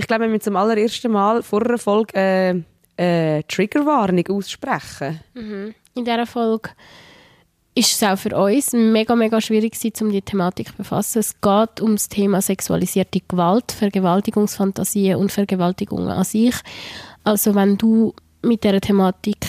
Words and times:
ich 0.00 0.06
glaube, 0.06 0.22
wir 0.22 0.30
müssen 0.30 0.40
zum 0.40 0.56
allerersten 0.56 1.12
Mal 1.12 1.42
vor 1.42 1.62
einer 1.62 1.76
Folge 1.76 2.14
äh, 2.16 2.54
äh, 2.96 3.42
Triggerwarnung 3.42 4.26
aussprechen. 4.28 5.20
Mhm. 5.34 5.74
In 5.94 6.04
dieser 6.06 6.24
Folge 6.24 6.70
ist 7.74 7.92
es 7.92 8.02
auch 8.02 8.16
für 8.16 8.34
uns 8.34 8.72
mega, 8.72 9.14
mega 9.14 9.40
schwierig 9.42 9.74
gewesen, 9.74 10.06
um 10.06 10.10
die 10.10 10.22
Thematik 10.22 10.68
zu 10.68 10.76
befassen. 10.76 11.18
Es 11.18 11.38
geht 11.38 11.82
um 11.82 11.96
das 11.96 12.08
Thema 12.08 12.40
sexualisierte 12.40 13.20
Gewalt, 13.28 13.72
Vergewaltigungsfantasien 13.72 15.16
und 15.16 15.30
Vergewaltigungen 15.30 16.08
an 16.08 16.24
sich. 16.24 16.54
Also 17.22 17.54
wenn 17.54 17.76
du 17.76 18.14
mit 18.40 18.64
dieser 18.64 18.80
Thematik 18.80 19.46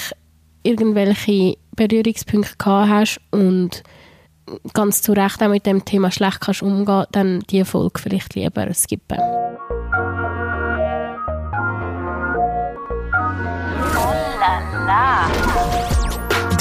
irgendwelche 0.63 1.55
Berührungspunkte 1.77 2.57
gehabt 2.57 2.89
hast 2.89 3.21
und 3.31 3.83
ganz 4.73 5.01
zu 5.01 5.13
Recht 5.13 5.41
auch 5.41 5.47
mit 5.47 5.65
dem 5.65 5.85
Thema 5.85 6.11
schlecht 6.11 6.41
kannst 6.41 6.61
umgehen, 6.61 7.05
dann 7.13 7.39
die 7.49 7.63
Folge 7.63 8.01
vielleicht 8.01 8.35
lieber 8.35 8.73
skippen. 8.73 9.17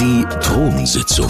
Die 0.01 0.25
Thronsitzung. 0.41 1.29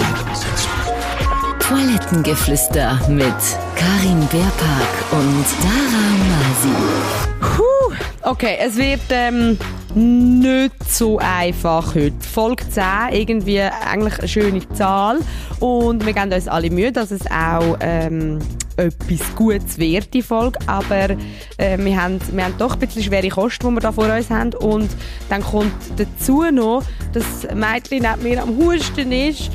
Toilettengeflüster 1.60 3.02
mit 3.10 3.36
Karin 3.76 4.26
Beerpark 4.32 5.12
und 5.12 5.46
Dara 5.62 6.08
Masi. 6.32 7.58
Puh, 7.58 7.94
okay, 8.22 8.58
es 8.62 8.78
wird 8.78 9.02
ähm, 9.10 9.58
nicht 9.96 10.72
so 10.90 11.18
einfach 11.20 11.96
heute. 11.96 12.16
Folge 12.22 12.68
10, 12.70 12.84
irgendwie 13.12 13.60
eigentlich 13.62 14.20
eine 14.20 14.28
schöne 14.28 14.70
Zahl. 14.74 15.20
Und 15.60 16.06
wir 16.06 16.14
geben 16.14 16.32
uns 16.32 16.48
alle 16.48 16.70
Mühe, 16.70 16.92
dass 16.92 17.12
es 17.12 17.22
auch 17.28 17.78
ähm, 17.82 18.40
etwas 18.78 19.36
Gutes 19.36 19.78
wird, 19.78 20.14
die 20.14 20.22
Folge. 20.22 20.60
Aber 20.68 21.10
äh, 21.58 21.78
wir, 21.78 22.02
haben, 22.02 22.20
wir 22.32 22.46
haben 22.46 22.58
doch 22.58 22.74
ein 22.74 22.80
bisschen 22.80 23.04
schwere 23.04 23.30
Kosten, 23.30 23.68
die 23.68 23.74
wir 23.76 23.82
da 23.82 23.92
vor 23.92 24.14
uns 24.14 24.30
haben. 24.30 24.54
Und 24.54 24.90
dann 25.30 25.42
kommt 25.42 25.74
dazu 25.98 26.44
noch, 26.52 26.84
dass 27.14 27.24
das 27.42 27.56
Mädchen 27.56 28.04
neben 28.04 28.24
mir 28.24 28.42
am 28.42 28.58
Husten 28.58 29.12
ist. 29.12 29.52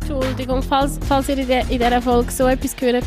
Entschuldigung, 0.00 0.62
falls, 0.62 0.98
falls 1.08 1.28
ihr 1.28 1.38
in 1.38 1.68
dieser 1.68 2.02
Folge 2.02 2.30
so 2.30 2.46
etwas 2.46 2.76
gehört 2.76 3.04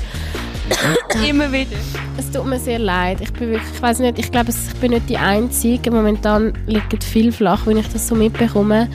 Immer 1.28 1.52
wieder. 1.52 1.78
Es 2.18 2.32
tut 2.32 2.46
mir 2.46 2.60
sehr 2.60 2.80
leid. 2.80 3.20
Ich 3.22 3.32
bin 3.34 3.52
wirklich, 3.52 3.72
ich 3.74 3.82
weiß 3.82 4.00
nicht, 4.00 4.20
ich 4.20 4.32
glaube, 4.32 4.52
ich 4.52 4.80
bin 4.80 4.92
nicht 4.92 5.10
die 5.10 5.18
Einzige. 5.18 5.92
Momentan 5.92 6.54
liegt 6.68 7.04
viel 7.04 7.32
flach, 7.32 7.66
wenn 7.66 7.78
ich 7.78 7.88
das 7.90 8.08
so 8.08 8.16
mitbekomme. 8.16 8.90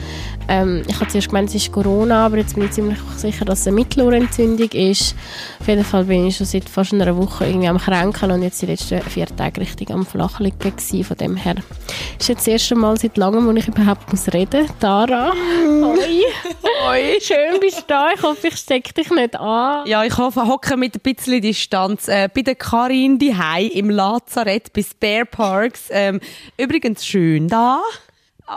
Ähm, 0.51 0.83
ich 0.85 0.95
habe 0.95 1.07
zuerst 1.07 1.29
gemeint, 1.29 1.47
es 1.47 1.55
ist 1.55 1.71
Corona, 1.71 2.25
aber 2.25 2.35
jetzt 2.35 2.55
bin 2.55 2.65
ich 2.65 2.71
ziemlich 2.71 2.99
sicher, 3.15 3.45
dass 3.45 3.61
es 3.61 3.67
eine 3.67 3.75
Mittelohrentzündung 3.77 4.67
ist. 4.71 5.15
Auf 5.61 5.67
jeden 5.69 5.85
Fall 5.85 6.03
bin 6.03 6.27
ich 6.27 6.35
schon 6.35 6.45
seit 6.45 6.67
fast 6.67 6.91
einer 6.91 7.15
Woche 7.15 7.45
irgendwie 7.45 7.69
am 7.69 7.77
Kränkeln 7.77 8.33
und 8.33 8.43
jetzt 8.43 8.61
die 8.61 8.65
letzten 8.65 9.01
vier 9.01 9.27
Tage 9.27 9.61
richtig 9.61 9.91
am 9.91 10.05
Flachliegen 10.05 10.59
gewesen. 10.59 11.05
Von 11.05 11.15
dem 11.15 11.37
her 11.37 11.55
ist 12.19 12.27
jetzt 12.27 12.41
das 12.41 12.47
erste 12.47 12.75
Mal 12.75 12.97
seit 12.97 13.15
langem, 13.15 13.47
wo 13.47 13.51
ich 13.51 13.65
überhaupt 13.65 14.11
muss 14.11 14.27
reden 14.33 14.63
muss. 14.63 14.71
Tara, 14.81 15.31
hoi. 15.31 16.21
hoi. 16.85 17.17
Schön 17.21 17.61
bist 17.61 17.77
du 17.77 17.83
da. 17.87 18.09
Ich 18.13 18.21
hoffe, 18.21 18.47
ich 18.49 18.57
stecke 18.57 18.93
dich 18.93 19.09
nicht 19.09 19.39
an. 19.39 19.87
Ja, 19.87 20.03
ich 20.03 20.17
hoffe, 20.17 20.45
hocke 20.45 20.75
mit 20.75 20.95
ein 20.95 21.01
bisschen 21.01 21.41
Distanz 21.41 22.09
äh, 22.09 22.27
bei 22.27 22.41
der 22.41 22.55
Karin 22.55 23.17
die 23.17 23.33
im 23.73 23.89
Lazarett 23.89 24.73
bei 24.73 24.83
Spare 24.83 25.25
Parks. 25.25 25.85
Ähm, 25.91 26.19
übrigens 26.57 27.05
schön 27.05 27.47
da. 27.47 27.81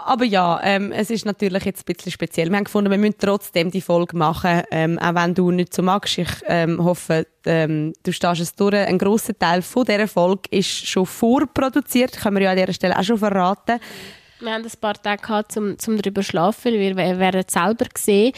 Aber 0.03 0.25
ja, 0.25 0.61
ähm, 0.65 0.91
es 0.91 1.09
ist 1.11 1.25
natürlich 1.25 1.65
jetzt 1.65 1.83
ein 1.83 1.95
bisschen 1.95 2.11
speziell. 2.11 2.51
Wir 2.51 2.57
haben 2.57 2.65
gefunden, 2.65 2.91
wir 2.91 2.99
müssen 2.99 3.15
trotzdem 3.17 3.71
die 3.71 3.81
Folge 3.81 4.17
machen, 4.17 4.63
ähm, 4.73 4.99
auch 4.99 5.15
wenn 5.15 5.35
du 5.35 5.53
nicht 5.53 5.73
so 5.73 5.83
magst. 5.83 6.19
Ich 6.19 6.29
ähm, 6.47 6.83
hoffe, 6.83 7.29
ähm, 7.47 7.93
du 8.03 8.13
stehst 8.13 8.41
es 8.41 8.57
durch. 8.57 8.75
Ein 8.75 8.99
grosser 8.99 9.39
Teil 9.39 9.63
von 9.63 9.85
dieser 9.85 10.09
Folge 10.09 10.49
ist 10.51 10.89
schon 10.89 11.07
vorproduziert, 11.07 12.21
können 12.21 12.37
wir 12.37 12.43
ja 12.43 12.51
an 12.51 12.57
dieser 12.57 12.73
Stelle 12.73 12.99
auch 12.99 13.05
schon 13.05 13.19
verraten. 13.19 13.79
Wir 14.41 14.53
haben 14.53 14.65
ein 14.65 14.71
paar 14.81 15.01
Tage 15.01 15.23
gehabt, 15.23 15.57
um, 15.57 15.77
um 15.87 15.97
darüber 15.97 16.23
zu 16.23 16.29
schlafen, 16.29 16.73
weil 16.73 16.97
wir 16.97 17.19
werden 17.21 17.45
selber 17.47 17.85
gesehen 17.85 18.33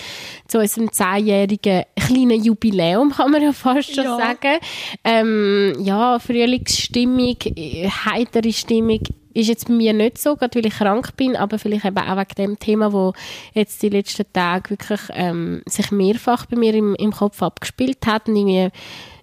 zu 0.46 0.58
unserem 0.58 0.92
zehnjährigen 0.92 1.84
kleinen 1.96 2.44
Jubiläum, 2.44 3.12
kann 3.12 3.30
man 3.30 3.42
ja 3.42 3.52
fast 3.54 3.94
schon 3.94 4.04
ja. 4.04 4.18
sagen. 4.18 4.58
Ähm, 5.02 5.74
ja, 5.80 6.18
Frühlingsstimmung, 6.18 7.36
heitere 8.04 8.52
Stimmung 8.52 9.00
ist 9.36 9.48
jetzt 9.48 9.68
bei 9.68 9.74
mir 9.74 9.92
nicht 9.92 10.18
so, 10.18 10.36
gerade 10.36 10.56
weil 10.56 10.66
ich 10.66 10.74
krank 10.74 11.16
bin, 11.16 11.36
aber 11.36 11.58
vielleicht 11.58 11.84
eben 11.84 11.98
auch 11.98 12.16
wegen 12.16 12.34
dem 12.36 12.58
Thema, 12.58 12.92
wo 12.92 13.12
jetzt 13.52 13.82
die 13.82 13.90
letzten 13.90 14.24
Tage 14.32 14.70
wirklich 14.70 15.00
ähm, 15.10 15.62
sich 15.66 15.90
mehrfach 15.90 16.46
bei 16.46 16.56
mir 16.56 16.74
im, 16.74 16.94
im 16.94 17.12
Kopf 17.12 17.42
abgespielt 17.42 18.06
hat 18.06 18.28
und 18.28 18.36
irgendwie 18.36 18.70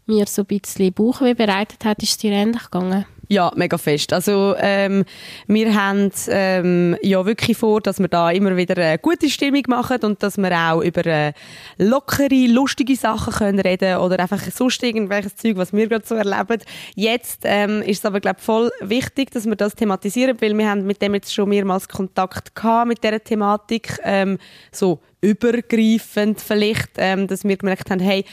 mir 0.06 0.26
so 0.28 0.44
ein 0.44 0.46
bisschen 0.46 0.94
Bauchweh 0.94 1.34
bereitet 1.34 1.84
hat, 1.86 2.04
ist 2.04 2.12
es 2.12 2.18
dir 2.18 2.32
ähnlich 2.32 2.64
gegangen? 2.64 3.06
Ja, 3.30 3.54
mega 3.56 3.78
fest. 3.78 4.12
Also 4.12 4.54
ähm, 4.58 5.06
wir 5.48 5.74
haben 5.74 6.12
ähm, 6.28 6.98
ja 7.02 7.26
wirklich 7.26 7.58
vor, 7.58 7.80
dass 7.80 8.00
wir 8.00 8.10
da 8.10 8.30
immer 8.32 8.58
wieder 8.58 8.76
eine 8.76 9.00
gute 9.00 9.30
Stimmung 9.30 9.64
machen 9.68 10.00
und 10.04 10.22
dass 10.22 10.38
wir 10.38 10.52
auch 10.52 10.82
über 10.82 11.06
äh, 11.06 11.32
lockere, 11.78 12.48
lustige 12.48 12.98
Sachen 12.98 13.34
können 13.34 13.60
reden 13.60 13.98
oder 13.98 14.20
einfach 14.20 14.42
sonst 14.42 14.84
irgendwelches 14.84 15.38
Zeug, 15.38 15.56
was 15.56 15.72
wir 15.72 15.88
gerade 15.88 16.06
so 16.06 16.16
erleben. 16.16 16.62
Jetzt 16.96 17.42
ähm, 17.46 17.82
ist 17.82 18.00
es 18.00 18.06
aber 18.06 18.20
glaube 18.20 18.42
voll 18.42 18.72
wichtig, 18.82 19.32
dass 19.32 19.46
wir 19.46 19.56
das 19.56 19.74
thematisieren, 19.76 20.38
weil 20.42 20.58
wir 20.58 20.70
haben 20.70 20.86
mit 20.86 21.02
dem 21.02 21.14
jetzt 21.14 21.34
schon 21.34 21.48
mehrmals 21.48 21.88
Kontakt 21.88 22.54
gehabt 22.54 22.90
mit 22.90 23.04
dieser 23.04 23.24
Thematik, 23.24 24.00
ähm, 24.04 24.38
so 24.72 25.00
übergreifend 25.22 26.42
vielleicht, 26.42 26.92
ähm, 26.98 27.28
dass 27.28 27.46
wir 27.46 27.56
gemerkt 27.56 27.90
haben, 27.90 28.02
hey 28.02 28.26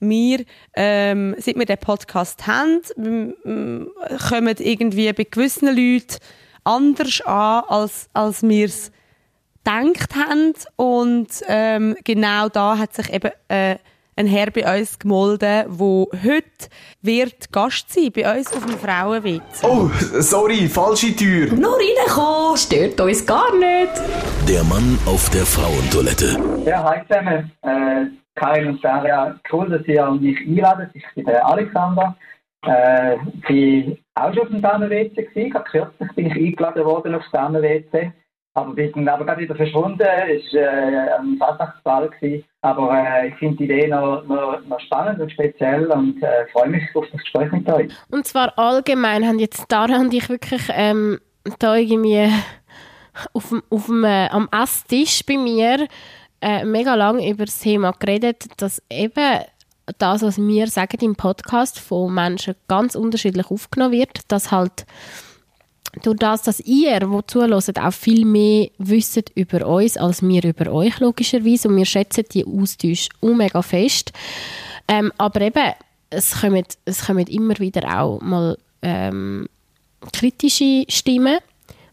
wir, 0.00 0.44
ähm, 0.74 1.34
seit 1.38 1.56
wir 1.56 1.66
den 1.66 1.78
Podcast 1.78 2.46
haben, 2.46 2.82
kommen 4.28 4.56
irgendwie 4.58 5.12
bei 5.12 5.24
gewissen 5.24 5.68
Leuten 5.68 6.18
anders 6.64 7.20
an, 7.22 7.64
als, 7.68 8.08
als 8.12 8.42
wir 8.42 8.66
es 8.66 8.92
gedacht 9.64 10.14
haben. 10.14 10.54
Und 10.76 11.28
ähm, 11.48 11.96
genau 12.04 12.48
da 12.48 12.78
hat 12.78 12.94
sich 12.94 13.12
eben 13.12 13.30
äh, 13.48 13.76
ein 14.16 14.26
Herr 14.26 14.50
bei 14.50 14.80
uns 14.80 14.98
gemolden, 14.98 15.38
der 15.38 15.66
heute 16.24 16.68
wird 17.02 17.52
Gast 17.52 17.92
sein 17.92 18.10
bei 18.12 18.36
uns 18.36 18.52
auf 18.52 18.66
dem 18.66 18.76
Frauenwitz. 18.76 19.62
Oh, 19.62 19.88
sorry, 20.18 20.68
falsche 20.68 21.14
Tür. 21.14 21.52
Nur 21.54 21.78
reinkommen, 21.78 22.56
stört 22.56 23.00
uns 23.00 23.24
gar 23.24 23.54
nicht. 23.56 23.92
Der 24.48 24.64
Mann 24.64 24.98
auf 25.06 25.30
der 25.30 25.46
Frauentoilette. 25.46 26.36
Ja, 26.66 26.82
hi 26.82 27.00
zusammen. 27.06 27.52
Äh, 27.62 28.06
Karin 28.38 28.68
und 28.68 28.80
Sarah, 28.80 29.38
cool, 29.52 29.68
dass 29.68 29.86
ihr 29.86 30.10
mich 30.12 30.38
einladet. 30.40 30.90
Ich 30.94 31.04
bin 31.14 31.24
der 31.24 31.46
Alexander. 31.46 32.16
Äh, 32.62 33.16
bin 33.46 33.98
auch 34.14 34.32
schon 34.32 34.42
auf 34.42 34.48
dem 34.48 34.62
Damen-WC. 34.62 35.48
Gerade 35.50 35.70
kürzlich 35.70 36.12
bin 36.12 36.26
ich 36.26 36.34
eingeladen 36.34 36.84
worden 36.84 37.14
aufs 37.14 37.30
Damen-WC. 37.30 38.12
Aber 38.54 38.76
wir 38.76 38.92
sind 38.92 39.08
aber 39.08 39.24
gerade 39.24 39.42
wieder 39.42 39.54
verschwunden. 39.54 40.00
Es 40.00 40.52
war 40.52 40.62
äh, 40.62 41.18
ein 41.18 41.36
Fasnachtsball. 41.38 42.10
Aber 42.62 42.92
äh, 42.92 43.28
ich 43.28 43.34
finde 43.36 43.56
die 43.56 43.64
Idee 43.64 43.88
noch, 43.88 44.24
noch, 44.24 44.60
noch, 44.66 44.80
spannend 44.80 45.20
und 45.20 45.30
speziell 45.30 45.86
und 45.86 46.20
äh, 46.22 46.46
freue 46.52 46.68
mich 46.68 46.82
auf 46.94 47.06
das 47.12 47.20
Gespräch 47.20 47.52
mit 47.52 47.68
euch. 47.70 47.92
Und 48.10 48.26
zwar 48.26 48.58
allgemein 48.58 49.26
haben 49.26 49.38
jetzt 49.38 49.70
Dara 49.70 50.00
und 50.00 50.12
ich 50.12 50.28
wirklich 50.28 50.62
ähm, 50.74 51.20
da 51.60 51.76
irgendwie 51.76 52.28
auf, 53.32 53.54
auf 53.70 53.86
dem, 53.86 54.04
äh, 54.04 54.28
am 54.28 54.48
Esstisch 54.50 55.24
bei 55.24 55.36
mir 55.36 55.86
äh, 56.40 56.64
mega 56.64 56.94
lange 56.94 57.28
über 57.28 57.44
das 57.44 57.58
Thema 57.58 57.92
geredet, 57.92 58.46
dass 58.56 58.82
eben 58.90 59.40
das, 59.98 60.22
was 60.22 60.38
wir 60.38 60.66
sagen 60.68 60.98
im 61.00 61.16
Podcast, 61.16 61.78
von 61.78 62.12
Menschen 62.12 62.54
ganz 62.68 62.94
unterschiedlich 62.94 63.50
aufgenommen 63.50 63.92
wird, 63.92 64.20
dass 64.28 64.50
halt 64.50 64.86
durch 66.02 66.18
das, 66.18 66.42
dass 66.42 66.60
ihr, 66.60 67.00
die 67.00 67.26
zuhört, 67.26 67.78
auch 67.80 67.92
viel 67.92 68.24
mehr 68.24 68.68
wisst 68.78 69.30
über 69.34 69.66
uns, 69.66 69.96
als 69.96 70.22
wir 70.22 70.44
über 70.44 70.70
euch, 70.72 71.00
logischerweise. 71.00 71.68
Und 71.68 71.76
wir 71.76 71.86
schätzen 71.86 72.24
die 72.32 72.44
Austausch 72.44 73.08
mega 73.22 73.62
fest. 73.62 74.12
Ähm, 74.86 75.12
aber 75.18 75.40
eben, 75.40 75.72
es 76.10 76.40
kommen, 76.40 76.64
es 76.84 77.06
kommen 77.06 77.26
immer 77.26 77.58
wieder 77.58 78.00
auch 78.00 78.20
mal 78.20 78.56
ähm, 78.82 79.48
kritische 80.12 80.84
Stimmen 80.88 81.38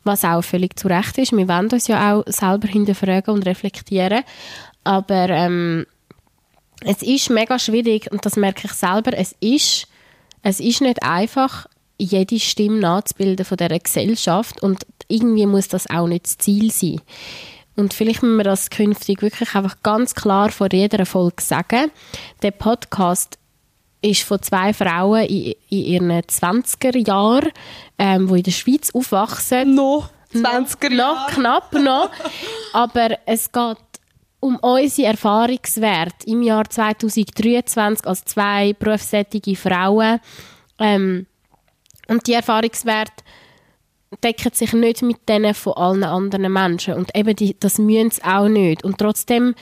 was 0.06 0.24
auch 0.24 0.42
völlig 0.42 0.80
zu 0.80 0.88
Recht 0.88 1.18
ist. 1.18 1.32
Wir 1.32 1.48
wollen 1.48 1.70
uns 1.72 1.88
ja 1.88 2.14
auch 2.14 2.24
selber 2.28 2.68
hinterfragen 2.68 3.34
und 3.34 3.46
reflektieren, 3.46 4.24
aber 4.84 5.30
ähm, 5.30 5.86
es 6.82 7.02
ist 7.02 7.30
mega 7.30 7.58
schwierig 7.60 8.12
und 8.12 8.26
das 8.26 8.36
merke 8.36 8.66
ich 8.66 8.74
selber, 8.74 9.18
es 9.18 9.36
ist, 9.40 9.88
es 10.44 10.60
ist 10.60 10.82
nicht 10.82 11.04
einfach, 11.04 11.68
jede 11.98 12.40
Stimme 12.40 12.80
nachzubilden 12.80 13.46
von 13.46 13.58
dieser 13.58 13.80
Gesellschaft 13.80 14.62
und 14.62 14.86
irgendwie 15.08 15.46
muss 15.46 15.68
das 15.68 15.90
auch 15.90 16.08
nicht 16.08 16.26
das 16.26 16.38
Ziel 16.38 16.72
sein. 16.72 17.02
Und 17.76 17.94
vielleicht 17.94 18.24
müssen 18.24 18.38
wir 18.38 18.44
das 18.44 18.70
künftig 18.70 19.22
wirklich 19.22 19.54
einfach 19.56 19.82
ganz 19.84 20.16
klar 20.16 20.50
vor 20.50 20.68
jeder 20.72 21.06
Folge 21.06 21.42
sagen. 21.42 21.92
Der 22.42 22.52
Podcast 22.52 23.38
ist 24.06 24.24
von 24.24 24.42
zwei 24.42 24.74
Frauen 24.74 25.26
in, 25.26 25.54
in 25.70 25.80
ihren 25.80 26.12
20er 26.12 27.08
Jahren, 27.08 27.52
ähm, 27.98 28.28
die 28.28 28.38
in 28.38 28.44
der 28.44 28.52
Schweiz 28.52 28.92
aufwachsen. 28.94 29.76
Noch 29.76 30.10
20er 30.34 30.94
Jahre? 30.94 30.96
Noch, 30.96 31.28
knapp 31.28 31.74
noch. 31.74 32.12
Aber 32.74 33.18
es 33.26 33.52
geht 33.52 33.78
um 34.40 34.58
unsere 34.58 35.10
Erfahrungswerte 35.10 36.28
im 36.28 36.44
Jahr 36.44 36.70
2023 36.70 38.06
als 38.06 38.24
zwei 38.26 38.74
berufstätige 38.74 39.56
Frauen. 39.56 40.20
Ähm, 40.78 41.26
und 42.08 42.28
die 42.28 42.34
Erfahrungswerte 42.34 43.24
decken 44.24 44.52
sich 44.54 44.74
nicht 44.74 45.02
mit 45.02 45.28
denen 45.28 45.54
von 45.56 45.74
allen 45.74 46.04
anderen 46.04 46.54
Menschen. 46.54 46.94
Und 46.94 47.16
eben, 47.16 47.36
die, 47.36 47.58
das 47.60 47.80
müssen 47.80 48.12
sie 48.12 48.24
auch 48.24 48.48
nicht. 48.48 48.84
Und 48.84 49.00
trotzdem, 49.00 49.56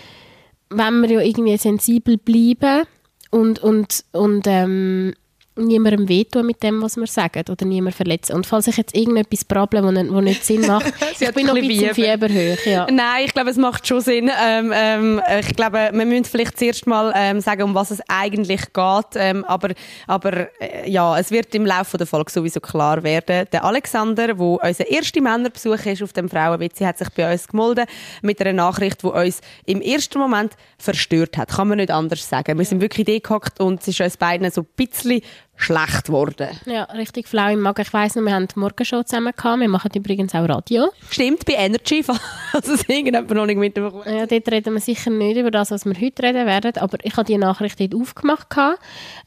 wenn 0.69 1.01
wir 1.01 1.11
ja 1.11 1.19
irgendwie 1.21 1.57
sensibel 1.57 2.17
bleiben 2.17 2.85
und, 3.33 3.59
und, 3.63 4.05
und 4.11 4.45
ähm, 4.45 5.15
niemandem 5.55 6.09
wehtun 6.09 6.45
mit 6.45 6.63
dem, 6.63 6.81
was 6.81 6.97
wir 6.97 7.07
sagen 7.07 7.43
oder 7.49 7.65
niemand 7.65 7.95
verletzen. 7.95 8.35
Und 8.35 8.47
falls 8.47 8.67
ich 8.67 8.77
jetzt 8.77 8.95
irgendetwas 8.95 9.45
problem, 9.45 9.85
wo, 9.85 10.13
wo 10.15 10.21
nicht 10.21 10.43
Sinn 10.45 10.61
macht, 10.67 10.93
ich 11.19 11.31
bin 11.33 11.45
noch 11.45 11.55
ein 11.55 11.67
bisschen 11.67 11.93
Fieber. 11.93 12.29
Ja. 12.65 12.87
Nein, 12.89 13.25
ich 13.25 13.33
glaube, 13.33 13.49
es 13.49 13.57
macht 13.57 13.87
schon 13.87 14.01
Sinn. 14.01 14.31
Ähm, 14.43 14.71
ähm, 14.73 15.21
ich 15.39 15.55
glaube, 15.55 15.89
wir 15.93 16.05
müssen 16.05 16.25
vielleicht 16.25 16.57
zuerst 16.57 16.87
mal 16.87 17.13
ähm, 17.15 17.39
sagen, 17.41 17.63
um 17.63 17.75
was 17.75 17.91
es 17.91 18.01
eigentlich 18.07 18.73
geht. 18.73 19.05
Ähm, 19.15 19.45
aber 19.45 19.69
aber 20.07 20.47
äh, 20.61 20.89
ja, 20.89 21.17
es 21.19 21.31
wird 21.31 21.53
im 21.55 21.65
Laufe 21.65 21.97
der 21.97 22.07
Folge 22.07 22.31
sowieso 22.31 22.59
klar 22.59 23.03
werden. 23.03 23.47
Der 23.51 23.63
Alexander, 23.63 24.37
wo 24.37 24.59
unser 24.61 24.89
erster 24.89 25.21
Männerbesuch 25.21 25.85
ist 25.85 26.03
auf 26.03 26.13
dem 26.13 26.29
Frauenwitz, 26.29 26.81
hat 26.81 26.97
sich 26.97 27.09
bei 27.09 27.31
uns 27.31 27.47
gemeldet 27.47 27.89
mit 28.21 28.41
einer 28.41 28.53
Nachricht, 28.53 29.03
die 29.03 29.07
uns 29.07 29.41
im 29.65 29.81
ersten 29.81 30.19
Moment 30.19 30.53
verstört 30.77 31.37
hat. 31.37 31.49
Kann 31.49 31.67
man 31.67 31.77
nicht 31.77 31.91
anders 31.91 32.27
sagen. 32.27 32.57
Wir 32.57 32.65
sind 32.65 32.81
wirklich 32.81 33.05
degehockt 33.05 33.59
und 33.59 33.81
es 33.81 33.87
ist 33.87 34.01
uns 34.01 34.17
beiden 34.17 34.49
so 34.51 34.61
ein 34.61 34.67
bisschen 34.75 35.21
schlecht 35.63 36.05
geworden. 36.05 36.49
Ja, 36.65 36.83
richtig 36.83 37.27
flau 37.27 37.51
im 37.51 37.61
Magen. 37.61 37.81
Ich 37.81 37.93
weiss 37.93 38.15
noch, 38.15 38.23
wir 38.23 38.33
haben 38.33 38.47
die 38.47 38.59
Morgenshow 38.59 39.03
zusammen 39.03 39.33
gehabt. 39.35 39.59
Wir 39.59 39.69
machen 39.69 39.91
übrigens 39.95 40.35
auch 40.35 40.47
Radio. 40.47 40.89
Stimmt, 41.09 41.45
bei 41.45 41.53
Energy, 41.53 42.03
falls 42.51 42.67
es 42.67 42.87
irgendjemand 42.87 43.31
noch 43.31 43.45
nicht 43.45 43.57
mitbekommen 43.57 44.03
Ja, 44.05 44.25
dort 44.25 44.51
reden 44.51 44.73
wir 44.73 44.81
sicher 44.81 45.09
nicht 45.09 45.37
über 45.37 45.51
das, 45.51 45.71
was 45.71 45.85
wir 45.85 45.93
heute 45.93 46.23
reden 46.23 46.45
werden, 46.45 46.73
aber 46.77 46.97
ich 47.03 47.15
habe 47.15 47.25
die 47.25 47.37
Nachricht 47.37 47.79
dort 47.79 47.95
aufgemacht, 47.95 48.49
gehabt, 48.49 48.79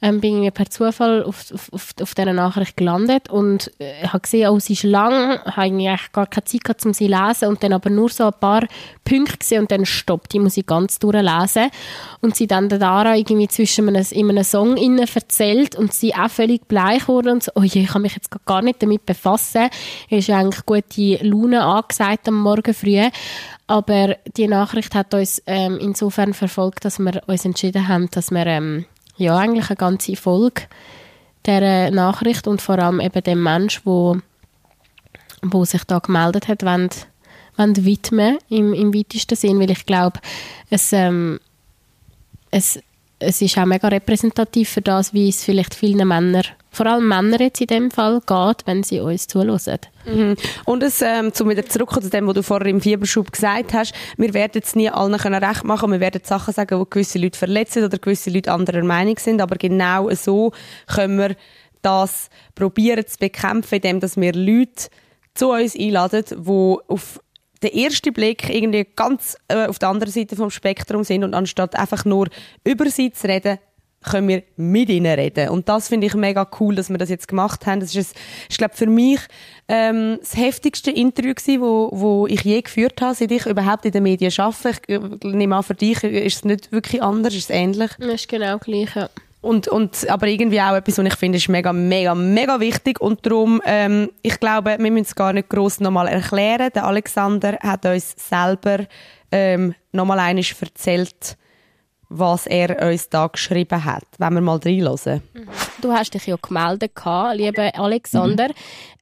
ähm, 0.03 0.21
bin 0.21 0.43
ich 0.43 0.53
per 0.53 0.69
Zufall 0.71 1.23
auf, 1.25 1.53
auf, 1.53 1.73
auf, 1.73 1.95
auf 2.01 2.15
dieser 2.15 2.33
Nachricht 2.33 2.77
gelandet 2.77 3.31
und 3.31 3.71
äh, 3.79 4.07
habe 4.07 4.21
gesehen, 4.21 4.51
oh, 4.51 4.59
sie 4.59 4.75
ist 4.75 4.83
lang, 4.83 5.39
habe 5.45 5.61
eigentlich 5.61 6.13
gar 6.13 6.27
keine 6.27 6.45
Zeit 6.45 6.65
gehabt, 6.65 6.85
um 6.85 6.93
sie 6.93 7.07
zu 7.07 7.13
lesen 7.13 7.49
und 7.49 7.63
dann 7.63 7.73
aber 7.73 7.91
nur 7.91 8.09
so 8.11 8.25
ein 8.25 8.33
paar 8.39 8.67
Punkte 9.05 9.39
gesehen 9.39 9.63
und 9.63 9.71
dann 9.71 9.87
stoppt, 9.87 10.33
die 10.33 10.39
muss 10.39 10.57
ich 10.57 10.67
ganz 10.67 10.99
durchlesen 10.99 11.71
und 12.21 12.37
sie 12.37 12.47
dann 12.47 12.69
der 12.69 12.79
Dara 12.79 13.17
irgendwie 13.17 13.49
zwischen 13.49 13.89
einem, 13.89 14.05
in 14.11 14.31
einem 14.31 14.45
Song 14.45 14.77
innen 14.77 15.07
erzählt 15.07 15.77
und 15.77 15.93
sie 15.93 16.15
auch 16.15 16.26
völlig 16.29 16.67
bleich 16.69 17.03
geworden 17.03 17.33
und 17.33 17.43
so, 17.43 17.53
oh 17.55 17.63
je, 17.63 17.83
ich 17.83 17.89
kann 17.89 18.03
mich 18.03 18.15
jetzt 18.15 18.31
gar 18.45 18.63
nicht 18.63 18.83
damit 18.83 19.07
befassen. 19.07 19.69
Es 20.11 20.29
ist 20.29 20.31
eigentlich 20.31 20.65
gute 20.67 21.25
Laune 21.25 21.63
angesagt 21.63 22.29
am 22.29 22.35
Morgen 22.35 22.75
früh. 22.75 23.09
Aber 23.67 24.17
die 24.37 24.47
Nachricht 24.47 24.95
hat 24.95 25.15
uns 25.15 25.43
ähm, 25.47 25.79
insofern 25.81 26.35
verfolgt, 26.35 26.85
dass 26.85 26.99
wir 26.99 27.23
uns 27.27 27.45
entschieden 27.45 27.89
haben, 27.89 28.09
dass 28.11 28.31
wir 28.31 28.47
ähm, 28.47 28.85
ja 29.17 29.37
eigentlich 29.37 29.71
eine 29.71 29.77
ganze 29.77 30.17
Folge 30.17 30.63
der 31.47 31.91
Nachricht 31.91 32.47
und 32.47 32.61
vor 32.61 32.79
allem 32.79 33.01
eben 33.01 33.23
dem 33.23 33.43
Mensch, 33.43 33.83
wo, 33.85 34.19
wo 35.43 35.65
sich 35.65 35.85
da 35.85 35.99
gemeldet 35.99 36.49
hat, 36.49 36.65
wollen, 36.65 36.91
wollen 37.57 37.85
widmen 37.85 38.39
im, 38.49 38.73
im 38.73 38.95
weitesten 38.95 39.37
Sinn, 39.37 39.61
weil 39.61 39.71
ich 39.71 39.87
glaube, 39.87 40.21
es, 40.71 40.93
ähm, 40.93 41.41
es 42.51 42.81
es 43.19 43.41
ist 43.41 43.57
auch 43.57 43.65
mega 43.65 43.89
repräsentativ 43.89 44.69
für 44.69 44.83
das, 44.83 45.15
wie 45.15 45.29
es 45.29 45.43
vielleicht 45.43 45.75
vielen 45.75 46.07
Männern, 46.07 46.45
vor 46.71 46.87
allem 46.87 47.09
Männer 47.09 47.41
jetzt 47.41 47.61
in 47.63 47.67
dem 47.69 47.91
Fall, 47.91 48.21
geht, 48.21 48.67
wenn 48.67 48.83
sie 48.83 49.01
uns 49.01 49.27
zuhören. 49.27 49.79
Mhm. 50.05 50.37
Und 50.67 50.83
es, 50.83 51.01
ähm, 51.01 51.33
zum 51.33 51.49
wieder 51.49 51.65
zurück 51.65 51.93
zu 51.95 52.11
dem, 52.11 52.27
was 52.27 52.35
du 52.35 52.43
vorher 52.43 52.69
im 52.69 52.81
Fieberschub 52.81 53.33
gesagt 53.33 53.73
hast, 53.73 53.95
wir 54.19 54.35
werden 54.35 54.61
es 54.63 54.75
nie 54.75 54.91
allen 54.91 55.17
können 55.17 55.43
recht 55.43 55.65
machen, 55.65 55.91
wir 55.91 56.01
werden 56.01 56.21
Sachen 56.25 56.53
sagen, 56.53 56.79
wo 56.79 56.85
gewisse 56.85 57.19
Leute 57.19 57.39
verletzen 57.39 57.85
oder 57.85 57.99
gewisse 57.99 58.31
Leute 58.31 58.53
anderer 58.53 58.85
Meinung 58.85 59.17
sind, 59.19 59.41
aber 59.41 59.57
genau 59.57 60.11
so 60.15 60.53
können 60.87 61.19
wir 61.19 61.37
das 61.81 62.29
probieren 62.55 63.07
zu 63.07 63.19
bekämpfen, 63.19 63.77
indem 63.77 64.03
wir 64.03 64.33
Leute 64.35 64.89
zu 65.35 65.53
uns 65.53 65.77
einladen, 65.77 66.25
die 66.29 66.77
auf 66.89 67.21
der 67.63 67.75
erste 67.75 68.13
Blick 68.13 68.49
irgendwie 68.49 68.87
ganz 68.97 69.37
äh, 69.49 69.67
auf 69.67 69.79
der 69.79 69.89
anderen 69.89 70.13
Seite 70.13 70.37
vom 70.37 70.51
Spektrum 70.51 71.05
sind 71.05 71.25
und 71.25 71.35
anstatt 71.35 71.77
einfach 71.77 72.05
nur 72.05 72.29
über 72.65 72.89
sie 72.91 73.13
zu 73.13 73.29
reden, 73.29 73.59
können 74.07 74.29
wir 74.29 74.43
mit 74.57 74.89
ihnen 74.89 75.13
reden. 75.13 75.49
Und 75.49 75.69
das 75.69 75.89
finde 75.89 76.07
ich 76.07 76.15
mega 76.15 76.49
cool, 76.61 76.75
dass 76.75 76.91
wir 76.91 76.99
das 76.99 77.11
jetzt 77.11 77.29
gemacht 77.29 77.67
haben. 77.67 77.81
Das 77.81 77.95
ist, 77.95 78.15
ein, 78.15 78.21
ist 78.49 78.59
glaube 78.59 78.75
für 78.75 78.87
mich 78.87 79.21
ähm, 79.69 80.19
das 80.21 80.37
heftigste 80.37 80.91
Interview 80.91 81.35
gewesen, 81.35 81.61
wo, 81.61 81.91
wo 81.93 82.27
ich 82.27 82.43
je 82.43 82.63
geführt 82.63 83.01
habe, 83.01 83.15
seit 83.15 83.33
ich 83.33 83.47
überhaupt 83.47 83.85
in 83.85 83.93
den 83.93 84.05
Medien 84.05 84.33
arbeite. 84.37 84.81
Ich 84.87 85.25
nehme 85.25 85.57
an, 85.57 85.63
für 85.63 85.75
dich 85.75 86.03
ist 86.05 86.37
es 86.37 86.45
nicht 86.45 86.73
wirklich 86.73 87.03
anders, 87.03 87.35
ist 87.35 87.45
es 87.45 87.51
ähnlich? 87.51 87.91
Das 87.99 88.09
ist 88.09 88.29
genau 88.29 88.59
gleich, 88.59 88.95
ja. 88.95 89.11
Und, 89.47 89.69
und, 89.69 90.09
aber 90.11 90.27
irgendwie 90.27 90.61
auch 90.61 90.75
etwas, 90.75 90.99
was 90.99 91.07
ich 91.07 91.15
finde, 91.15 91.39
ist 91.39 91.49
mega, 91.49 91.73
mega, 91.73 92.15
mega 92.15 92.59
wichtig. 92.59 93.01
Und 93.01 93.25
darum, 93.25 93.63
ähm, 93.65 94.11
ich 94.23 94.41
glaube, 94.41 94.77
wir 94.79 94.91
müssen 94.91 95.05
es 95.05 95.15
gar 95.15 95.33
nicht 95.33 95.49
gross 95.49 95.79
nochmal 95.79 96.09
erklären. 96.09 96.71
Der 96.75 96.85
Alexander 96.85 97.57
hat 97.63 97.87
uns 97.87 98.15
selber 98.17 98.87
ähm, 99.31 99.75
nochmal 99.93 100.19
einmal 100.19 100.45
erzählt, 100.61 101.37
was 102.09 102.47
er 102.47 102.91
uns 102.91 103.09
da 103.09 103.29
geschrieben 103.29 103.85
hat. 103.85 104.05
Wenn 104.19 104.35
wir 104.35 104.41
mal 104.41 104.59
reinhören. 104.59 105.23
Du 105.81 105.93
hast 105.93 106.15
dich 106.15 106.27
ja 106.27 106.37
gemeldet, 106.37 106.93
lieber 107.35 107.71
Alexander, 107.75 108.49
mhm. 108.49 108.53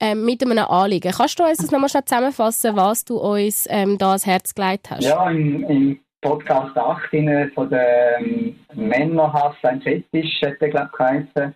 ähm, 0.01 0.25
mit 0.25 0.43
einem 0.43 0.59
Anliegen. 0.59 1.13
Kannst 1.13 1.39
du 1.39 1.45
uns 1.45 1.59
das 1.59 1.71
nochmal 1.71 1.89
schnell 1.89 2.05
zusammenfassen, 2.05 2.77
was 2.77 3.05
du 3.05 3.17
uns 3.17 3.67
ähm, 3.71 3.97
da 3.97 4.09
ans 4.09 4.27
Herz 4.27 4.55
gelegt 4.55 4.91
hast? 4.91 5.05
Ja, 5.05 5.31
im, 5.31 5.65
im 5.65 6.01
Podcast 6.25 6.75
8 6.75 7.11
von 7.55 7.69
der 7.69 8.19
ähm, 8.19 8.57
Männerhass 8.75 9.57
ein 9.63 9.83
Fetisch, 9.83 10.41
hätte 10.41 10.71
glaube 10.71 10.89
ich 10.91 10.99
geheißen, 10.99 11.55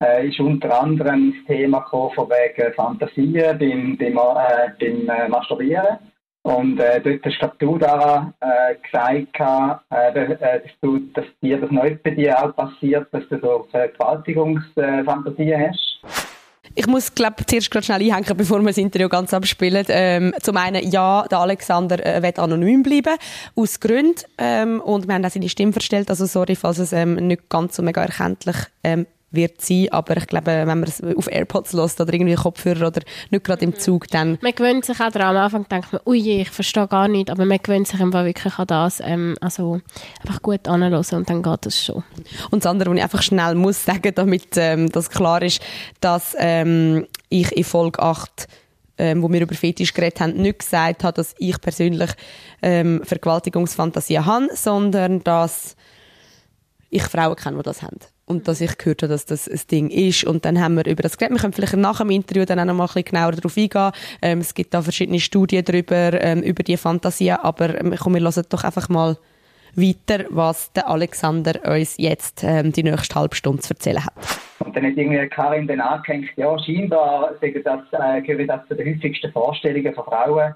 äh, 0.00 0.28
ist 0.28 0.38
unter 0.38 0.80
anderem 0.80 1.34
das 1.34 1.46
Thema 1.56 1.84
von 1.90 2.12
wegen 2.14 2.72
Fantasien 2.74 3.58
beim, 3.58 3.96
beim, 3.98 4.16
äh, 4.16 4.70
beim 4.78 5.08
äh, 5.08 5.28
Masturbieren. 5.28 5.98
Und 6.44 6.78
äh, 6.78 7.00
dort 7.00 7.26
hast 7.26 7.54
du 7.58 7.78
da 7.78 8.32
äh, 8.38 8.76
gesagt, 8.76 9.82
äh, 9.90 10.22
äh, 10.22 10.60
dass, 10.62 10.72
du, 10.80 11.00
dass 11.12 11.24
dir 11.42 11.60
das 11.60 11.72
nicht 11.72 12.02
bei 12.04 12.10
dir 12.10 12.40
auch 12.40 12.54
passiert, 12.54 13.08
dass 13.12 13.28
du 13.28 13.40
so 13.40 13.66
Vergewaltigungsfantasien 13.72 15.68
hast. 15.68 16.25
Ich 16.78 16.86
muss, 16.86 17.14
glaube 17.14 17.46
zuerst 17.46 17.70
gerade 17.70 17.86
schnell 17.86 18.02
einhängen, 18.02 18.36
bevor 18.36 18.60
wir 18.60 18.66
das 18.66 18.76
Interview 18.76 19.08
ganz 19.08 19.32
abspielen. 19.32 19.86
Ähm, 19.88 20.34
zum 20.42 20.58
einen, 20.58 20.88
ja, 20.90 21.24
der 21.30 21.38
Alexander 21.38 22.04
äh, 22.04 22.22
wird 22.22 22.38
anonym 22.38 22.82
bleiben, 22.82 23.16
aus 23.54 23.80
Gründen. 23.80 24.20
Ähm, 24.36 24.82
und 24.82 25.08
wir 25.08 25.14
haben 25.14 25.24
auch 25.24 25.30
seine 25.30 25.48
Stimme 25.48 25.72
verstellt, 25.72 26.10
also 26.10 26.26
sorry, 26.26 26.54
falls 26.54 26.78
es 26.78 26.92
ähm, 26.92 27.14
nicht 27.14 27.48
ganz 27.48 27.76
so 27.76 27.82
mega 27.82 28.02
erkenntlich 28.02 28.56
ähm, 28.84 29.06
wird 29.36 29.60
sein, 29.60 29.88
aber 29.90 30.16
ich 30.16 30.26
glaube, 30.26 30.46
wenn 30.46 30.66
man 30.66 30.82
es 30.84 31.02
auf 31.02 31.30
AirPods 31.30 31.72
lässt 31.72 32.00
oder 32.00 32.12
irgendwie 32.12 32.34
Kopfhörer 32.34 32.88
oder 32.88 33.02
nicht 33.30 33.44
gerade 33.44 33.64
im 33.64 33.78
Zug, 33.78 34.08
dann... 34.08 34.38
Man 34.40 34.54
gewöhnt 34.54 34.84
sich 34.84 35.00
auch 35.00 35.10
daran, 35.10 35.36
am 35.36 35.44
Anfang 35.44 35.68
denkt 35.68 35.92
man, 35.92 36.00
ui, 36.06 36.40
ich 36.40 36.50
verstehe 36.50 36.88
gar 36.88 37.08
nicht, 37.08 37.30
aber 37.30 37.44
man 37.44 37.58
gewöhnt 37.62 37.86
sich 37.86 38.00
einfach 38.00 38.24
wirklich 38.24 38.58
an 38.58 38.66
das, 38.66 39.00
ähm, 39.00 39.36
also 39.40 39.80
einfach 40.20 40.42
gut 40.42 40.66
anhören 40.68 41.04
und 41.12 41.30
dann 41.30 41.42
geht 41.42 41.66
es 41.66 41.84
schon. 41.84 42.02
Und 42.50 42.64
das 42.64 42.70
andere, 42.70 42.90
was 42.90 42.96
ich 42.96 43.02
einfach 43.02 43.22
schnell 43.22 43.54
muss 43.54 43.84
sagen, 43.84 44.12
damit 44.14 44.56
ähm, 44.56 44.90
das 44.90 45.10
klar 45.10 45.42
ist, 45.42 45.60
dass 46.00 46.34
ähm, 46.38 47.06
ich 47.28 47.52
in 47.52 47.64
Folge 47.64 48.00
8 48.00 48.48
ähm, 48.98 49.22
wo 49.22 49.30
wir 49.30 49.42
über 49.42 49.54
Fetisch 49.54 49.92
geredet 49.92 50.20
haben, 50.20 50.34
nicht 50.34 50.60
gesagt 50.60 51.04
habe, 51.04 51.14
dass 51.14 51.34
ich 51.38 51.60
persönlich 51.60 52.10
ähm, 52.62 53.02
Vergewaltigungsfantasien 53.04 54.24
habe, 54.24 54.48
sondern 54.54 55.22
dass 55.22 55.76
ich 56.90 57.02
Frauen 57.02 57.36
kenne, 57.36 57.58
die 57.58 57.62
das 57.62 57.82
haben 57.82 57.98
und 58.26 58.48
dass 58.48 58.60
ich 58.60 58.76
gehört 58.76 59.02
habe, 59.02 59.12
dass 59.12 59.24
das 59.24 59.48
ein 59.48 59.60
Ding 59.70 59.90
ist. 59.90 60.24
Und 60.24 60.44
dann 60.44 60.60
haben 60.60 60.76
wir 60.76 60.84
über 60.86 61.02
das 61.02 61.16
geredet. 61.16 61.36
Wir 61.36 61.40
können 61.40 61.52
vielleicht 61.52 61.76
nach 61.76 61.98
dem 61.98 62.10
Interview 62.10 62.44
dann 62.44 62.58
auch 62.60 62.64
noch 62.64 62.74
mal 62.74 62.84
ein 62.84 62.88
bisschen 62.88 63.04
genauer 63.04 63.32
darauf 63.32 63.56
eingehen. 63.56 63.92
Ähm, 64.20 64.38
es 64.40 64.54
gibt 64.54 64.74
da 64.74 64.82
verschiedene 64.82 65.20
Studien 65.20 65.64
darüber, 65.64 66.20
ähm, 66.20 66.42
über 66.42 66.62
die 66.62 66.76
Fantasien, 66.76 67.36
aber 67.36 67.80
ähm, 67.80 67.94
komm, 67.98 68.14
wir 68.14 68.20
hören 68.20 68.44
doch 68.48 68.64
einfach 68.64 68.88
mal 68.88 69.16
weiter, 69.76 70.24
was 70.30 70.72
der 70.72 70.88
Alexander 70.88 71.60
uns 71.70 71.96
jetzt 71.98 72.42
ähm, 72.42 72.72
die 72.72 72.82
nächste 72.82 73.14
halbe 73.14 73.36
Stunde 73.36 73.62
zu 73.62 73.74
erzählen 73.74 74.04
hat. 74.04 74.14
Und 74.58 74.74
dann 74.74 74.84
hat 74.84 74.96
irgendwie 74.96 75.28
Karin 75.28 75.66
dann 75.66 75.80
angehängt, 75.80 76.30
ja, 76.36 76.58
scheinbar 76.58 77.34
sagen 77.40 77.62
das, 77.62 77.80
äh, 77.92 78.46
das 78.46 78.66
zu 78.68 78.74
den 78.74 78.96
häufigsten 78.96 79.30
Vorstellungen 79.32 79.94
von 79.94 80.04
Frauen, 80.04 80.54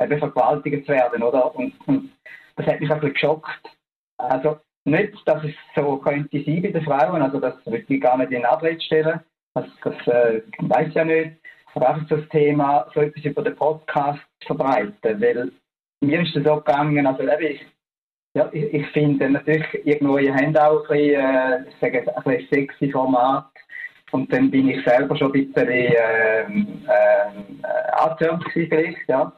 eben 0.00 0.18
vergewaltigt 0.18 0.84
zu 0.84 0.92
werden, 0.92 1.22
oder? 1.22 1.54
Und, 1.54 1.72
und 1.86 2.10
das 2.56 2.66
hat 2.66 2.80
mich 2.80 2.90
ein 2.90 3.00
bisschen 3.00 3.14
geschockt. 3.14 3.70
Also, 4.18 4.58
nicht, 4.86 5.12
dass 5.26 5.42
es 5.44 5.54
so 5.74 5.96
könnte 5.98 6.42
sein 6.44 6.62
bei 6.62 6.70
den 6.70 6.84
Frauen, 6.84 7.22
also 7.22 7.40
das 7.40 7.54
würde 7.66 7.84
ich 7.88 8.00
gar 8.00 8.16
nicht 8.18 8.32
in 8.32 8.44
Abrede 8.44 8.80
stellen, 8.80 9.20
das, 9.54 9.66
das 9.82 9.94
äh, 10.06 10.42
weiß 10.58 10.88
ich 10.88 10.94
ja 10.94 11.04
nicht, 11.04 11.32
aber 11.74 11.90
einfach 11.90 12.08
das 12.08 12.28
Thema, 12.28 12.86
so 12.94 13.00
etwas 13.00 13.24
über 13.24 13.42
den 13.42 13.56
Podcast 13.56 14.20
verbreiten, 14.46 15.20
weil 15.20 15.52
mir 16.00 16.22
ist 16.22 16.34
das 16.34 16.44
so 16.44 16.56
gegangen, 16.56 17.06
also 17.06 17.22
ich, 17.40 17.66
ja, 18.34 18.48
ich, 18.52 18.74
ich 18.74 18.86
finde 18.88 19.30
natürlich 19.30 19.66
irgendwo, 19.86 20.18
ihr 20.18 20.34
habt 20.34 20.58
auch 20.58 20.88
ein 20.90 20.98
bisschen, 20.98 21.20
äh, 21.20 21.68
ich 21.68 21.76
sage, 21.80 22.16
ein 22.16 22.22
bisschen 22.22 22.48
sexy 22.50 22.90
Format. 22.90 23.46
Und 24.12 24.32
dann 24.32 24.50
bin 24.50 24.68
ich 24.68 24.84
selber 24.84 25.16
schon 25.16 25.32
ein 25.32 25.46
bisschen 25.46 25.68
äh, 25.68 26.42
äh, 26.42 26.46
angetürmt 27.92 28.44
vielleicht, 28.52 29.08
ja. 29.08 29.32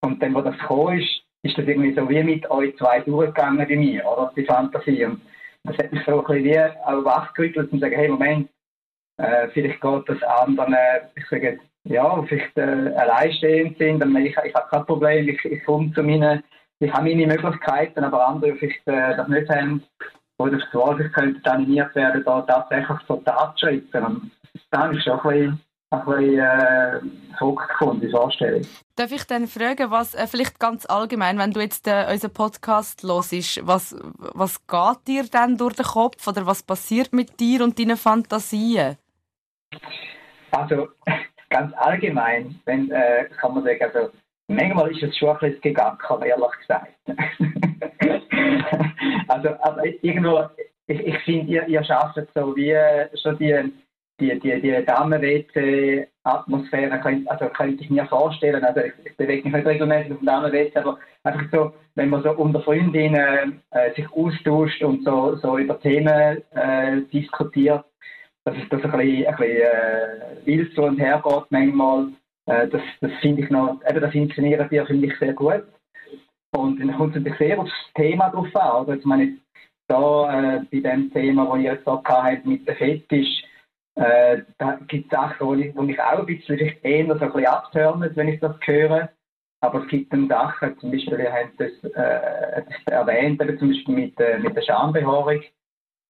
Und 0.00 0.22
dann, 0.22 0.34
wo 0.34 0.40
das 0.40 0.58
gekommen 0.58 0.98
ist, 0.98 1.22
ist 1.42 1.56
das 1.56 1.66
irgendwie 1.66 1.94
so 1.94 2.08
wie 2.08 2.22
mit 2.22 2.50
euch 2.50 2.76
zwei 2.76 3.00
durchgegangen 3.00 3.66
bei 3.66 3.76
mir, 3.76 4.04
oder? 4.04 4.32
Die 4.36 4.44
Fantasie. 4.44 5.04
Und 5.04 5.22
das 5.64 5.76
hat 5.78 5.92
mich 5.92 6.04
so 6.04 6.20
ein 6.20 6.26
bisschen 6.26 6.44
wie 6.44 6.58
auch 6.58 7.04
wachgerüttelt 7.04 7.72
und 7.72 7.80
sagen, 7.80 7.96
hey, 7.96 8.08
Moment, 8.08 8.48
äh, 9.18 9.48
vielleicht 9.48 9.80
geht 9.80 10.08
das 10.08 10.22
anderen, 10.22 10.76
ich 11.14 11.26
sage, 11.28 11.58
ja, 11.84 12.22
vielleicht 12.22 12.56
äh, 12.56 12.94
alleinstehend 12.96 13.78
sind. 13.78 14.02
Ich, 14.18 14.36
ich 14.44 14.54
habe 14.54 14.68
kein 14.70 14.86
Problem, 14.86 15.28
ich, 15.28 15.44
ich 15.44 15.64
komme 15.64 15.92
zu 15.92 16.02
meinen, 16.02 16.42
ich 16.78 16.92
habe 16.92 17.04
meine 17.04 17.26
Möglichkeiten, 17.26 18.04
aber 18.04 18.26
andere 18.26 18.54
vielleicht 18.56 18.86
äh, 18.86 19.16
das 19.16 19.28
nicht 19.28 19.48
haben, 19.50 19.82
oder 20.38 20.52
das 20.52 20.70
Gefühl, 20.70 21.10
könnte 21.10 21.50
animiert 21.50 21.94
werden, 21.94 22.24
da 22.24 22.40
tatsächlich 22.42 22.98
so 23.06 23.16
Tat 23.16 23.60
schreiben. 23.60 24.04
Und 24.04 24.30
da 24.70 24.84
habe 24.84 24.96
ich 24.96 25.04
schon 25.04 25.20
ein 25.20 25.22
bisschen 25.22 25.60
ein 25.90 26.04
bisschen 26.04 26.38
äh, 26.38 27.00
zurückgefunden, 27.36 28.00
die 28.00 28.10
Vorstellung. 28.10 28.62
Darf 28.96 29.10
ich 29.10 29.24
dann 29.24 29.48
fragen, 29.48 29.90
was 29.90 30.14
äh, 30.14 30.26
vielleicht 30.26 30.60
ganz 30.60 30.86
allgemein, 30.86 31.38
wenn 31.38 31.50
du 31.50 31.60
jetzt 31.60 31.86
äh, 31.88 32.06
unseren 32.10 32.32
Podcast 32.32 33.02
hörst, 33.02 33.66
was, 33.66 33.96
was 34.18 34.66
geht 34.66 35.08
dir 35.08 35.24
dann 35.30 35.56
durch 35.56 35.74
den 35.74 35.86
Kopf 35.86 36.26
oder 36.28 36.46
was 36.46 36.62
passiert 36.62 37.12
mit 37.12 37.40
dir 37.40 37.64
und 37.64 37.78
deinen 37.78 37.96
Fantasien? 37.96 38.96
Also, 40.52 40.88
ganz 41.50 41.72
allgemein, 41.76 42.60
wenn, 42.66 42.90
äh, 42.90 43.28
kann 43.40 43.54
man 43.54 43.64
sagen, 43.64 43.82
also, 43.82 44.10
manchmal 44.46 44.92
ist 44.92 45.02
es 45.02 45.16
schon 45.16 45.30
ein 45.30 45.38
bisschen 45.38 45.60
gegackert, 45.60 46.24
ehrlich 46.24 46.52
gesagt. 46.60 46.92
also, 49.28 49.48
aber 49.60 49.84
irgendwo, 50.02 50.44
ich, 50.86 51.00
ich 51.00 51.18
finde, 51.24 51.52
ihr, 51.52 51.66
ihr 51.66 51.82
schafft 51.82 52.16
so 52.34 52.54
wie 52.54 52.70
äh, 52.70 53.08
schon 53.20 53.36
die 53.38 53.72
die, 54.20 54.38
die, 54.38 54.60
die 54.60 54.84
Damen-WC-Atmosphäre 54.84 57.00
könnte, 57.00 57.28
also 57.30 57.46
könnte 57.46 57.82
ich 57.82 57.88
mir 57.90 58.04
vorstellen. 58.06 58.62
Also 58.62 58.80
ich, 58.80 58.92
ich 59.04 59.16
bewege 59.16 59.44
mich 59.44 59.54
nicht 59.54 59.66
regelmäßig 59.66 60.12
auf 60.12 60.18
dem 60.18 60.26
Damen-WC, 60.26 60.78
aber 60.78 60.98
einfach 61.24 61.44
so, 61.50 61.72
wenn 61.94 62.10
man 62.10 62.22
so 62.22 62.32
unter 62.32 62.60
Freundinnen 62.60 63.62
äh, 63.70 63.94
sich 63.94 64.06
austauscht 64.12 64.82
und 64.82 65.02
so, 65.04 65.36
so 65.36 65.56
über 65.58 65.80
Themen 65.80 66.42
äh, 66.52 67.00
diskutiert, 67.12 67.84
dass 68.44 68.56
es 68.56 68.68
das 68.68 68.84
ein 68.84 68.90
bisschen, 68.92 69.26
ein 69.26 69.36
bisschen 69.36 69.56
äh, 69.56 70.44
wild 70.44 70.74
so 70.74 70.84
und 70.84 70.98
her 70.98 71.22
geht 71.24 71.50
manchmal. 71.50 72.08
Äh, 72.46 72.68
das 72.68 72.82
das 73.00 73.12
finde 73.20 73.42
ich 73.42 73.50
noch, 73.50 73.80
eben 73.88 74.00
das 74.00 74.14
inszenieren 74.14 74.68
die 74.70 74.80
finde 74.80 75.06
ich 75.06 75.18
sehr 75.18 75.32
gut. 75.32 75.64
Und 76.52 76.80
dann 76.80 76.96
kommt 76.96 77.16
es 77.16 77.22
natürlich 77.22 77.38
sehr 77.38 77.58
aufs 77.58 77.72
Thema 77.94 78.28
drauf 78.30 78.54
an. 78.56 78.70
Also 78.70 78.92
ich 78.92 79.04
meine, 79.04 79.36
da 79.88 80.56
äh, 80.56 80.60
bei 80.70 80.80
dem 80.80 81.12
Thema, 81.12 81.46
das 81.46 81.58
ich 81.58 81.64
jetzt 81.64 81.86
auch 81.86 82.04
hatte, 82.04 82.48
mit 82.48 82.66
dem 82.66 82.76
Fetisch, 82.76 83.44
äh, 83.96 84.42
da 84.58 84.78
gibt 84.86 85.12
es 85.12 85.18
Sachen, 85.18 85.46
wo 85.46 85.54
ich, 85.54 85.74
wo 85.74 85.82
ich 85.84 86.00
auch 86.00 86.20
ein 86.20 86.26
bisschen 86.26 86.58
eher 86.58 87.06
so 87.06 87.12
ein 87.12 87.18
bisschen 87.18 87.46
abtörne, 87.46 88.10
wenn 88.14 88.28
ich 88.28 88.40
das 88.40 88.56
höre. 88.64 89.08
Aber 89.62 89.82
es 89.82 89.88
gibt 89.88 90.12
dann 90.12 90.28
Sachen, 90.28 90.78
zum 90.78 90.90
Beispiel, 90.90 91.20
ihr 91.20 91.32
habt 91.32 91.60
das, 91.60 91.72
äh, 91.92 92.62
das 92.62 92.86
erwähnt, 92.86 93.40
zum 93.58 93.68
Beispiel 93.68 93.94
mit, 93.94 94.18
äh, 94.20 94.38
mit 94.38 94.56
der 94.56 94.62
Schambehaarung 94.62 95.42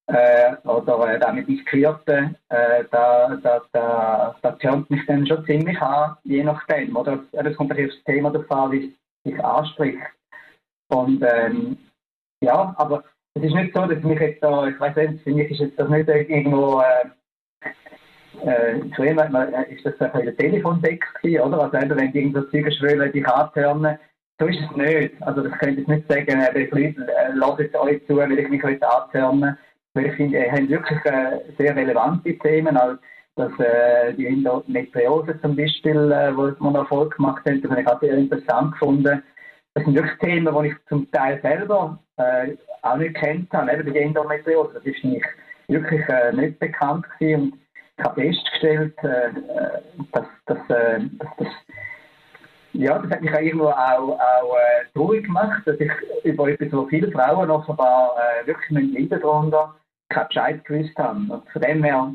äh, 0.06 0.56
oder 0.64 1.14
äh, 1.14 1.18
da 1.18 1.32
mit 1.32 1.46
Gekürten, 1.46 2.36
äh, 2.48 2.84
da, 2.90 3.36
da, 3.42 3.62
da, 3.72 4.36
da 4.40 4.52
tönt 4.52 4.88
mich 4.90 5.04
dann 5.06 5.26
schon 5.26 5.44
ziemlich 5.46 5.80
an, 5.80 6.16
je 6.24 6.44
nachdem. 6.44 6.94
Oder 6.96 7.24
es 7.32 7.56
kommt 7.56 7.72
auf 7.72 7.78
das 7.78 8.04
Thema 8.04 8.30
der 8.30 8.44
Fall, 8.44 8.72
wie 8.72 8.96
es 9.24 9.40
anspricht. 9.40 9.98
Und 10.88 11.22
ähm, 11.22 11.78
ja, 12.40 12.74
aber 12.78 13.04
es 13.34 13.44
ist 13.44 13.54
nicht 13.54 13.74
so, 13.74 13.86
dass 13.86 14.02
mich 14.02 14.20
jetzt 14.20 14.42
da, 14.42 14.66
ich 14.66 14.78
weiß 14.80 14.96
nicht, 14.96 15.22
für 15.22 15.30
mich 15.30 15.50
ist 15.50 15.60
jetzt 15.60 15.78
das 15.78 15.88
nicht 15.88 16.08
irgendwo 16.08 16.80
äh, 16.80 17.08
äh, 18.44 18.80
früher 18.94 19.16
äh, 19.16 19.74
ist 19.74 19.84
das 19.84 20.00
ein 20.00 20.12
bisschen 20.12 20.36
Telefonsex 20.36 21.06
oder? 21.24 21.62
Also 21.62 21.76
eben, 21.76 21.98
wenn 21.98 22.12
die 22.12 22.18
irgendwo 22.18 22.42
Züge 22.42 22.72
schwören, 22.72 23.12
dich 23.12 23.26
anhören, 23.26 23.98
so 24.38 24.46
ist 24.46 24.58
es 24.60 24.76
nicht. 24.76 25.22
Also 25.22 25.42
das 25.42 25.58
könnt 25.58 25.78
ihr 25.78 25.88
nicht 25.88 26.08
sagen, 26.10 26.40
äh, 26.40 26.54
die 26.54 26.70
Leute 26.70 27.06
äh, 27.12 27.32
lassen 27.34 27.76
euch 27.76 28.06
zu, 28.06 28.16
weil 28.16 28.38
ich 28.38 28.48
mich 28.48 28.62
heute 28.62 28.88
anhören. 28.88 29.56
Weil 29.94 30.06
ich 30.06 30.14
finde, 30.14 30.38
ihr 30.38 30.52
habt 30.52 30.68
wirklich 30.68 31.04
äh, 31.04 31.40
sehr 31.58 31.74
relevante 31.76 32.38
Themen, 32.38 32.76
auch 32.76 32.94
dass 33.36 33.52
äh, 33.58 34.12
die 34.14 34.26
Endometriose 34.26 35.40
zum 35.40 35.56
Beispiel, 35.56 36.12
äh, 36.12 36.36
wo 36.36 36.52
man 36.62 36.74
Erfolg 36.74 37.16
gemacht 37.16 37.44
hat, 37.44 37.62
das 37.62 37.70
habe 37.70 37.80
ich 37.80 37.86
auch 37.86 38.00
sehr 38.00 38.14
interessant 38.14 38.72
gefunden. 38.72 39.22
Das 39.74 39.84
sind 39.84 39.94
wirklich 39.94 40.18
Themen, 40.18 40.54
die 40.62 40.68
ich 40.68 40.74
zum 40.88 41.10
Teil 41.10 41.40
selber 41.42 41.98
äh, 42.16 42.56
auch 42.82 42.96
nicht 42.96 43.14
kennt 43.14 43.52
habe. 43.52 43.72
Eben 43.72 43.92
die 43.92 43.98
Endometriose, 43.98 44.74
das 44.74 44.84
ist 44.84 45.04
nicht 45.04 45.24
wirklich 45.68 46.06
äh, 46.08 46.32
nicht 46.32 46.58
bekannt 46.58 47.06
gewesen. 47.18 47.42
Und 47.42 47.54
ich 47.54 47.59
habe 48.02 48.20
festgestellt, 48.20 48.94
äh, 49.02 49.30
dass, 50.12 50.26
dass, 50.46 50.58
äh, 50.70 51.00
dass 51.18 51.28
das 51.38 51.48
ja, 52.72 52.98
das 52.98 53.10
hat 53.10 53.22
mich 53.22 53.34
auch 53.34 53.40
irgendwo 53.40 53.66
auch, 53.66 54.18
auch 54.18 54.56
äh, 54.56 54.86
traurig 54.94 55.24
gemacht, 55.24 55.62
dass 55.66 55.78
ich 55.80 55.90
über 56.24 56.48
etwas, 56.48 56.72
wo 56.72 56.86
viele 56.86 57.10
Frauen 57.10 57.50
offenbar 57.50 58.14
äh, 58.16 58.46
wirklich 58.46 58.70
leiden 58.70 59.20
darunter, 59.20 59.74
kein 60.08 60.28
Bescheid 60.28 60.64
gewusst 60.64 60.96
haben. 60.96 61.30
Und 61.30 61.48
von 61.50 61.62
dem 61.62 61.82
her 61.82 62.12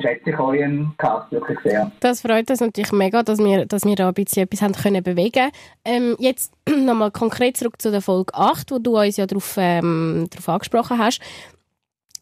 schätze 0.00 0.30
ich 0.30 0.38
euren 0.38 0.94
Cast 0.96 1.30
wirklich 1.30 1.58
sehr. 1.62 1.90
Das 2.00 2.22
freut 2.22 2.48
uns 2.48 2.60
natürlich 2.60 2.92
mega, 2.92 3.22
dass 3.22 3.38
wir, 3.38 3.66
dass 3.66 3.84
wir 3.84 3.96
da 3.96 4.08
ein 4.08 4.14
bisschen 4.14 4.44
etwas 4.44 4.62
haben 4.62 4.74
können 4.74 5.02
bewegen 5.02 5.50
ähm, 5.84 6.16
Jetzt 6.18 6.54
nochmal 6.68 7.10
konkret 7.10 7.56
zurück 7.56 7.80
zu 7.80 7.90
der 7.90 8.00
Folge 8.00 8.34
8, 8.34 8.70
wo 8.70 8.78
du 8.78 8.98
uns 8.98 9.18
ja 9.18 9.26
darauf 9.26 9.56
ähm, 9.58 10.28
angesprochen 10.46 10.98
hast. 10.98 11.20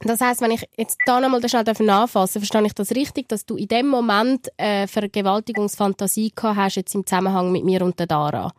Das 0.01 0.21
heißt, 0.21 0.41
wenn 0.43 0.53
ich 0.53 0.65
jetzt 0.77 0.99
da 1.07 1.21
nochmal 1.21 1.47
schnell 1.49 1.65
nachfassen 1.81 2.41
verstehe 2.41 2.65
ich 2.67 2.75
das 2.75 2.95
richtig, 2.95 3.29
dass 3.29 3.45
du 3.45 3.57
in 3.57 3.69
dem 3.69 3.89
Moment 3.89 4.49
eine 4.57 4.87
Vergewaltigungsfantasie 4.87 6.33
gehabt 6.35 6.57
hast, 6.57 6.77
jetzt 6.77 6.95
im 6.95 7.05
Zusammenhang 7.05 7.51
mit 7.51 7.65
mir 7.65 7.83
und 7.83 7.99
der 7.99 8.07
Dara? 8.07 8.53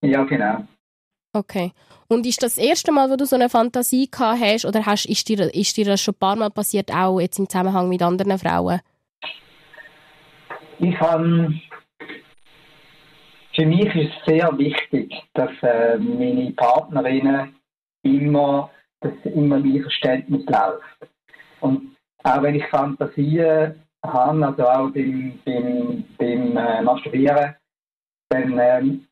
Ja, 0.00 0.24
genau. 0.24 0.64
Okay. 1.32 1.72
Und 2.08 2.24
ist 2.24 2.42
das, 2.42 2.54
das 2.54 2.64
erste 2.64 2.92
Mal, 2.92 3.10
wo 3.10 3.16
du 3.16 3.26
so 3.26 3.36
eine 3.36 3.50
Fantasie 3.50 4.10
gehabt 4.10 4.40
hast, 4.40 4.64
oder 4.64 4.86
hast, 4.86 5.06
ist, 5.06 5.28
dir, 5.28 5.54
ist 5.54 5.76
dir 5.76 5.84
das 5.84 6.00
schon 6.00 6.14
ein 6.14 6.18
paar 6.18 6.36
Mal 6.36 6.50
passiert, 6.50 6.90
auch 6.90 7.20
jetzt 7.20 7.38
im 7.38 7.48
Zusammenhang 7.48 7.88
mit 7.88 8.02
anderen 8.02 8.38
Frauen? 8.38 8.80
Ich 10.78 10.98
habe... 10.98 11.54
Für 13.54 13.64
mich 13.64 13.86
ist 13.94 14.12
es 14.18 14.26
sehr 14.26 14.58
wichtig, 14.58 15.14
dass 15.32 15.50
äh, 15.62 15.96
meine 15.96 16.50
Partnerinnen 16.52 17.56
immer 18.02 18.70
dass 19.00 19.12
immer 19.24 19.58
mein 19.58 19.82
Verständnis 19.82 20.44
läuft. 20.46 21.12
Und 21.60 21.96
auch 22.22 22.42
wenn 22.42 22.54
ich 22.54 22.66
Fantasien 22.66 23.74
habe, 24.04 24.46
also 24.46 24.62
auch 24.64 24.90
beim, 24.90 25.38
beim, 25.44 26.04
beim 26.18 26.56
äh, 26.56 26.82
Masturbieren, 26.82 27.54
dann 28.28 28.58
ähm, 28.58 29.06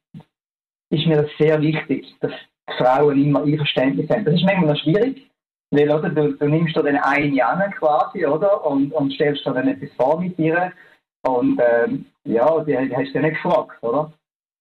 ist 0.90 1.06
mir 1.06 1.22
das 1.22 1.30
sehr 1.38 1.60
wichtig, 1.60 2.06
dass 2.20 2.32
die 2.68 2.82
Frauen 2.82 3.22
immer 3.22 3.44
ihr 3.44 3.58
Verständnis 3.58 4.08
haben. 4.10 4.24
Das 4.24 4.34
ist 4.34 4.44
manchmal 4.44 4.74
noch 4.74 4.82
schwierig, 4.82 5.30
weil 5.70 5.90
oder, 5.90 6.08
du, 6.08 6.32
du 6.32 6.48
nimmst 6.48 6.76
dir 6.76 6.82
dann 6.82 6.96
eine 6.96 7.46
an 7.46 7.70
quasi, 7.72 8.26
oder? 8.26 8.64
Und, 8.66 8.92
und 8.92 9.12
stellst 9.12 9.44
dir 9.46 9.52
dann 9.52 9.68
etwas 9.68 9.90
vor 9.96 10.20
mit 10.20 10.38
ihr. 10.38 10.72
Und 11.22 11.60
ähm, 11.60 12.06
ja, 12.24 12.60
die, 12.60 12.76
die 12.76 12.96
hast 12.96 13.14
du 13.14 13.20
nicht 13.20 13.42
gefragt, 13.42 13.82
oder? 13.82 14.12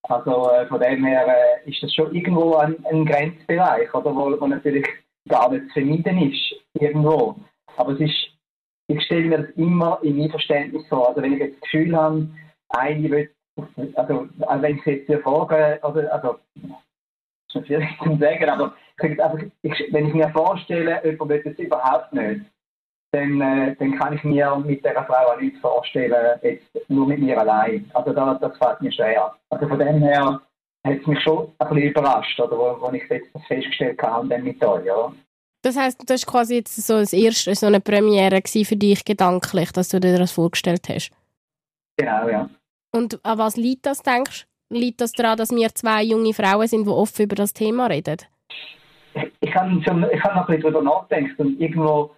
Also 0.08 0.50
äh, 0.50 0.66
von 0.66 0.80
dem 0.80 1.04
her 1.04 1.26
äh, 1.26 1.70
ist 1.70 1.82
das 1.82 1.94
schon 1.94 2.14
irgendwo 2.14 2.56
ein, 2.56 2.76
ein 2.86 3.04
Grenzbereich, 3.04 3.92
oder? 3.94 4.14
Wo, 4.14 4.40
wo 4.40 4.46
natürlich 4.46 4.86
gar 5.28 5.50
nicht 5.50 5.66
zu 5.68 5.72
vermeiden 5.74 6.30
ist, 6.30 6.54
irgendwo. 6.74 7.36
Aber 7.76 7.92
es 7.92 8.00
ist, 8.00 8.30
ich 8.88 9.02
stelle 9.04 9.26
mir 9.26 9.38
das 9.38 9.50
immer 9.56 9.98
in 10.02 10.18
mein 10.18 10.30
Verständnis 10.30 10.86
vor. 10.88 11.08
Also 11.08 11.22
wenn 11.22 11.34
ich 11.34 11.40
jetzt 11.40 11.54
das 11.54 11.70
Gefühl 11.70 11.96
habe, 11.96 12.28
eine 12.68 13.10
will, 13.10 13.30
also, 13.94 14.28
also 14.40 14.62
wenn 14.62 14.78
ich 14.78 14.84
jetzt 14.84 15.06
hier 15.06 15.20
frage, 15.20 15.78
oder, 15.82 16.12
also, 16.12 16.38
das 17.52 17.62
ist 17.62 17.66
schwierig 17.66 17.88
zu 18.02 18.16
sagen, 18.16 18.48
aber 18.48 18.74
einfach, 19.00 19.38
ich, 19.62 19.88
wenn 19.92 20.08
ich 20.08 20.14
mir 20.14 20.28
vorstelle, 20.30 21.00
jemand 21.04 21.30
will 21.30 21.42
das 21.42 21.58
überhaupt 21.58 22.12
nicht, 22.12 22.42
dann, 23.12 23.40
äh, 23.40 23.76
dann 23.76 23.96
kann 23.96 24.14
ich 24.14 24.24
mir 24.24 24.56
mit 24.56 24.84
dieser 24.84 25.04
Frau 25.04 25.32
auch 25.32 25.40
nichts 25.40 25.60
vorstellen, 25.60 26.40
jetzt 26.42 26.66
nur 26.88 27.06
mit 27.06 27.20
mir 27.20 27.38
allein. 27.38 27.88
Also 27.94 28.12
da, 28.12 28.34
das 28.34 28.58
fällt 28.58 28.80
mir 28.80 28.92
schwer. 28.92 29.34
Also 29.50 29.68
von 29.68 29.78
dem 29.78 30.02
her 30.02 30.40
hat 30.84 31.00
es 31.00 31.06
mich 31.06 31.20
schon 31.22 31.48
ein 31.58 31.68
bisschen 31.68 31.90
überrascht, 31.90 32.38
oder, 32.40 32.58
wo, 32.58 32.80
wo 32.80 32.92
ich 32.92 33.02
jetzt 33.08 33.30
festgestellt 33.46 34.00
habe 34.02 34.22
und 34.22 34.30
dann 34.30 34.44
mit 34.44 34.62
euch. 34.62 34.82
Oder? 34.82 35.12
Das 35.62 35.76
heisst, 35.78 36.02
das 36.08 36.26
war 36.26 36.32
quasi 36.32 36.56
jetzt 36.56 36.76
so, 36.76 36.98
das 36.98 37.12
erste, 37.12 37.54
so 37.54 37.66
eine 37.66 37.80
Premiere 37.80 38.42
für 38.44 38.76
dich 38.76 39.04
gedanklich, 39.04 39.72
dass 39.72 39.88
du 39.88 39.98
dir 39.98 40.18
das 40.18 40.32
vorgestellt 40.32 40.88
hast? 40.88 41.10
Genau, 41.96 42.28
ja. 42.28 42.50
Und 42.92 43.24
an 43.24 43.38
was 43.38 43.56
liegt 43.56 43.86
das, 43.86 44.02
denkst 44.02 44.46
du? 44.68 44.76
Liegt 44.76 45.00
das 45.00 45.12
daran, 45.12 45.38
dass 45.38 45.50
wir 45.50 45.68
zwei 45.74 46.02
junge 46.02 46.34
Frauen 46.34 46.66
sind, 46.66 46.84
die 46.86 46.90
offen 46.90 47.24
über 47.24 47.36
das 47.36 47.52
Thema 47.52 47.86
reden? 47.86 48.18
Ich 49.40 49.54
habe 49.54 49.82
schon, 49.82 50.04
ich 50.10 50.22
habe 50.22 50.34
noch 50.34 50.48
ein 50.48 50.56
bisschen 50.56 50.72
darüber 50.72 50.82
nachgedacht 50.82 51.38
und 51.38 51.60
irgendwo 51.60 52.14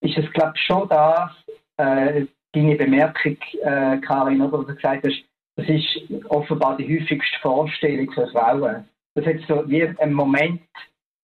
ist 0.00 0.18
es, 0.18 0.30
glaube 0.32 0.52
ich, 0.56 0.62
schon 0.62 0.88
das, 0.88 1.30
äh, 1.76 2.26
deine 2.52 2.76
Bemerkung, 2.76 3.36
äh, 3.62 3.98
Karin, 3.98 4.42
oder, 4.42 4.58
was 4.58 4.66
du 4.66 4.74
gesagt 4.74 5.06
hast, 5.06 5.24
das 5.56 5.68
ist 5.68 6.28
offenbar 6.28 6.76
die 6.76 6.84
häufigste 6.84 7.38
Vorstellung 7.40 8.10
für 8.12 8.26
Frauen. 8.28 8.88
Das 9.14 9.26
hat 9.26 9.36
so 9.46 9.68
wie 9.68 9.86
einen 9.86 10.12
Moment 10.12 10.62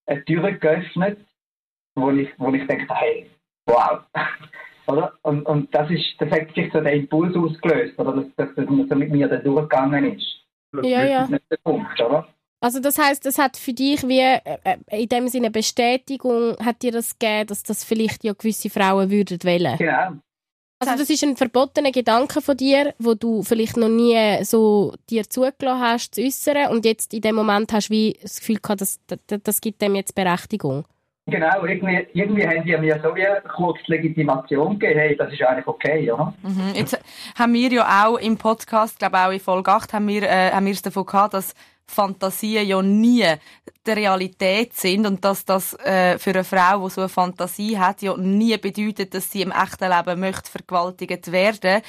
eine 0.07 0.25
Tür 0.25 0.53
geöffnet, 0.53 1.19
wo 1.97 2.11
ich, 2.11 2.29
wo 2.39 2.53
ich 2.53 2.67
denke, 2.67 2.87
hey, 2.95 3.29
wow. 3.67 4.01
oder? 4.87 5.13
Und, 5.23 5.43
und 5.47 5.75
das, 5.75 5.91
ist, 5.91 6.15
das 6.19 6.31
hat 6.31 6.55
sich 6.55 6.73
so 6.73 6.81
der 6.81 6.93
Impuls 6.93 7.37
ausgelöst, 7.37 7.99
oder? 7.99 8.13
Dass, 8.13 8.27
dass 8.37 8.55
das 8.55 8.67
so 8.67 8.95
mit 8.95 9.11
mir 9.11 9.29
da 9.29 9.37
durchgegangen 9.37 10.17
ist. 10.17 10.27
Das 10.73 10.87
ja, 10.87 11.05
ja. 11.05 11.27
Nicht 11.27 11.43
der 11.51 11.59
Punkt, 11.65 12.01
oder? 12.01 12.29
Also 12.63 12.81
das 12.81 12.99
heißt, 12.99 13.25
das 13.25 13.39
hat 13.39 13.57
für 13.57 13.73
dich 13.73 14.07
wie 14.07 14.21
äh, 14.21 14.39
äh, 14.65 15.03
in 15.03 15.09
dem 15.09 15.29
Sinne 15.29 15.51
Bestätigung, 15.51 16.57
hat 16.63 16.83
dir 16.83 16.93
das 16.93 17.19
gegeben, 17.19 17.47
dass 17.47 17.63
das 17.63 17.85
vielleicht 17.85 18.23
ja 18.23 18.35
gewisse 18.35 18.69
Frauen 18.69 19.11
würden 19.11 19.43
wählen? 19.43 19.79
Genau. 19.79 20.13
Also 20.83 20.97
das 20.97 21.11
ist 21.11 21.23
ein 21.23 21.37
verbotener 21.37 21.93
Gedanke 21.93 22.41
von 22.41 22.57
dir, 22.57 22.95
wo 22.99 23.13
du 23.13 23.43
vielleicht 23.43 23.77
noch 23.77 23.91
nie 23.91 24.43
so 24.45 24.95
dir 25.11 25.29
zugelassen 25.29 25.81
hast 25.81 26.15
zu 26.15 26.23
äußern 26.23 26.71
und 26.71 26.87
jetzt 26.87 27.13
in 27.13 27.21
dem 27.21 27.35
Moment 27.35 27.71
hast 27.75 27.91
du 27.91 27.95
wie 27.95 28.19
das 28.23 28.41
Gefühl 28.41 28.61
gehabt, 28.63 28.81
das, 28.81 28.99
das, 29.07 29.19
das 29.43 29.61
gibt 29.61 29.83
dem 29.83 29.95
jetzt 29.95 30.15
Berechtigung. 30.15 30.87
Genau, 31.27 31.65
irgendwie, 31.67 32.07
irgendwie 32.15 32.47
haben 32.47 32.65
die 32.65 32.77
mir 32.79 32.99
so 33.03 33.15
wie 33.15 33.27
kurz 33.55 33.79
Legitimation 33.89 34.79
gegeben, 34.79 35.01
hey, 35.01 35.17
das 35.17 35.31
ist 35.31 35.43
eigentlich 35.43 35.67
okay, 35.67 36.11
oder? 36.11 36.33
Mhm. 36.43 36.73
Jetzt 36.75 36.99
haben 37.39 37.53
wir 37.53 37.71
ja 37.71 38.07
auch 38.07 38.17
im 38.17 38.39
Podcast, 38.39 38.99
glaube 38.99 39.19
auch 39.19 39.31
in 39.31 39.39
Folge 39.39 39.71
8, 39.71 39.93
haben 39.93 40.09
wir, 40.09 40.23
äh, 40.23 40.51
haben 40.51 40.65
wir 40.65 40.73
es 40.73 40.83
davon 40.83 41.05
gehabt, 41.05 41.35
dass 41.35 41.55
Fantasien 41.90 42.66
ja 42.66 42.82
nie 42.82 43.26
der 43.87 43.97
Realität 43.97 44.75
sind 44.75 45.06
und 45.06 45.25
dass 45.25 45.44
das 45.44 45.75
äh, 45.80 46.18
für 46.18 46.30
eine 46.30 46.44
Frau, 46.44 46.85
die 46.87 46.94
so 46.94 47.00
eine 47.00 47.09
Fantasie 47.09 47.78
hat, 47.78 48.02
ja 48.02 48.16
nie 48.16 48.56
bedeutet, 48.59 49.14
dass 49.14 49.30
sie 49.30 49.42
im 49.42 49.52
echten 49.52 49.90
Leben 49.90 50.20
möchte 50.20 50.50
vergewaltigt 50.50 51.32
werden. 51.32 51.82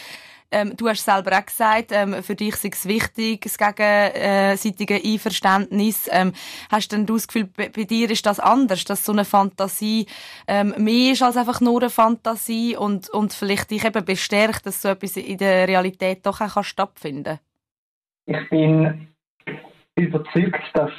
Ähm, 0.53 0.75
du 0.75 0.89
hast 0.89 1.05
selber 1.05 1.38
auch 1.38 1.46
gesagt, 1.46 1.91
ähm, 1.91 2.22
für 2.24 2.36
dich 2.36 2.55
ist 2.63 2.75
es 2.75 2.86
wichtig, 2.86 3.41
das 3.41 3.58
gegenseitige 3.58 4.96
Einverständnis. 5.01 6.10
Ähm, 6.12 6.34
hast 6.70 6.91
denn 6.91 7.05
du 7.05 7.13
das 7.13 7.27
Gefühl, 7.27 7.46
bei, 7.46 7.70
bei, 7.70 7.86
dir 7.86 8.10
ist 8.12 8.25
das 8.25 8.41
anders, 8.41 8.84
dass 8.84 9.05
so 9.05 9.13
eine 9.13 9.24
Fantasie 9.24 10.08
ähm, 10.48 10.74
mehr 10.77 11.13
ist 11.13 11.24
als 11.24 11.38
einfach 11.38 11.62
nur 11.62 11.79
eine 11.79 11.89
Fantasie 11.89 12.75
und, 12.75 13.10
und 13.10 13.34
vielleicht 13.34 13.72
dich 13.72 13.86
eben 13.86 14.03
bestärkt, 14.03 14.65
dass 14.65 14.81
so 14.81 14.89
etwas 14.89 15.15
in 15.15 15.38
der 15.38 15.70
Realität 15.70 16.25
doch 16.25 16.41
auch 16.41 16.63
stattfinden 16.63 17.39
kann? 18.25 18.41
Ich 18.43 18.50
bin 18.50 19.08
überzeugt, 20.01 20.62
dass 20.74 20.91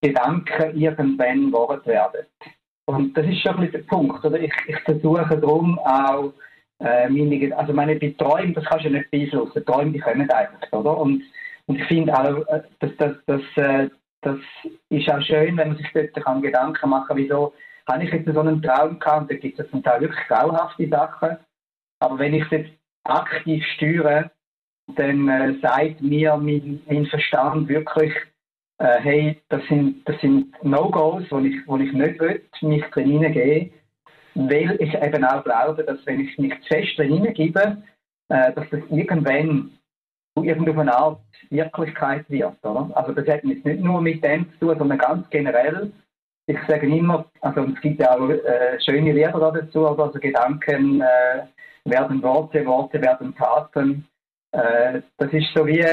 Gedanken 0.00 0.76
irgendwann 0.76 1.52
wahr 1.52 1.84
werden. 1.86 2.26
Und 2.86 3.16
das 3.16 3.26
ist 3.26 3.40
schon 3.40 3.54
ein 3.54 3.60
bisschen 3.60 3.72
der 3.72 3.96
Punkt. 3.96 4.24
Oder? 4.24 4.40
Ich, 4.40 4.52
ich 4.66 4.78
versuche 4.80 5.38
darum 5.38 5.78
auch, 5.78 6.32
äh, 6.80 7.08
meine, 7.08 7.56
also 7.56 7.72
meine 7.72 7.98
Träume, 8.16 8.52
das 8.52 8.64
kannst 8.64 8.84
du 8.84 8.90
nicht 8.90 9.10
beeinflussen. 9.10 9.64
Träume, 9.64 9.92
die 9.92 10.00
kommen 10.00 10.28
einfach, 10.30 10.72
oder? 10.72 10.98
Und, 10.98 11.22
und 11.66 11.76
ich 11.76 11.84
finde 11.86 12.12
auch, 12.12 12.46
äh, 12.48 12.62
dass 12.80 12.90
das, 12.98 13.16
das, 13.26 13.42
äh, 13.56 13.88
das 14.22 14.38
ist 14.88 15.08
auch 15.08 15.22
schön, 15.22 15.56
wenn 15.56 15.68
man 15.68 15.76
sich 15.76 15.88
dort 15.94 16.14
kann 16.24 16.42
Gedanken 16.42 16.90
machen 16.90 17.08
kann, 17.08 17.16
wieso 17.16 17.52
habe 17.88 18.04
ich 18.04 18.12
jetzt 18.12 18.32
so 18.32 18.40
einen 18.40 18.62
Traum 18.62 18.98
gehabt, 18.98 19.30
da 19.30 19.36
gibt 19.36 19.58
es 19.58 19.70
zum 19.70 19.82
Teil 19.82 20.00
wirklich 20.00 20.26
grauhafte 20.28 20.88
Sachen. 20.88 21.36
Aber 22.00 22.18
wenn 22.18 22.34
ich 22.34 22.44
es 22.44 22.50
jetzt 22.50 22.70
aktiv 23.04 23.64
steuere, 23.76 24.30
dann 24.96 25.28
äh, 25.28 25.54
sagt 25.60 26.00
mir 26.00 26.36
mein, 26.36 26.80
mein 26.86 27.06
Verstand 27.06 27.68
wirklich, 27.68 28.12
äh, 28.82 29.00
hey, 29.00 29.42
das 29.48 29.62
sind, 29.68 30.06
das 30.08 30.20
sind 30.20 30.52
No-Gos, 30.64 31.24
wo 31.30 31.38
ich, 31.38 31.56
wo 31.66 31.76
ich 31.76 31.92
nicht 31.92 32.20
will, 32.20 32.42
mich 32.62 32.84
drin 32.90 33.10
hineingeben 33.10 33.72
weil 34.34 34.76
ich 34.80 34.94
eben 34.94 35.24
auch 35.24 35.44
glaube, 35.44 35.84
dass 35.84 36.04
wenn 36.06 36.20
ich 36.20 36.38
mich 36.38 36.54
zu 36.62 36.68
fest 36.68 36.96
drin 36.96 37.14
hineingebe, 37.14 37.82
äh, 38.28 38.52
dass 38.52 38.68
das 38.70 38.80
irgendwann 38.90 39.72
zu 40.34 40.44
irgendeiner 40.44 40.96
Art 40.96 41.20
Wirklichkeit 41.50 42.24
wird. 42.28 42.56
Oder? 42.64 42.90
Also 42.94 43.12
das 43.12 43.26
hat 43.28 43.44
nicht 43.44 43.64
nur 43.64 44.00
mit 44.00 44.24
dem 44.24 44.50
zu 44.52 44.66
tun, 44.66 44.78
sondern 44.78 44.98
ganz 44.98 45.28
generell. 45.30 45.92
Ich 46.46 46.58
sage 46.66 46.86
immer, 46.86 47.26
also 47.40 47.64
es 47.64 47.80
gibt 47.80 48.00
ja 48.00 48.16
auch 48.16 48.28
äh, 48.28 48.80
schöne 48.84 49.12
Lieder 49.12 49.52
dazu, 49.54 49.86
also 49.86 50.18
Gedanken 50.18 51.02
äh, 51.02 51.42
werden 51.84 52.22
Worte, 52.22 52.64
Worte 52.66 53.00
werden 53.00 53.34
Taten. 53.36 54.06
Äh, 54.52 55.02
das 55.18 55.32
ist 55.32 55.52
so 55.54 55.66
wie, 55.66 55.84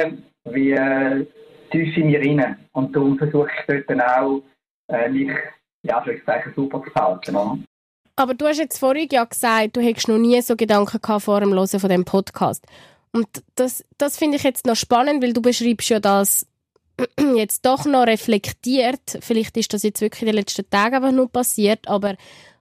wie 0.45 0.71
äh, 0.71 1.25
tief 1.71 1.95
in 1.97 2.07
mir 2.07 2.19
rein. 2.19 2.57
Und 2.73 2.95
darum 2.95 3.17
versuche 3.17 3.49
ich 3.59 3.65
dort 3.67 3.89
dann 3.89 4.01
auch, 4.01 4.41
äh, 4.87 5.09
mich, 5.09 5.31
ja, 5.83 6.01
vielleicht 6.01 6.23
super 6.55 6.81
zu. 6.83 7.29
Oder? 7.29 7.57
Aber 8.15 8.33
du 8.33 8.45
hast 8.47 8.57
jetzt 8.57 8.79
vorhin 8.79 9.07
ja 9.11 9.23
gesagt, 9.23 9.77
du 9.77 9.81
hättest 9.81 10.09
noch 10.09 10.17
nie 10.17 10.41
so 10.41 10.55
Gedanken 10.55 10.99
gehabt 11.01 11.23
vor 11.23 11.39
dem 11.39 11.53
Hören 11.53 11.79
von 11.79 11.89
dem 11.89 12.05
Podcast. 12.05 12.65
Und 13.11 13.27
das, 13.55 13.85
das 13.97 14.17
finde 14.17 14.37
ich 14.37 14.43
jetzt 14.43 14.65
noch 14.65 14.75
spannend, 14.75 15.23
weil 15.23 15.33
du 15.33 15.41
beschreibst 15.41 15.89
ja 15.89 15.99
das 15.99 16.45
jetzt 17.35 17.65
doch 17.65 17.85
noch 17.85 18.05
reflektiert. 18.05 19.19
Vielleicht 19.21 19.57
ist 19.57 19.73
das 19.73 19.83
jetzt 19.83 20.01
wirklich 20.01 20.21
in 20.21 20.27
den 20.27 20.35
letzten 20.35 20.69
Tagen 20.69 20.95
einfach 20.95 21.11
nur 21.11 21.31
passiert, 21.31 21.87
aber 21.87 22.15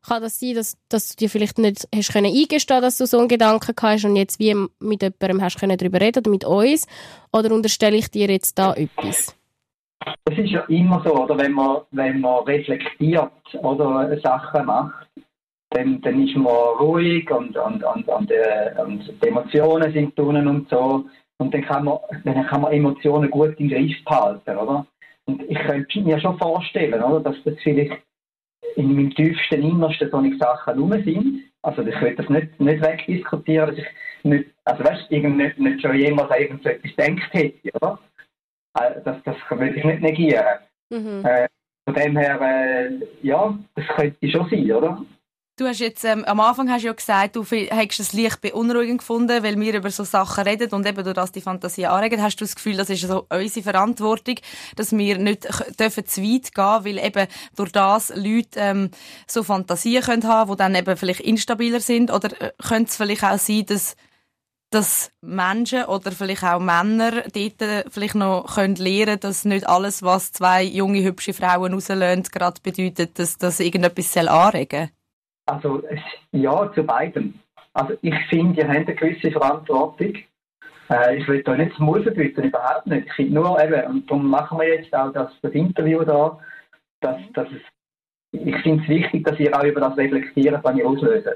kann 0.09 0.23
das 0.23 0.41
sein, 0.41 0.55
dass, 0.55 0.77
dass 0.89 1.11
du 1.11 1.17
dir 1.17 1.31
vielleicht 1.31 1.59
nicht 1.59 1.87
hast 1.95 2.13
können 2.13 2.35
eingestehen, 2.35 2.83
dass 2.83 2.99
du 2.99 3.07
so 3.07 3.19
einen 3.19 3.29
Gedanken 3.29 3.75
hast 3.81 4.05
und 4.05 4.17
jetzt 4.17 4.39
wie 4.39 4.55
mit 4.81 5.03
jemandem 5.03 5.43
hast 5.43 5.61
können 5.61 5.77
darüber 5.77 6.01
reden 6.01 6.21
oder 6.21 6.31
mit 6.31 6.45
uns? 6.45 6.87
Oder 7.33 7.55
unterstelle 7.55 7.97
ich 7.97 8.11
dir 8.11 8.29
jetzt 8.29 8.59
da 8.59 8.75
etwas? 8.75 9.37
Es 10.25 10.39
ist 10.39 10.51
ja 10.51 10.61
immer 10.69 11.03
so, 11.05 11.15
oder 11.15 11.37
wenn 11.39 11.53
man, 11.53 11.83
wenn 11.91 12.21
man 12.21 12.45
reflektiert 12.45 13.31
oder 13.61 14.19
Sachen 14.21 14.67
macht, 14.67 15.09
dann, 15.71 16.01
dann 16.01 16.27
ist 16.27 16.37
man 16.37 16.55
ruhig 16.81 17.31
und, 17.31 17.57
und, 17.57 17.85
und, 17.85 18.09
und, 18.09 18.31
äh, 18.31 18.73
und 18.83 19.13
die 19.23 19.29
Emotionen 19.29 19.93
sind 19.93 20.19
drinnen 20.19 20.49
und 20.49 20.69
so. 20.71 21.05
Und 21.39 21.53
dann 21.53 21.63
kann, 21.63 21.85
man, 21.85 21.99
dann 22.25 22.47
kann 22.47 22.63
man 22.63 22.73
Emotionen 22.73 23.31
gut 23.31 23.55
im 23.59 23.69
Griff 23.69 24.03
behalten, 24.05 24.57
oder? 24.57 24.87
Und 25.27 25.43
ich 25.43 25.59
könnte 25.59 26.01
mir 26.01 26.19
schon 26.21 26.39
vorstellen, 26.39 27.03
oder, 27.03 27.21
dass 27.21 27.37
das 27.45 27.55
vielleicht 27.63 28.03
in 28.79 28.95
meinem 28.95 29.15
tiefsten 29.15 29.63
Innersten 29.63 30.09
solche 30.11 30.37
Sachen 30.39 30.79
rum 30.79 30.93
sind. 31.05 31.43
Also 31.63 31.83
ich 31.83 32.01
will 32.01 32.15
das 32.15 32.29
nicht, 32.29 32.61
nicht 32.61 32.81
wegdiskutieren, 32.81 33.71
dass 33.71 33.79
ich 33.79 33.87
nicht, 34.23 34.51
also 34.65 34.85
weißt, 34.85 35.11
nicht, 35.11 35.59
nicht 35.59 35.83
schon 35.83 35.97
jemals 35.97 36.31
an 36.31 36.41
irgendetwas 36.41 36.83
gedacht 36.83 37.35
hätte, 37.35 37.71
oder? 37.75 37.99
Äh, 38.79 39.01
das, 39.05 39.17
das 39.25 39.37
will 39.51 39.77
ich 39.77 39.85
nicht 39.85 40.01
negieren. 40.01 40.45
Mhm. 40.91 41.25
Äh, 41.25 41.49
von 41.85 41.95
dem 41.95 42.17
her, 42.17 42.41
äh, 42.41 43.01
ja, 43.23 43.59
das 43.75 43.87
könnte 43.97 44.31
schon 44.31 44.49
sein, 44.49 44.71
oder? 44.71 45.03
Du 45.59 45.67
hast 45.67 45.81
jetzt, 45.81 46.05
ähm, 46.05 46.25
am 46.25 46.39
Anfang 46.39 46.71
hast 46.71 46.83
du 46.83 46.87
ja 46.87 46.93
gesagt, 46.93 47.35
du 47.35 47.45
hättest 47.45 47.99
es 47.99 48.13
leicht 48.13 48.41
beunruhigend 48.41 48.99
gefunden, 48.99 49.43
weil 49.43 49.59
wir 49.59 49.75
über 49.75 49.91
so 49.91 50.05
Sachen 50.05 50.45
reden 50.45 50.71
und 50.71 50.87
eben 50.87 51.03
durch 51.03 51.17
das 51.17 51.33
die 51.33 51.41
Fantasie 51.41 51.87
anregen. 51.87 52.23
Hast 52.23 52.37
du 52.37 52.45
das 52.45 52.55
Gefühl, 52.55 52.77
das 52.77 52.91
ist 52.91 53.03
so 53.03 53.27
unsere 53.29 53.65
Verantwortung, 53.65 54.37
dass 54.77 54.97
wir 54.97 55.19
nicht 55.19 55.49
dürfen 55.81 56.07
zu 56.07 56.23
weit 56.23 56.55
gehen, 56.55 56.85
weil 56.85 57.05
eben 57.05 57.27
durch 57.57 57.73
das 57.73 58.13
Leute 58.15 58.51
ähm, 58.61 58.91
so 59.27 59.43
Fantasien 59.43 60.05
können 60.05 60.29
haben, 60.29 60.49
die 60.49 60.57
dann 60.57 60.77
eben 60.77 60.97
vielleicht 60.97 61.23
instabiler 61.23 61.81
sind? 61.81 62.13
Oder 62.13 62.41
äh, 62.41 62.53
könnte 62.63 62.91
es 62.91 62.97
vielleicht 62.97 63.25
auch 63.25 63.39
sein, 63.39 63.67
dass 63.67 63.97
dass 64.71 65.11
Menschen 65.23 65.87
oder 65.87 66.13
vielleicht 66.13 66.45
auch 66.45 66.61
Männer 66.61 67.23
dort 67.23 67.63
äh, 67.63 67.85
vielleicht 67.91 68.15
noch 68.15 68.55
können 68.55 68.77
lernen 68.77 69.19
dass 69.19 69.47
nicht 69.47 69.67
alles, 69.67 70.03
was 70.03 70.31
zwei 70.31 70.63
junge, 70.63 71.03
hübsche 71.03 71.33
Frauen 71.33 71.73
rauslösen, 71.73 72.25
gerade 72.25 72.61
bedeutet, 72.63 73.19
dass 73.19 73.39
das 73.39 73.61
irgendetwas 73.61 74.15
anregen 74.17 74.89
soll? 74.89 74.98
Also 75.49 75.83
ja, 76.33 76.71
zu 76.75 76.85
beiden. 76.85 77.41
Also 77.73 77.95
ich 78.03 78.15
finde, 78.29 78.61
ihr 78.61 78.69
habt 78.69 78.87
eine 78.87 78.95
gewisse 78.95 79.31
Verantwortung. 79.31 80.15
Äh, 80.91 81.17
ich 81.17 81.27
will 81.27 81.43
da 81.43 81.57
nicht 81.57 81.75
zum 81.75 81.87
Maul 81.87 82.03
verbieten, 82.03 82.45
überhaupt 82.45 82.87
nicht. 82.87 83.07
Ich 83.07 83.13
finde 83.15 83.35
nur 83.35 83.63
eben, 83.63 83.91
und 83.91 84.11
darum 84.11 84.29
machen 84.29 84.59
wir 84.59 84.69
jetzt 84.69 84.95
auch 84.95 85.11
das, 85.13 85.33
das 85.41 85.53
Interview 85.53 86.05
da, 86.05 86.39
dass, 87.01 87.17
dass 87.33 87.49
es, 87.49 87.63
ich 88.33 88.57
finde 88.63 88.83
es 88.83 88.89
wichtig, 88.91 89.25
dass 89.25 89.41
ihr 89.41 89.57
auch 89.57 89.65
über 89.65 89.81
das 89.81 89.97
reflektiert, 89.97 90.63
was 90.63 90.77
ihr 90.77 90.87
auslöst. 90.87 91.29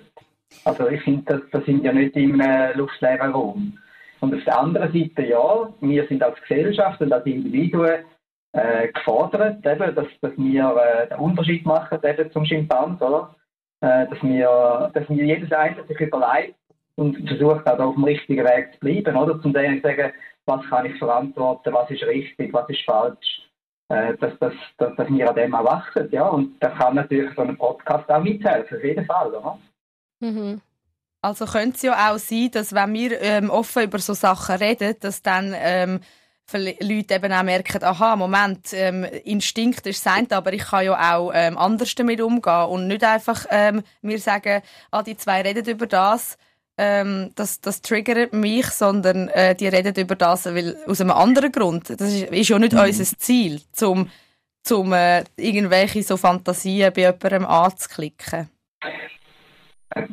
Also 0.64 0.88
ich 0.88 1.00
finde, 1.02 1.22
das, 1.24 1.40
das 1.50 1.64
sind 1.64 1.82
ja 1.82 1.92
nicht 1.92 2.14
im 2.14 2.38
äh, 2.40 2.74
luftleeren 2.74 3.32
Raum. 3.32 3.78
Und 4.20 4.34
auf 4.34 4.44
der 4.44 4.58
anderen 4.58 4.92
Seite, 4.92 5.26
ja, 5.26 5.72
wir 5.80 6.06
sind 6.06 6.22
als 6.22 6.38
Gesellschaft 6.42 7.00
und 7.00 7.12
als 7.12 7.24
Individuen 7.24 8.04
äh, 8.52 8.88
gefordert, 8.88 9.64
eben, 9.64 9.94
dass, 9.94 10.06
dass 10.20 10.32
wir 10.36 10.76
äh, 10.76 11.08
den 11.08 11.18
Unterschied 11.18 11.64
machen 11.64 11.98
eben 12.04 12.30
zum 12.30 12.44
Schimpans, 12.44 13.00
oder? 13.00 13.34
Äh, 13.82 14.06
dass, 14.08 14.22
wir, 14.22 14.90
dass 14.94 15.08
wir 15.08 15.24
jedes 15.24 15.50
Einzelne 15.50 15.88
sich 15.88 15.98
überlegt 15.98 16.54
und 16.94 17.16
versucht 17.28 17.66
auch 17.66 17.78
auf 17.80 17.94
dem 17.94 18.04
richtigen 18.04 18.44
Weg 18.44 18.72
zu 18.74 18.78
bleiben, 18.78 19.16
oder? 19.16 19.42
Zum 19.42 19.52
zu 19.52 19.80
sagen, 19.82 20.12
was 20.46 20.64
kann 20.68 20.86
ich 20.86 20.96
verantworten, 20.98 21.74
was 21.74 21.90
ist 21.90 22.04
richtig, 22.04 22.52
was 22.52 22.68
ist 22.68 22.84
falsch, 22.84 23.50
äh, 23.88 24.16
dass, 24.18 24.38
dass, 24.38 24.54
dass, 24.78 24.94
dass 24.94 25.08
wir 25.08 25.28
an 25.28 25.34
dem 25.34 25.54
auch 25.56 25.64
wachsen, 25.64 26.08
ja. 26.12 26.28
Und 26.28 26.62
da 26.62 26.70
kann 26.70 26.94
natürlich 26.94 27.34
so 27.34 27.42
ein 27.42 27.56
Podcast 27.56 28.08
auch 28.08 28.22
mithelfen, 28.22 28.76
auf 28.76 28.84
jeden 28.84 29.04
Fall, 29.04 29.34
oder? 29.34 29.58
Mhm. 30.20 30.60
Also 31.20 31.44
könnte 31.46 31.74
es 31.74 31.82
ja 31.82 31.92
auch 32.12 32.18
sein, 32.18 32.50
dass 32.52 32.72
wenn 32.72 32.94
wir 32.94 33.20
ähm, 33.20 33.50
offen 33.50 33.82
über 33.82 33.98
so 33.98 34.14
Sachen 34.14 34.56
reden, 34.56 34.94
dass 35.00 35.22
dann 35.22 35.54
ähm, 35.56 36.00
Leute 36.58 37.14
eben 37.14 37.32
auch 37.32 37.42
merken, 37.42 37.82
aha, 37.82 38.16
Moment, 38.16 38.72
ähm, 38.72 39.04
Instinkt 39.24 39.86
ist 39.86 40.02
sein, 40.02 40.30
aber 40.30 40.52
ich 40.52 40.62
kann 40.62 40.84
ja 40.84 41.16
auch 41.16 41.32
ähm, 41.34 41.58
anders 41.58 41.94
damit 41.94 42.20
umgehen 42.20 42.66
und 42.66 42.86
nicht 42.88 43.04
einfach 43.04 43.46
ähm, 43.50 43.82
mir 44.00 44.18
sagen, 44.18 44.62
ah, 44.90 45.02
die 45.02 45.16
zwei 45.16 45.42
reden 45.42 45.64
über 45.66 45.86
das, 45.86 46.36
ähm, 46.78 47.30
das, 47.34 47.60
das 47.60 47.82
triggert 47.82 48.32
mich, 48.32 48.66
sondern 48.66 49.28
äh, 49.28 49.54
die 49.54 49.68
reden 49.68 49.94
über 49.94 50.16
das 50.16 50.46
weil, 50.46 50.76
aus 50.86 51.00
einem 51.00 51.10
anderen 51.10 51.52
Grund. 51.52 51.90
Das 51.90 52.12
ist, 52.12 52.24
ist 52.24 52.48
ja 52.48 52.58
nicht 52.58 52.72
mhm. 52.72 52.80
unser 52.80 53.18
Ziel, 53.18 53.60
zum, 53.72 54.10
zum 54.62 54.92
äh, 54.92 55.24
irgendwelche 55.36 56.02
so 56.02 56.16
Fantasien 56.16 56.92
bei 56.92 57.02
jemandem 57.02 57.46
anzuklicken. 57.46 58.48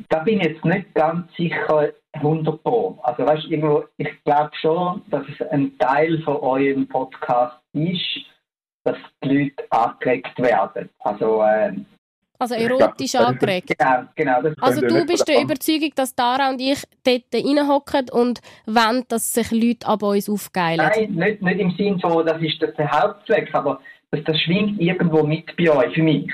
Da 0.09 0.19
bin 0.19 0.39
ich 0.39 0.47
jetzt 0.47 0.65
nicht 0.65 0.93
ganz 0.93 1.33
sicher, 1.35 1.93
100 2.13 2.63
Pro. 2.63 2.99
Also 3.03 3.25
weißt, 3.25 3.45
irgendwo, 3.45 3.83
ich 3.97 4.09
glaube 4.23 4.51
schon, 4.59 5.01
dass 5.07 5.23
es 5.27 5.47
ein 5.49 5.77
Teil 5.77 6.21
von 6.23 6.37
eurem 6.37 6.87
Podcast 6.87 7.57
ist, 7.73 8.25
dass 8.83 8.97
die 9.23 9.29
Leute 9.29 9.71
angeregt 9.71 10.37
werden. 10.39 10.89
Also, 10.99 11.43
äh, 11.43 11.73
Also 12.39 12.55
erotisch 12.55 13.13
Ja, 13.13 13.27
angeregt. 13.27 13.75
Genau, 13.77 14.03
genau. 14.15 14.41
Das 14.41 14.53
Also 14.61 14.81
du 14.81 15.05
bist 15.05 15.27
der. 15.27 15.41
Überzeugung, 15.41 15.91
dass 15.95 16.15
Dara 16.15 16.49
und 16.49 16.61
ich 16.61 16.83
dort 17.03 17.23
reinhocken 17.33 18.09
und 18.11 18.41
wollen, 18.65 19.03
dass 19.09 19.33
sich 19.33 19.51
Leute 19.51 19.87
an 19.87 19.99
uns 19.99 20.29
aufgeilen? 20.29 20.77
Nein, 20.77 21.11
nicht, 21.11 21.41
nicht 21.41 21.59
im 21.59 21.71
Sinn 21.71 21.99
von, 21.99 22.25
das 22.25 22.41
ist 22.41 22.61
das 22.61 22.73
der 22.75 22.89
Hauptzweck, 22.89 23.53
aber 23.53 23.81
das, 24.11 24.23
das 24.23 24.39
schwingt 24.41 24.79
irgendwo 24.81 25.23
mit 25.23 25.55
bei 25.57 25.69
euch, 25.69 25.93
für 25.93 26.03
mich. 26.03 26.31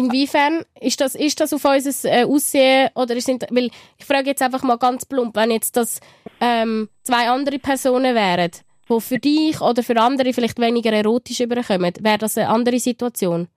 Inwiefern 0.00 0.64
ist 0.80 0.98
das, 1.02 1.14
ist 1.14 1.40
das 1.40 1.52
auf 1.52 1.62
unser 1.62 2.10
äh, 2.10 2.24
Aussehen 2.24 2.88
oder 2.94 3.20
sind, 3.20 3.44
weil 3.50 3.68
ich 3.98 4.06
frage 4.06 4.30
jetzt 4.30 4.40
einfach 4.40 4.62
mal 4.62 4.78
ganz 4.78 5.04
plump, 5.04 5.36
wenn 5.36 5.50
jetzt 5.50 5.76
das 5.76 6.00
ähm, 6.40 6.88
zwei 7.02 7.28
andere 7.28 7.58
Personen 7.58 8.14
wären, 8.14 8.50
die 8.88 9.00
für 9.00 9.18
dich 9.18 9.60
oder 9.60 9.82
für 9.82 10.00
andere 10.00 10.32
vielleicht 10.32 10.58
weniger 10.58 10.90
erotisch 10.92 11.40
überkommen, 11.40 11.92
wäre 12.00 12.16
das 12.16 12.38
eine 12.38 12.48
andere 12.48 12.78
Situation? 12.78 13.48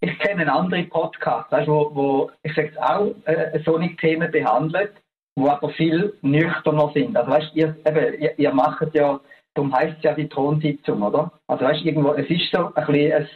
Ich 0.00 0.18
kenne 0.18 0.52
andere 0.52 0.82
Podcasts, 0.82 1.52
weißt, 1.52 1.68
wo, 1.68 1.90
wo 1.94 2.30
ich 2.42 2.52
sage 2.56 2.72
auch 2.80 3.14
äh, 3.24 3.60
solche 3.64 3.94
Themen 3.98 4.28
behandelt, 4.32 4.94
wo 5.36 5.46
aber 5.50 5.68
viel 5.70 6.14
nüchterner 6.22 6.90
sind. 6.92 7.16
Also 7.16 7.30
weißt, 7.30 7.50
ihr, 7.54 7.76
eben, 7.86 8.20
ihr, 8.20 8.36
ihr 8.36 8.52
macht 8.52 8.92
ja, 8.92 9.20
darum 9.54 9.72
heisst 9.72 9.98
es 9.98 10.02
ja 10.02 10.14
die 10.14 10.28
Thronsitzung, 10.28 11.00
oder? 11.00 11.30
Also 11.46 11.64
weißt, 11.64 11.84
irgendwo, 11.84 12.14
es 12.14 12.28
ist 12.28 12.50
so 12.50 12.74
ein 12.74 12.86
bisschen, 12.86 13.12
ein, 13.12 13.28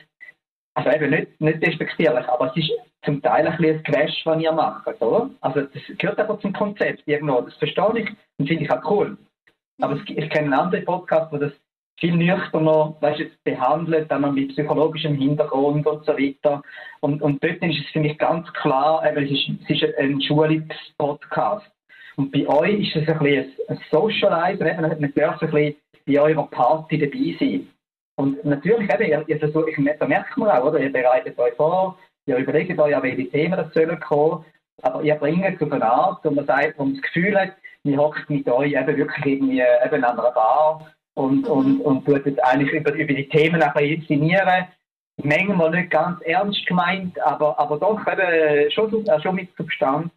also 0.77 0.91
eben 0.91 1.11
nicht, 1.11 1.41
nicht 1.41 1.67
despektierlich, 1.67 2.29
aber 2.29 2.51
es 2.51 2.57
ist 2.57 2.71
zum 3.03 3.23
Teil 3.23 3.47
ein 3.47 3.57
bisschen 3.57 3.79
ein 3.79 3.83
Clash, 3.83 4.21
was 4.25 4.43
ihr 4.43 4.53
macht, 4.53 4.87
oder? 5.01 5.31
Also 5.41 5.63
das 5.63 5.83
gehört 5.97 6.21
aber 6.21 6.39
zum 6.41 6.53
Konzept 6.53 7.03
irgendwo, 7.07 7.41
das 7.41 7.55
verstehe 7.55 8.01
ich 8.01 8.09
und 8.39 8.47
finde 8.47 8.65
ich 8.65 8.71
auch 8.71 8.91
cool. 8.91 9.17
Aber 9.81 9.99
ich 10.07 10.31
kenne 10.31 10.59
andere 10.59 10.83
Podcasts, 10.83 11.33
wo 11.33 11.39
das 11.39 11.53
viel 11.99 12.15
nüchterner 12.15 12.95
weißt, 13.01 13.21
jetzt 13.21 13.43
behandelt, 13.43 14.11
dann 14.11 14.35
mit 14.35 14.51
psychologischem 14.51 15.15
Hintergrund 15.15 15.87
und 15.87 16.05
so 16.05 16.13
weiter. 16.13 16.63
Und, 17.01 17.23
und 17.23 17.43
dort 17.43 17.63
ist 17.63 17.81
es 17.81 17.91
für 17.93 18.01
mich 18.01 18.19
ganz 18.19 18.47
klar, 18.53 19.03
eben, 19.11 19.25
es, 19.25 19.31
ist, 19.31 19.49
es 19.63 19.83
ist 19.83 19.99
ein 19.99 20.21
Schulungspodcast. 20.21 21.67
Und 22.17 22.33
bei 22.33 22.47
euch 22.47 22.87
ist 22.87 22.97
es 22.97 23.09
ein 23.09 23.19
bisschen 23.19 23.51
ein 23.69 23.81
Socializer, 23.91 24.71
eben, 24.71 24.83
man 24.83 25.15
darf 25.15 25.41
ein 25.41 25.51
bisschen 25.51 25.77
bei 26.07 26.21
eurer 26.21 26.47
Party 26.49 26.99
dabei 26.99 27.35
sein. 27.41 27.67
Und 28.17 28.45
natürlich, 28.45 28.93
eben, 28.93 29.05
ihr, 29.05 29.25
ihr 29.27 29.39
versucht, 29.39 29.69
ich, 29.69 29.99
da 29.99 30.07
merkt 30.07 30.37
man 30.37 30.51
auch, 30.51 30.65
oder? 30.65 30.81
ihr 30.81 30.93
bereitet 30.93 31.39
euch 31.39 31.55
vor, 31.55 31.99
ihr 32.27 32.39
überlegt 32.39 32.79
euch, 32.79 32.97
an 32.97 33.03
welche 33.03 33.29
Themen 33.29 33.57
das 33.57 33.73
sollen 33.75 34.01
kommen, 34.01 34.45
aber 34.83 35.03
ihr 35.03 35.15
bringt 35.15 35.45
es 35.45 35.63
auf 35.63 35.73
eine 35.73 35.85
Art, 35.85 36.25
wo 36.25 36.31
man 36.31 36.47
sagt, 36.47 36.79
wo 36.79 36.85
man 36.85 36.95
das 36.95 37.03
Gefühl 37.03 37.39
hat, 37.39 37.53
man 37.85 37.99
hockt 37.99 38.29
mit 38.29 38.49
euch 38.49 38.73
eben 38.73 38.97
wirklich 38.97 39.27
irgendwie 39.27 39.61
eben 39.61 40.05
an 40.05 40.19
einer 40.19 40.33
Bar 40.33 40.93
und, 41.15 41.47
und, 41.49 41.81
und 41.81 42.05
tut 42.05 42.27
jetzt 42.27 42.43
eigentlich 42.45 42.73
über, 42.73 42.93
über 42.93 43.15
die 43.15 43.29
Themen 43.29 43.63
ein 43.63 43.73
bisschen 43.73 43.95
inszenieren. 43.95 44.67
Manchmal 45.23 45.71
nicht 45.71 45.91
ganz 45.91 46.21
ernst 46.23 46.67
gemeint, 46.67 47.19
aber, 47.23 47.59
aber 47.59 47.79
doch 47.79 48.01
eben 48.07 48.71
schon, 48.71 49.07
schon 49.23 49.35
mit 49.35 49.49
Substanz. 49.57 50.11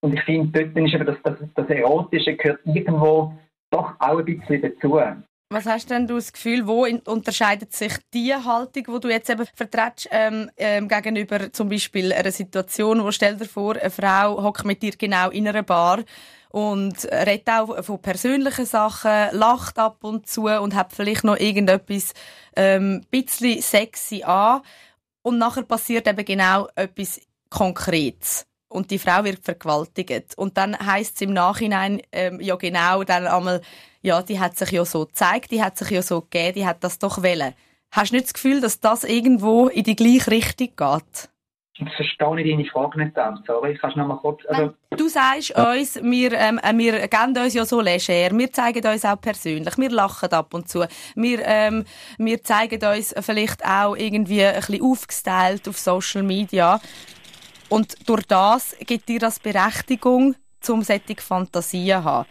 Und 0.00 0.14
ich 0.14 0.22
finde, 0.22 0.64
dort 0.64 0.86
ist 0.86 0.94
eben 0.94 1.06
das, 1.06 1.16
das, 1.22 1.34
das 1.54 1.68
Erotische 1.68 2.34
gehört 2.36 2.60
irgendwo 2.64 3.34
doch 3.70 3.94
auch 3.98 4.18
ein 4.18 4.24
bisschen 4.24 4.62
dazu. 4.62 4.98
Was 5.50 5.64
hast 5.64 5.88
denn 5.88 6.06
du 6.06 6.16
das 6.16 6.34
Gefühl, 6.34 6.66
wo 6.66 6.84
unterscheidet 6.84 7.74
sich 7.74 7.94
die 8.12 8.34
Haltung, 8.34 8.84
wo 8.88 8.98
du 8.98 9.08
jetzt 9.08 9.30
eben 9.30 9.46
vertrittst, 9.54 10.08
ähm, 10.10 10.50
ähm, 10.58 10.88
gegenüber 10.88 11.50
zum 11.54 11.70
Beispiel 11.70 12.12
einer 12.12 12.32
Situation, 12.32 13.02
wo 13.02 13.10
stell 13.12 13.36
dir 13.38 13.46
vor, 13.46 13.74
eine 13.76 13.88
Frau 13.88 14.42
hockt 14.42 14.66
mit 14.66 14.82
dir 14.82 14.92
genau 14.92 15.30
in 15.30 15.48
einer 15.48 15.62
Bar 15.62 16.04
und 16.50 17.02
redet 17.10 17.48
auch 17.48 17.82
von 17.82 18.02
persönlichen 18.02 18.66
Sachen, 18.66 19.28
lacht 19.32 19.78
ab 19.78 20.04
und 20.04 20.28
zu 20.28 20.48
und 20.48 20.74
hat 20.74 20.92
vielleicht 20.92 21.24
noch 21.24 21.38
irgendetwas 21.38 22.12
ähm, 22.54 23.06
bisschen 23.10 23.62
sexy 23.62 24.24
an 24.24 24.60
und 25.22 25.38
nachher 25.38 25.62
passiert 25.62 26.06
eben 26.06 26.26
genau 26.26 26.68
etwas 26.74 27.22
Konkretes 27.48 28.44
und 28.68 28.90
die 28.90 28.98
Frau 28.98 29.24
wird 29.24 29.42
vergewaltigt. 29.42 30.36
Und 30.36 30.58
dann 30.58 30.78
heißt 30.78 31.16
es 31.16 31.22
im 31.22 31.32
Nachhinein 31.32 32.02
ähm, 32.12 32.38
ja 32.40 32.56
genau 32.56 33.02
dann 33.04 33.26
einmal 33.26 33.62
ja 34.02 34.22
die 34.22 34.40
hat 34.40 34.56
sich 34.56 34.70
ja 34.70 34.84
so 34.84 35.06
gezeigt 35.06 35.50
die 35.50 35.62
hat 35.62 35.76
sich 35.78 35.90
ja 35.90 36.02
so 36.02 36.20
gegeben 36.22 36.54
die 36.54 36.66
hat 36.66 36.82
das 36.84 36.98
doch 36.98 37.22
wollen. 37.22 37.54
Hast 37.90 38.10
du 38.10 38.16
nicht 38.16 38.26
das 38.26 38.34
Gefühl 38.34 38.60
dass 38.60 38.80
das 38.80 39.04
irgendwo 39.04 39.68
in 39.68 39.84
die 39.84 39.96
gleiche 39.96 40.30
Richtung 40.30 40.70
geht? 40.76 41.30
Ich 41.80 41.94
verstehe 41.94 42.44
deine 42.44 42.64
Frage 42.64 42.98
nicht 42.98 43.14
ganz, 43.14 43.38
sorry. 43.46 43.78
Kannst 43.80 43.96
du 43.96 44.00
noch 44.00 44.08
mal 44.08 44.16
kurz... 44.16 44.40
Also, 44.48 44.74
Du 44.90 45.08
sagst 45.08 45.56
uns, 45.56 45.94
wir, 46.02 46.32
ähm, 46.32 46.58
äh, 46.58 46.76
wir 46.76 47.06
geben 47.06 47.38
uns 47.38 47.54
ja 47.54 47.64
so 47.64 47.80
leger, 47.80 48.36
wir 48.36 48.52
zeigen 48.52 48.84
uns 48.84 49.04
auch 49.04 49.20
persönlich, 49.20 49.78
wir 49.78 49.90
lachen 49.90 50.30
ab 50.30 50.52
und 50.54 50.68
zu, 50.68 50.84
wir, 51.14 51.38
ähm, 51.44 51.84
wir 52.18 52.42
zeigen 52.42 52.84
uns 52.84 53.14
vielleicht 53.20 53.64
auch 53.64 53.94
irgendwie 53.94 54.44
ein 54.44 54.56
bisschen 54.56 54.82
aufgestylt 54.82 55.68
auf 55.68 55.78
Social 55.78 56.24
Media. 56.24 56.80
Und 57.68 58.08
durch 58.08 58.24
das 58.26 58.76
gibt 58.80 59.08
dir 59.08 59.20
das 59.20 59.38
Berechtigung, 59.38 60.34
zum 60.60 60.82
solche 60.82 61.20
Fantasien 61.20 62.02
zu 62.02 62.04
haben. 62.04 62.28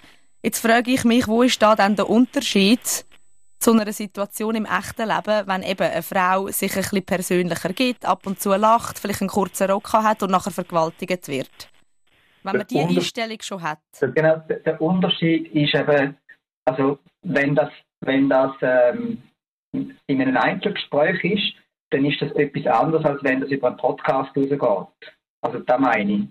Jetzt 0.47 0.65
frage 0.65 0.91
ich 0.91 1.03
mich, 1.03 1.27
wo 1.27 1.43
ist 1.43 1.61
da 1.61 1.75
dann 1.75 1.97
der 1.97 2.09
Unterschied 2.09 2.79
zu 3.59 3.73
einer 3.73 3.91
Situation 3.91 4.55
im 4.55 4.63
echten 4.63 5.05
Leben, 5.09 5.45
wenn 5.45 5.61
eben 5.61 5.81
eine 5.91 6.01
Frau 6.01 6.47
sich 6.47 6.73
ein 6.73 6.83
bisschen 6.83 7.03
persönlicher 7.03 7.73
gibt, 7.73 8.05
ab 8.05 8.25
und 8.25 8.39
zu 8.39 8.55
lacht, 8.55 8.97
vielleicht 8.97 9.19
einen 9.19 9.29
kurzen 9.29 9.69
Rock 9.69 9.91
hat 9.91 10.23
und 10.23 10.31
nachher 10.31 10.51
vergewaltigt 10.51 11.27
wird? 11.27 11.69
Wenn 12.43 12.55
man 12.59 12.65
die 12.67 12.75
Der 12.75 12.83
Unter- 12.85 12.95
Einstellung 13.01 13.37
schon 13.41 13.61
hat. 13.61 13.79
genau, 13.99 14.37
der, 14.47 14.59
der 14.59 14.81
Unterschied 14.81 15.53
ist 15.53 15.75
eben, 15.75 16.15
also 16.63 16.97
wenn 17.23 17.53
das, 17.53 17.69
wenn 17.99 18.29
das 18.29 18.51
ähm, 18.61 19.21
in 19.73 20.21
einem 20.21 20.37
Einzelgespräch 20.37 21.21
ist, 21.25 21.53
dann 21.89 22.05
ist 22.05 22.21
das 22.21 22.31
etwas 22.37 22.65
anderes, 22.67 23.03
als 23.03 23.21
wenn 23.21 23.41
das 23.41 23.49
über 23.49 23.67
einen 23.67 23.75
Podcast 23.75 24.29
rausgeht. 24.37 25.11
Also 25.41 25.59
da 25.65 25.77
meine 25.77 26.13
ich. 26.13 26.21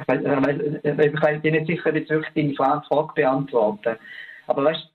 Ich, 0.00 0.08
weiß, 0.08 0.20
ich, 0.20 0.98
weiß, 0.98 1.06
ich 1.06 1.20
weiß- 1.20 1.50
nicht 1.50 1.66
sicher, 1.66 1.90
ob 1.90 1.96
ich 1.96 2.08
wirklich 2.08 2.32
deine 2.34 2.54
Fra- 2.54 2.82
Frage 2.88 3.12
beantworten. 3.14 3.96
Aber 4.46 4.64
weißt, 4.64 4.86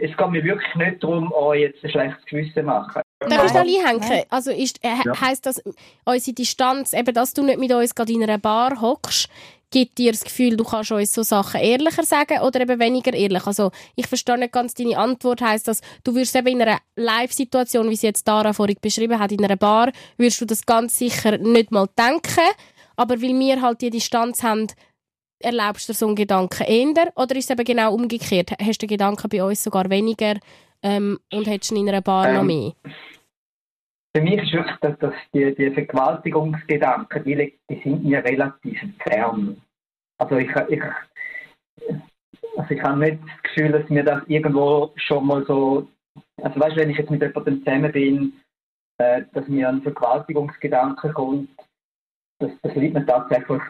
es 0.00 0.16
geht 0.16 0.28
mir 0.30 0.44
wirklich 0.44 0.74
nicht 0.74 1.02
darum, 1.02 1.32
euch 1.32 1.60
jetzt 1.62 1.82
ein 1.84 1.90
schlechtes 1.90 2.24
Gewissen 2.26 2.52
zu 2.54 2.62
machen. 2.62 3.02
Darf 3.20 3.46
ich 3.46 3.52
noch 3.54 3.64
Nein. 3.64 4.00
einhängen? 4.02 4.24
Also 4.28 4.50
ist, 4.50 4.82
äh, 4.84 4.88
Ja. 5.04 5.20
heisst 5.20 5.46
das, 5.46 5.62
unsere 6.04 6.34
Distanz, 6.34 6.92
eben, 6.92 7.14
dass 7.14 7.32
du 7.32 7.42
nicht 7.42 7.58
mit 7.58 7.72
uns 7.72 7.94
gerade 7.94 8.12
in 8.12 8.22
einer 8.22 8.38
Bar 8.38 8.80
hockst, 8.80 9.28
gibt 9.72 9.98
dir 9.98 10.10
das 10.10 10.24
Gefühl, 10.24 10.56
du 10.56 10.64
kannst 10.64 10.90
uns 10.90 11.14
so 11.14 11.22
Sachen 11.22 11.60
ehrlicher 11.60 12.02
sagen 12.02 12.40
oder 12.40 12.60
eben 12.62 12.80
weniger 12.80 13.14
ehrlich? 13.14 13.46
Also 13.46 13.70
ich 13.94 14.06
verstehe 14.08 14.36
nicht 14.36 14.52
ganz 14.52 14.74
deine 14.74 14.98
Antwort. 14.98 15.40
Heisst 15.42 15.68
das, 15.68 15.80
du 16.02 16.12
würdest 16.14 16.34
eben 16.34 16.48
in 16.48 16.62
einer 16.62 16.78
Live-Situation, 16.96 17.88
wie 17.88 17.94
sie 17.96 18.08
jetzt 18.08 18.26
Dara 18.26 18.52
vorhin 18.52 18.76
beschrieben 18.82 19.18
hat, 19.18 19.30
in 19.32 19.44
einer 19.44 19.56
Bar, 19.56 19.92
würdest 20.16 20.40
du 20.40 20.44
das 20.44 20.66
ganz 20.66 20.98
sicher 20.98 21.38
nicht 21.38 21.70
mal 21.70 21.86
denken, 21.96 22.50
aber 23.00 23.14
weil 23.22 23.38
wir 23.38 23.62
halt 23.62 23.80
die 23.80 23.88
Distanz 23.88 24.42
haben, 24.42 24.66
erlaubst 25.42 25.88
du 25.88 25.94
so 25.94 26.06
einen 26.06 26.16
Gedanken 26.16 26.64
eher? 26.64 27.10
Oder 27.16 27.34
ist 27.34 27.48
es 27.48 27.50
eben 27.50 27.64
genau 27.64 27.94
umgekehrt? 27.94 28.50
Hast 28.60 28.82
du 28.82 28.86
den 28.86 28.90
Gedanken 28.98 29.26
bei 29.30 29.42
uns 29.42 29.64
sogar 29.64 29.88
weniger 29.88 30.34
ähm, 30.82 31.18
und 31.32 31.46
hättest 31.46 31.72
ihn 31.72 31.78
in 31.78 31.88
einer 31.88 32.02
Bar 32.02 32.30
noch 32.30 32.42
Ähm, 32.42 32.46
mehr? 32.46 32.72
Für 34.14 34.22
mich 34.22 34.42
ist 34.42 34.52
wirklich, 34.52 34.76
dass, 34.82 34.98
dass 34.98 35.14
die, 35.32 35.54
die 35.54 35.70
Vergewaltigungsgedanken, 35.70 37.24
die, 37.24 37.58
die 37.70 37.80
sind 37.82 38.04
mir 38.04 38.22
relativ 38.22 38.78
fern. 38.98 39.56
Also 40.18 40.36
ich, 40.36 40.50
ich, 40.68 40.82
also 42.58 42.70
ich 42.74 42.82
habe 42.82 42.98
nicht 42.98 43.18
das 43.22 43.42
Gefühl, 43.44 43.72
dass 43.72 43.88
mir 43.88 44.04
das 44.04 44.22
irgendwo 44.26 44.92
schon 44.96 45.26
mal 45.26 45.46
so, 45.46 45.88
also 46.42 46.60
weißt 46.60 46.76
du, 46.76 46.80
wenn 46.80 46.90
ich 46.90 46.98
jetzt 46.98 47.10
mit 47.10 47.22
jemandem 47.22 47.64
zusammen 47.64 47.92
bin, 47.92 48.32
äh, 48.98 49.22
dass 49.32 49.48
mir 49.48 49.70
ein 49.70 49.80
Vergewaltigungsgedanke 49.80 51.14
kommt, 51.14 51.48
das, 52.40 52.50
das 52.62 52.74
liegt 52.74 52.94
mir 52.94 53.06
tatsächlich 53.06 53.62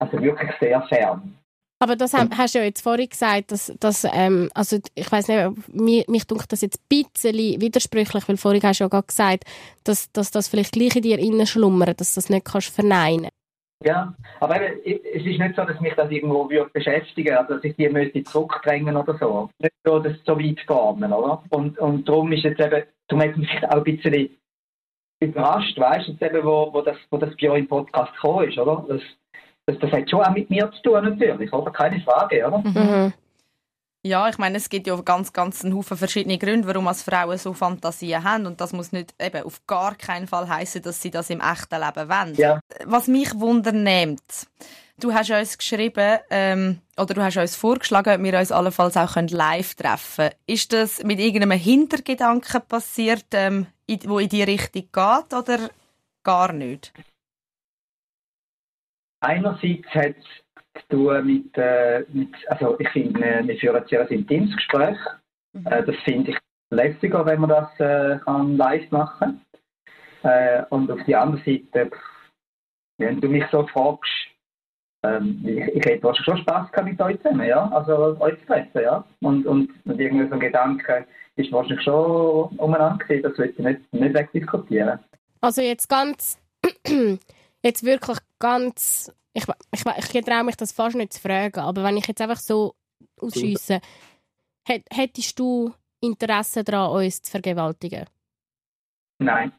also 0.00 0.22
wirklich 0.22 0.50
sehr 0.60 0.80
fern. 0.82 1.36
Aber 1.80 1.94
das 1.94 2.12
ha- 2.12 2.28
hast 2.36 2.54
du 2.54 2.58
ja 2.58 2.64
jetzt 2.64 2.82
vorhin 2.82 3.08
gesagt, 3.08 3.52
dass, 3.52 3.72
dass 3.78 4.04
ähm, 4.12 4.50
also 4.54 4.78
ich 4.94 5.10
weiß 5.10 5.28
nicht, 5.28 5.68
mir, 5.72 6.04
mich 6.08 6.26
dunkelt 6.26 6.50
das 6.52 6.60
jetzt 6.60 6.80
ein 6.80 7.04
bisschen 7.04 7.60
widersprüchlich, 7.60 8.28
weil 8.28 8.36
vorhin 8.36 8.62
hast 8.62 8.80
du 8.80 8.84
ja 8.84 8.88
gerade 8.88 9.06
gesagt, 9.06 9.44
dass, 9.84 10.10
dass 10.12 10.30
das 10.30 10.48
vielleicht 10.48 10.72
gleich 10.72 10.96
in 10.96 11.02
dir 11.02 11.18
innen 11.18 11.46
schlummert, 11.46 12.00
dass 12.00 12.14
du 12.14 12.18
das 12.20 12.30
nicht 12.30 12.44
kannst 12.44 12.74
verneinen. 12.74 13.28
Ja, 13.84 14.12
aber 14.40 14.60
eben, 14.60 14.80
es 15.04 15.24
ist 15.24 15.38
nicht 15.38 15.54
so, 15.54 15.64
dass 15.64 15.80
mich 15.80 15.94
das 15.94 16.10
irgendwo 16.10 16.50
würde 16.50 16.68
beschäftigen 16.72 17.36
also 17.36 17.54
dass 17.54 17.64
ich 17.64 17.76
die 17.76 17.88
müsste 17.88 18.24
zurückdrängen 18.24 18.96
oder 18.96 19.16
so. 19.16 19.48
Nicht 19.60 19.74
so, 19.84 20.00
dass 20.00 20.14
es 20.14 20.24
so 20.24 20.36
weit 20.36 20.56
geht, 20.56 20.68
oder? 20.68 21.44
Und, 21.50 21.78
und 21.78 22.08
darum 22.08 22.32
ist 22.32 22.42
jetzt 22.42 22.60
eben, 22.60 22.82
darum 23.06 23.24
hat 23.24 23.36
mich 23.36 23.64
auch 23.68 23.76
ein 23.76 23.84
bisschen 23.84 24.30
überrascht, 25.20 25.78
weißt 25.78 26.08
du, 26.08 26.24
eben, 26.24 26.44
wo, 26.44 26.72
wo, 26.72 26.82
das, 26.82 26.96
wo 27.10 27.16
das 27.18 27.30
bei 27.40 27.50
euch 27.50 27.60
im 27.60 27.68
Podcast 27.68 28.12
gekommen 28.14 28.48
ist, 28.48 28.58
oder? 28.58 28.84
Das, 28.88 29.02
das, 29.66 29.78
das 29.80 29.90
hat 29.92 30.10
schon 30.10 30.22
auch 30.22 30.30
mit 30.30 30.48
mir 30.50 30.70
zu 30.72 30.82
tun, 30.82 31.04
natürlich, 31.04 31.52
oder? 31.52 31.70
Keine 31.70 32.00
Frage, 32.00 32.46
oder? 32.46 32.58
Mhm. 32.58 33.12
Ja, 34.06 34.28
ich 34.28 34.38
meine, 34.38 34.56
es 34.56 34.68
gibt 34.68 34.86
ja 34.86 34.96
ganz, 35.00 35.32
ganz 35.32 35.64
einen 35.64 35.74
Haufen 35.74 35.96
verschiedene 35.96 36.38
Gründe, 36.38 36.68
warum 36.68 36.86
als 36.86 37.02
Frauen 37.02 37.36
so 37.36 37.52
Fantasien 37.52 38.22
haben. 38.22 38.46
Und 38.46 38.60
das 38.60 38.72
muss 38.72 38.92
nicht 38.92 39.12
eben 39.20 39.42
auf 39.42 39.66
gar 39.66 39.96
keinen 39.96 40.28
Fall 40.28 40.48
heißen, 40.48 40.82
dass 40.82 41.02
sie 41.02 41.10
das 41.10 41.30
im 41.30 41.40
echten 41.40 41.80
Leben 41.80 42.08
wollen. 42.08 42.34
Ja. 42.36 42.60
Was 42.86 43.08
mich 43.08 43.38
wundernimmt, 43.38 44.46
du 45.00 45.12
hast 45.12 45.30
uns 45.30 45.58
geschrieben, 45.58 46.18
ähm, 46.30 46.80
oder 46.98 47.14
du 47.14 47.22
hast 47.22 47.36
uns 47.36 47.56
vorgeschlagen, 47.56 48.14
ob 48.14 48.22
wir 48.22 48.38
uns 48.38 48.52
allenfalls 48.52 48.96
auch 48.96 49.14
können 49.14 49.28
live 49.28 49.74
treffen 49.74 50.30
Ist 50.46 50.72
das 50.72 51.02
mit 51.04 51.18
irgendeinem 51.20 51.58
Hintergedanken 51.58 52.62
passiert, 52.68 53.26
ähm, 53.32 53.66
in, 53.86 54.00
wo 54.06 54.18
in 54.18 54.28
die 54.28 54.42
Richtung 54.42 54.88
geht, 54.92 55.34
oder 55.34 55.70
gar 56.22 56.52
nicht? 56.52 56.92
einerseits 59.20 59.88
hat 59.88 60.16
es 60.16 60.82
zu 60.82 60.88
tun 60.96 61.26
mit, 61.26 61.56
äh, 61.56 62.04
mit 62.08 62.34
also 62.48 62.78
ich 62.78 62.88
finde, 62.90 63.20
wir, 63.20 63.46
wir 63.46 63.56
führen 63.58 63.82
ein 63.82 63.88
sehr 63.88 64.10
intimes 64.10 64.54
Gespräch. 64.54 64.98
Äh, 65.64 65.82
das 65.84 65.96
finde 66.04 66.32
ich 66.32 66.38
lässiger, 66.70 67.24
wenn 67.26 67.40
man 67.40 67.50
das 67.50 67.80
äh, 67.80 68.18
kann 68.24 68.56
live 68.56 68.90
machen 68.90 69.44
äh, 70.22 70.62
Und 70.70 70.90
auf 70.90 71.00
die 71.06 71.16
andere 71.16 71.42
Seite, 71.44 71.90
wenn 72.98 73.20
du 73.20 73.28
mich 73.28 73.44
so 73.50 73.66
fragst, 73.66 74.10
ähm, 75.02 75.40
ich, 75.44 75.58
ich 75.58 75.84
hätte 75.84 76.12
schon 76.24 76.38
Spaß 76.38 76.72
gehabt 76.72 76.88
mit 76.88 77.00
euch 77.00 77.16
zusammen, 77.22 77.46
ja, 77.46 77.68
also 77.68 78.18
euch 78.20 78.38
zu 78.40 78.46
treffen, 78.46 78.82
ja. 78.82 79.04
Und, 79.20 79.46
und, 79.46 79.70
und 79.84 80.00
irgendwie 80.00 80.28
so 80.28 80.34
ein 80.34 80.40
Gedanke 80.40 81.06
ist 81.36 81.52
wahrscheinlich 81.52 81.84
schon 81.84 82.48
umeinander 82.58 82.98
gewesen, 82.98 83.22
das 83.22 83.38
will 83.38 83.54
ich 83.56 83.58
nicht, 83.58 83.92
nicht 83.92 84.14
wegdiskutieren. 84.14 84.98
Also 85.40 85.62
jetzt 85.62 85.88
ganz, 85.88 86.38
jetzt 87.62 87.84
wirklich 87.84 88.18
ganz, 88.38 89.12
ich, 89.32 89.44
ich, 89.72 90.14
ich 90.14 90.24
traue 90.24 90.44
mich 90.44 90.56
das 90.56 90.72
fast 90.72 90.96
nicht 90.96 91.12
zu 91.12 91.20
fragen, 91.20 91.60
aber 91.60 91.84
wenn 91.84 91.96
ich 91.96 92.06
jetzt 92.08 92.20
einfach 92.20 92.38
so 92.38 92.74
ausschiesse, 93.20 93.80
hättest 94.66 95.38
du 95.38 95.72
Interesse 96.00 96.64
daran, 96.64 97.04
uns 97.04 97.22
zu 97.22 97.30
vergewaltigen? 97.30 98.06
Nein, 99.20 99.52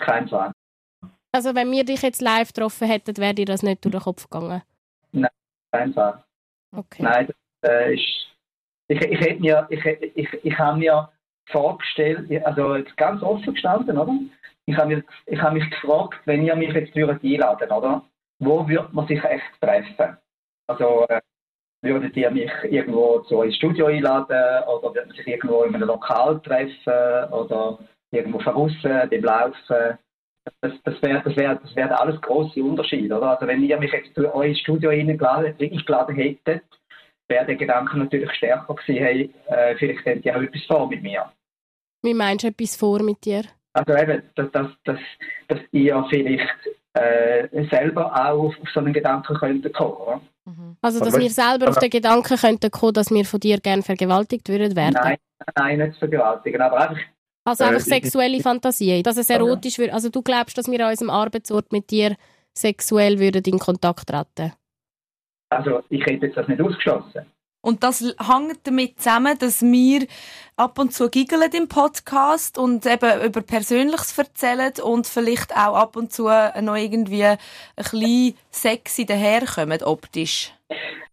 kein 0.00 0.28
Fall. 0.28 0.52
Also 1.32 1.54
wenn 1.54 1.70
wir 1.70 1.84
dich 1.84 2.02
jetzt 2.02 2.22
live 2.22 2.52
getroffen 2.52 2.88
hätten, 2.88 3.16
wäre 3.18 3.34
dir 3.34 3.46
das 3.46 3.62
nicht 3.62 3.84
durch 3.84 3.92
den 3.92 4.00
Kopf 4.00 4.28
gegangen? 4.28 4.62
Nein, 5.12 5.30
kein 5.72 5.92
Fall. 5.92 6.24
Okay. 6.74 7.02
Nein, 7.02 7.26
das 7.60 7.70
äh, 7.70 7.94
ist... 7.94 8.24
Ich, 8.90 9.00
ich, 9.02 9.20
hätte 9.20 9.40
mir, 9.40 9.66
ich, 9.68 9.84
ich, 9.84 10.44
ich 10.44 10.58
habe 10.58 10.78
mir 10.78 11.10
vorgestellt, 11.50 12.30
also 12.46 12.76
jetzt 12.76 12.96
ganz 12.96 13.22
offen 13.22 13.52
gestanden, 13.52 13.98
oder? 13.98 14.18
Ich 14.64 14.76
habe 14.76 14.96
mich, 14.96 15.04
ich 15.26 15.40
habe 15.40 15.58
mich 15.58 15.70
gefragt, 15.70 16.20
wenn 16.24 16.42
ihr 16.44 16.56
mich 16.56 16.72
jetzt 16.72 16.96
einladen 16.96 17.70
oder? 17.70 18.02
Wo 18.38 18.66
würde 18.66 18.88
man 18.92 19.06
sich 19.06 19.22
echt 19.22 19.60
treffen? 19.60 20.16
Also 20.68 21.06
äh, 21.08 21.20
würdet 21.82 22.16
ihr 22.16 22.30
mich 22.30 22.50
irgendwo 22.64 23.20
zu 23.20 23.42
ins 23.42 23.56
Studio 23.56 23.86
einladen 23.86 24.64
oder 24.64 24.94
würdet 24.94 25.08
man 25.08 25.16
sich 25.16 25.26
irgendwo 25.26 25.64
in 25.64 25.74
einem 25.74 25.88
Lokal 25.88 26.40
treffen 26.40 27.32
oder 27.32 27.78
irgendwo 28.10 28.38
verrussen, 28.40 29.08
beim 29.10 29.22
Laufen? 29.22 29.98
Das, 30.60 30.72
das 30.84 31.02
wäre 31.02 31.22
das 31.24 31.36
wär, 31.36 31.54
das 31.54 31.76
wär 31.76 32.00
alles 32.00 32.20
große 32.20 32.62
Unterschiede, 32.62 33.16
oder? 33.16 33.30
Also 33.30 33.46
wenn 33.46 33.62
ihr 33.62 33.78
mich 33.78 33.92
jetzt 33.92 34.14
zu 34.14 34.34
euch 34.34 34.50
ins 34.50 34.60
Studio 34.60 34.90
eingeladen, 34.90 35.54
eingeladen 35.60 36.16
hättet, 36.16 36.64
wäre 37.28 37.46
der 37.46 37.56
Gedanke 37.56 37.98
natürlich 37.98 38.32
stärker 38.32 38.74
gewesen, 38.74 39.02
hey, 39.02 39.34
äh, 39.46 39.76
vielleicht 39.76 40.06
habt 40.06 40.24
ihr 40.24 40.36
auch 40.36 40.42
etwas 40.42 40.64
vor 40.64 40.88
mit 40.88 41.02
mir. 41.02 41.30
Wie 42.02 42.14
meinst 42.14 42.44
du 42.44 42.48
etwas 42.48 42.76
vor 42.76 43.02
mit 43.02 43.24
dir? 43.24 43.42
Also 43.72 43.94
eben, 43.94 44.22
dass, 44.34 44.50
dass, 44.52 44.66
dass, 44.84 44.98
dass 45.48 45.58
ihr 45.72 46.06
vielleicht 46.08 46.48
äh, 46.94 47.64
selber 47.70 48.12
auch 48.12 48.46
auf, 48.46 48.54
auf 48.60 48.68
so 48.72 48.80
einen 48.80 48.92
Gedanken 48.92 49.34
könntet 49.36 49.74
kommen, 49.74 49.94
oder? 49.94 50.20
Mhm. 50.46 50.76
Also, 50.80 51.00
dass 51.00 51.14
aber, 51.14 51.22
wir 51.22 51.30
selber 51.30 51.68
auf 51.68 51.78
den 51.78 51.90
Gedanken 51.90 52.36
könnten 52.36 52.70
kommen, 52.70 52.94
dass 52.94 53.10
wir 53.10 53.24
von 53.24 53.40
dir 53.40 53.58
gerne 53.58 53.82
vergewaltigt 53.82 54.48
würden 54.48 54.74
werden? 54.74 54.94
Nein, 54.94 55.16
nein, 55.56 55.78
nicht 55.78 55.98
vergewaltigen, 55.98 56.60
aber 56.60 56.88
einfach... 56.88 57.02
Also 57.48 57.64
einfach 57.64 57.86
äh, 57.86 57.90
sexuelle 57.90 58.40
Fantasien, 58.40 59.02
dass 59.02 59.16
es 59.16 59.30
erotisch 59.30 59.78
wird. 59.78 59.92
Also 59.92 60.08
du 60.08 60.22
glaubst, 60.22 60.56
dass 60.58 60.70
wir 60.70 60.84
an 60.84 60.90
unserem 60.90 61.10
Arbeitsort 61.10 61.72
mit 61.72 61.90
dir 61.90 62.16
sexuell 62.54 63.18
würden 63.18 63.42
in 63.44 63.58
Kontakt 63.58 64.08
treten? 64.08 64.52
Also 65.50 65.82
ich 65.88 66.04
hätte 66.04 66.26
jetzt 66.26 66.36
das 66.36 66.48
nicht 66.48 66.60
ausgeschlossen. 66.60 67.26
Und 67.60 67.82
das 67.82 68.00
hängt 68.00 68.66
damit 68.66 69.00
zusammen, 69.00 69.36
dass 69.38 69.62
wir 69.62 70.06
ab 70.56 70.78
und 70.78 70.92
zu 70.92 71.10
giggeln 71.10 71.50
im 71.56 71.68
Podcast 71.68 72.56
und 72.56 72.86
eben 72.86 73.22
über 73.22 73.42
Persönliches 73.42 74.16
erzählen 74.16 74.72
und 74.82 75.06
vielleicht 75.06 75.52
auch 75.52 75.74
ab 75.74 75.96
und 75.96 76.12
zu 76.12 76.24
noch 76.24 76.76
irgendwie 76.76 77.24
ein 77.24 77.38
bisschen 77.76 78.34
sexy 78.50 79.06
daherkommen, 79.06 79.82
optisch. 79.82 80.52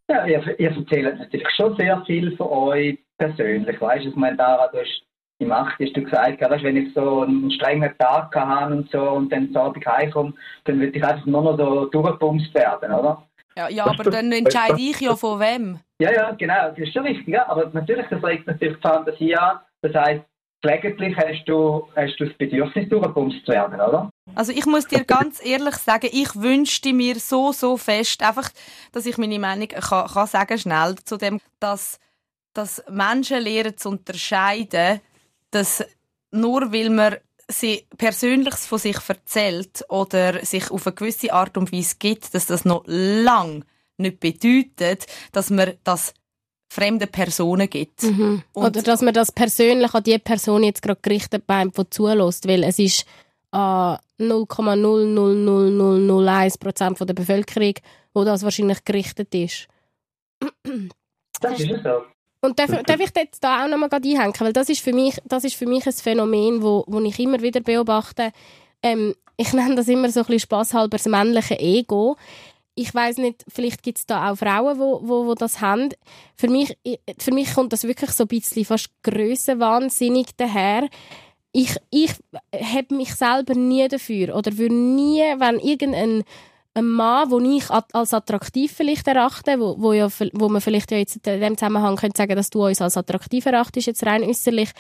Ja, 0.08 0.26
ihr, 0.28 0.60
ihr 0.60 0.70
erzählt 0.70 1.18
natürlich 1.18 1.48
schon 1.56 1.76
sehr 1.78 2.04
viel 2.06 2.36
von 2.38 2.48
euch 2.48 3.00
persönlich. 3.18 3.82
Weißt 3.82 4.06
du, 4.06 4.10
ich 4.10 4.16
meine, 4.16 4.38
Dara, 4.38 4.68
du 4.68 4.78
hast 4.78 5.05
8. 5.42 5.80
hast 5.80 5.98
du 5.98 6.04
gesagt, 6.04 6.42
weißt, 6.42 6.64
wenn 6.64 6.78
ich 6.78 6.94
so 6.94 7.22
einen 7.22 7.52
strengen 7.52 7.92
Tag 7.98 8.34
habe 8.36 8.76
und 8.76 8.90
so 8.90 9.02
und 9.02 9.32
dann 9.32 9.52
so 9.54 9.60
Abend 9.60 9.86
heimkomme, 9.86 10.34
dann 10.64 10.80
würde 10.80 10.98
ich 10.98 11.04
einfach 11.04 11.26
nur 11.26 11.42
noch 11.42 11.58
so 11.58 11.86
durchgepumpt 11.86 12.54
werden, 12.54 12.94
oder? 12.94 13.24
Ja, 13.58 13.70
ja 13.70 13.86
aber 13.86 14.04
dann 14.04 14.32
entscheide 14.32 14.80
ich 14.80 15.00
ja 15.02 15.16
von 15.16 15.40
wem. 15.40 15.80
Ja, 16.00 16.12
ja, 16.12 16.32
genau, 16.32 16.70
das 16.70 16.78
ist 16.78 16.94
schon 16.94 17.06
richtig. 17.06 17.28
Ja. 17.28 17.48
Aber 17.50 17.70
natürlich, 17.74 18.06
das 18.10 18.24
regt 18.24 18.48
natürlich 18.48 18.76
die 18.78 18.82
Fantasie 18.82 19.36
an. 19.36 19.60
Das 19.82 19.94
heisst, 19.94 20.26
gelegentlich 20.62 21.16
hast 21.18 21.46
du, 21.46 21.88
hast 21.96 22.20
du 22.20 22.26
das 22.26 22.38
Bedürfnis, 22.38 22.90
durchgepumpt 22.90 23.46
zu 23.46 23.52
werden, 23.52 23.76
oder? 23.76 24.10
Also 24.34 24.52
ich 24.52 24.66
muss 24.66 24.88
dir 24.88 25.04
ganz 25.06 25.46
ehrlich 25.46 25.76
sagen, 25.76 26.10
ich 26.12 26.36
wünschte 26.36 26.94
mir 26.94 27.16
so, 27.16 27.52
so 27.52 27.78
fest, 27.78 28.24
einfach, 28.24 28.50
dass 28.92 29.06
ich 29.06 29.18
meine 29.18 29.40
Meinung 29.40 29.68
kann, 29.68 30.08
kann 30.08 30.28
sagen 30.28 30.58
schnell 30.58 30.96
zu 31.04 31.18
dem, 31.18 31.40
dass, 31.60 32.00
dass 32.54 32.84
Menschen 32.90 33.42
lernen 33.42 33.78
zu 33.78 33.90
unterscheiden, 33.90 35.02
dass 35.56 35.84
nur 36.32 36.74
weil 36.74 36.90
man 36.90 37.16
sie 37.48 37.86
Persönliches 37.98 38.66
von 38.66 38.80
sich 38.80 38.98
erzählt 39.08 39.86
oder 39.88 40.46
sich 40.46 40.70
auf 40.72 40.86
eine 40.86 40.96
gewisse 40.96 41.32
Art 41.32 41.56
und 41.58 41.72
Weise 41.72 41.96
gibt, 41.98 42.34
dass 42.34 42.48
das 42.48 42.66
noch 42.66 42.84
lang 42.88 43.64
nicht 43.98 44.20
bedeutet, 44.20 45.06
dass 45.32 45.50
man 45.50 45.76
das 45.84 46.14
fremden 46.68 47.10
Personen 47.10 47.70
gibt. 47.70 48.04
Mhm. 48.04 48.44
Oder 48.54 48.82
dass 48.82 49.02
man 49.02 49.14
das 49.14 49.32
persönlich 49.32 49.94
an 49.94 50.04
die 50.04 50.18
Person 50.18 50.64
jetzt 50.64 50.82
gerade 50.82 51.00
gerichtet 51.02 51.48
beim 51.48 51.72
die 51.72 51.90
zulässt, 51.90 52.46
weil 52.48 52.64
es 52.64 52.80
ist 52.80 53.06
an 53.52 54.00
0,00001% 54.20 57.06
der 57.06 57.14
Bevölkerung, 57.14 57.76
wo 58.14 58.26
das 58.26 58.44
wahrscheinlich 58.44 58.84
gerichtet 58.84 59.34
ist. 59.34 59.70
Das 61.40 61.58
ist 61.60 61.72
es 61.72 61.84
so. 61.84 62.04
Und 62.46 62.60
darf, 62.60 62.70
darf 62.84 63.00
ich 63.00 63.12
jetzt 63.16 63.44
da 63.44 63.64
auch 63.64 63.68
nochmal 63.68 63.90
einhängen? 63.92 64.34
Weil 64.40 64.54
das 64.54 64.70
ist 64.70 64.82
für 64.82 64.94
mich, 64.94 65.18
das 65.26 65.44
ist 65.44 65.56
für 65.56 65.66
mich 65.66 65.86
ein 65.86 65.94
Phänomen, 65.94 66.62
wo, 66.62 66.84
wo 66.88 67.00
ich 67.02 67.20
immer 67.20 67.42
wieder 67.42 67.62
beobachte. 67.62 68.32
Ähm, 68.84 69.16
ich 69.38 69.54
nenne 69.54 69.76
das 69.76 69.88
immer 69.88 70.10
so 70.10 70.22
ein 70.22 70.26
bisschen 70.26 70.42
spaßhalber 70.42 70.98
das 70.98 71.06
männliche 71.06 71.60
Ego. 71.60 72.18
Ich 72.76 72.94
weiß 72.94 73.18
nicht, 73.20 73.46
vielleicht 73.48 73.84
gibt 73.84 74.00
es 74.00 74.06
da 74.06 74.30
auch 74.30 74.36
Frauen, 74.36 74.78
wo, 74.80 75.00
wo, 75.04 75.26
wo 75.28 75.34
das 75.34 75.62
haben. 75.62 75.90
Für 76.36 76.50
mich, 76.50 76.78
für 77.18 77.32
mich 77.32 77.54
kommt 77.54 77.72
das 77.72 77.86
wirklich 77.86 78.12
so 78.12 78.26
ein 78.26 78.28
bisschen 78.28 78.66
fast 78.66 78.90
grössenwahnsinnig 79.02 80.28
daher. 80.36 80.90
Ich, 81.54 81.74
ich 81.90 82.12
habe 82.54 82.96
mich 82.96 83.16
selber 83.16 83.56
nie 83.56 83.88
dafür 83.88 84.36
oder 84.36 84.58
würde 84.58 84.76
nie, 84.76 85.22
wenn 85.38 85.60
irgendein 85.60 86.26
ein 86.76 86.86
Mann, 86.88 87.30
den 87.30 87.54
ich 87.54 87.70
als 87.70 88.14
attraktiv 88.14 88.72
vielleicht 88.72 89.08
erachte, 89.08 89.60
wo, 89.60 89.76
wo, 89.80 89.94
ja, 89.94 90.10
wo 90.34 90.50
man 90.50 90.60
vielleicht 90.60 90.92
ja 90.92 90.98
jetzt 90.98 91.16
in 91.16 91.40
dem 91.40 91.58
Zusammenhang 91.58 91.96
könnte 91.96 92.18
sagen, 92.18 92.36
dass 92.36 92.50
du 92.50 92.66
uns 92.66 92.82
als 92.82 92.98
attraktiv 92.98 93.46
erachtest, 93.46 93.88
jetzt 93.88 94.06
rein 94.06 94.24
äußerlich. 94.24 94.72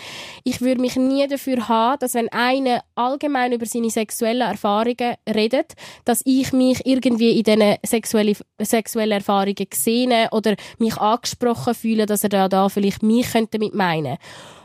Ich 0.43 0.59
würde 0.59 0.81
mich 0.81 0.97
nie 0.97 1.25
dafür 1.25 1.69
haben, 1.69 1.99
dass 1.99 2.13
wenn 2.13 2.29
einer 2.33 2.83
allgemein 2.95 3.53
über 3.53 3.65
seine 3.65 3.89
sexuellen 3.89 4.41
Erfahrungen 4.41 5.15
redet, 5.33 5.73
dass 6.03 6.21
ich 6.25 6.51
mich 6.51 6.85
irgendwie 6.85 7.39
in 7.39 7.43
diesen 7.43 7.75
sexuellen, 7.85 8.35
sexuellen 8.61 9.13
Erfahrungen 9.13 9.67
sehe 9.73 10.27
oder 10.31 10.55
mich 10.77 10.97
angesprochen 10.97 11.75
fühle, 11.75 12.05
dass 12.05 12.23
er 12.23 12.29
da, 12.29 12.49
da 12.49 12.67
vielleicht 12.67 13.03
mich 13.03 13.31
könnte 13.31 13.57
mit 13.57 13.73
meinen. 13.73 14.17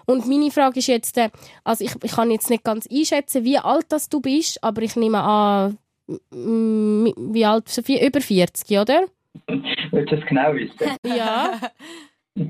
Und 0.07 0.27
meine 0.27 0.51
Frage 0.51 0.81
ist 0.81 0.89
jetzt, 0.89 1.17
äh, 1.17 1.31
also 1.63 1.85
ich, 1.85 1.93
ich 2.03 2.11
kann 2.11 2.33
jetzt 2.33 2.51
nicht 2.51 2.65
ganz 2.65 2.89
einschätzen, 2.91 3.45
wie 3.45 3.59
alt 3.59 3.87
das 3.91 4.09
du 4.09 4.21
bist, 4.21 4.65
aber 4.65 4.83
ich 4.83 4.97
nehme 4.97 5.23
an, 5.23 5.79
wie 6.31 7.45
alt? 7.45 7.69
Sophie? 7.69 8.05
Über 8.05 8.21
40, 8.21 8.79
oder? 8.79 9.07
Willst 9.47 10.13
du 10.13 10.17
das 10.17 10.27
genau 10.27 10.55
wissen? 10.55 10.97
Ja. 11.07 11.61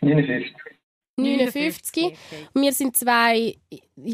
59. 0.00 0.52
59. 1.18 2.12
Wir 2.54 2.72
sind 2.72 2.96
zwei 2.96 3.56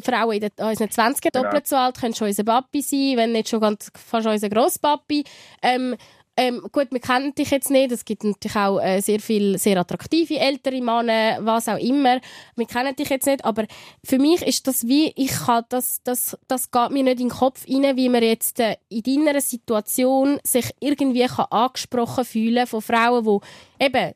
Frauen 0.05 0.43
in 0.43 0.51
unseren 0.65 0.91
20 0.91 1.33
genau. 1.33 1.45
doppelt 1.45 1.67
so 1.67 1.77
alt, 1.77 1.99
können 1.99 2.15
schon 2.15 2.29
unser 2.29 2.45
Papi 2.45 2.81
sein, 2.81 3.17
wenn 3.17 3.33
nicht 3.33 3.49
schon 3.49 3.61
ganz 3.61 3.91
fast 3.95 4.27
unser 4.27 4.49
Grosspapi. 4.49 5.25
Ähm, 5.63 5.97
ähm, 6.37 6.63
gut, 6.73 6.89
wir 6.91 7.01
kennen 7.01 7.35
dich 7.35 7.51
jetzt 7.51 7.71
nicht. 7.71 7.93
Es 7.93 8.05
gibt 8.05 8.25
natürlich 8.25 8.57
auch 8.57 8.81
äh, 8.81 9.01
sehr 9.01 9.21
viele 9.21 9.59
sehr 9.59 9.79
attraktive 9.79 10.39
ältere 10.39 10.81
Männer, 10.81 11.39
was 11.41 11.69
auch 11.69 11.79
immer. 11.79 12.21
Wir 12.57 12.67
kennen 12.67 12.97
dich 12.97 13.11
jetzt 13.11 13.27
nicht, 13.27 13.45
aber 13.45 13.67
für 14.03 14.19
mich 14.19 14.41
ist 14.43 14.67
das 14.67 14.87
wie, 14.87 15.13
ich 15.15 15.31
kann 15.31 15.65
das, 15.69 16.03
das, 16.05 16.39
das 16.49 16.71
geht 16.71 16.91
mir 16.91 17.03
nicht 17.03 17.21
in 17.21 17.29
den 17.29 17.37
Kopf 17.37 17.67
rein, 17.69 17.97
wie 17.97 18.09
man 18.09 18.23
jetzt 18.23 18.61
äh, 18.61 18.77
in 18.89 19.03
deiner 19.03 19.41
Situation 19.41 20.41
sich 20.43 20.71
irgendwie 20.81 21.27
kann 21.27 21.47
angesprochen 21.51 22.25
fühlen 22.25 22.67
von 22.67 22.81
Frauen, 22.81 23.25
die 23.25 23.85
eben 23.85 24.15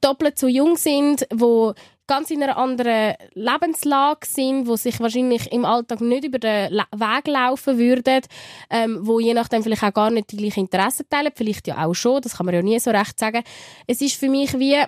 doppelt 0.00 0.38
so 0.38 0.46
jung 0.46 0.76
sind, 0.76 1.26
wo 1.34 1.74
ganz 2.08 2.30
in 2.32 2.42
einer 2.42 2.56
anderen 2.56 3.14
Lebenslage 3.34 4.26
sind, 4.26 4.66
wo 4.66 4.74
sich 4.74 4.98
wahrscheinlich 4.98 5.52
im 5.52 5.64
Alltag 5.64 6.00
nicht 6.00 6.24
über 6.24 6.40
den 6.40 6.72
Weg 6.72 7.28
laufen 7.28 7.78
würden, 7.78 8.22
ähm, 8.70 8.98
wo 9.02 9.20
je 9.20 9.34
nachdem 9.34 9.62
vielleicht 9.62 9.84
auch 9.84 9.94
gar 9.94 10.10
nicht 10.10 10.32
die 10.32 10.38
gleichen 10.38 10.60
Interessen 10.60 11.08
teilen, 11.08 11.32
vielleicht 11.34 11.68
ja 11.68 11.86
auch 11.86 11.94
schon, 11.94 12.20
das 12.20 12.36
kann 12.36 12.46
man 12.46 12.54
ja 12.56 12.62
nie 12.62 12.80
so 12.80 12.90
recht 12.90 13.18
sagen. 13.20 13.44
Es 13.86 14.00
ist 14.00 14.18
für 14.18 14.28
mich 14.28 14.58
wie, 14.58 14.82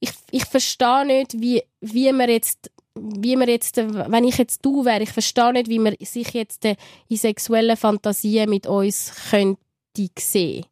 ich, 0.00 0.10
ich 0.32 0.44
verstehe 0.46 1.06
nicht, 1.06 1.40
wie, 1.40 1.62
wie 1.80 2.10
man 2.12 2.28
jetzt 2.28 2.70
wie 2.96 3.34
man 3.34 3.48
jetzt, 3.48 3.76
wenn 3.76 4.22
ich 4.24 4.38
jetzt 4.38 4.64
du 4.64 4.84
wäre, 4.84 5.02
ich 5.02 5.10
verstehe 5.10 5.52
nicht, 5.52 5.68
wie 5.68 5.80
man 5.80 5.96
sich 5.98 6.32
jetzt 6.32 6.64
in 6.64 6.76
sexuellen 7.16 7.76
Fantasien 7.76 8.48
mit 8.48 8.68
uns 8.68 9.30
könnte 9.30 9.58
sehe. 10.16 10.62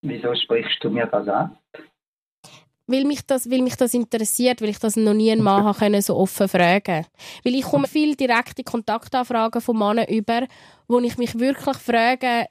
Wieso 0.00 0.34
sprichst 0.34 0.82
du 0.82 0.90
mir 0.90 1.06
das 1.06 1.28
an? 1.28 1.58
Weil 2.86 3.04
mich 3.04 3.24
das, 3.26 3.50
weil 3.50 3.62
mich 3.62 3.76
das 3.76 3.94
interessiert, 3.94 4.60
weil 4.60 4.68
ich 4.70 4.78
das 4.78 4.96
noch 4.96 5.14
nie 5.14 5.30
einen 5.32 5.42
Mann 5.42 5.64
habe 5.64 5.78
können, 5.78 6.02
so 6.02 6.16
offen 6.16 6.48
fragen. 6.48 7.06
Weil 7.42 7.54
ich 7.54 7.62
komme 7.64 7.88
viel 7.88 8.14
direkte 8.14 8.62
Kontaktanfragen 8.62 9.60
von 9.62 9.78
Männern 9.78 10.06
über, 10.08 10.46
wo 10.88 10.98
ich 11.00 11.16
mich 11.16 11.38
wirklich 11.38 11.76
frage, 11.78 12.46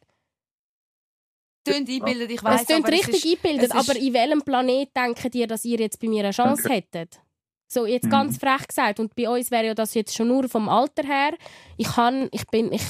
Tönt 1.66 1.90
einbildet, 1.90 2.30
ich 2.30 2.38
es 2.38 2.44
weiss, 2.44 2.66
klingt 2.66 2.88
richtig 2.90 3.14
es 3.16 3.24
ist, 3.24 3.26
eingebildet, 3.26 3.72
es 3.72 3.76
ist- 3.76 3.90
aber 3.90 3.98
in 4.00 4.14
welchem 4.14 4.42
Planet 4.42 4.90
denkt 4.98 5.34
ihr, 5.36 5.48
dass 5.48 5.64
ihr 5.64 5.80
jetzt 5.80 6.00
bei 6.00 6.10
mir 6.10 6.24
eine 6.24 6.32
Chance 6.32 6.68
hättet? 6.68 7.22
So, 7.70 7.86
jetzt 7.86 8.06
Mhm. 8.06 8.10
ganz 8.10 8.38
frech 8.38 8.68
gesagt. 8.68 9.00
Und 9.00 9.16
bei 9.16 9.30
uns 9.30 9.50
wäre 9.50 9.68
ja 9.68 9.74
das 9.74 9.94
jetzt 9.94 10.14
schon 10.14 10.28
nur 10.28 10.50
vom 10.50 10.68
Alter 10.68 11.04
her. 11.04 11.32
Ich 11.78 11.88
kann, 11.88 12.28
ich 12.32 12.46
bin, 12.48 12.72
ich, 12.74 12.84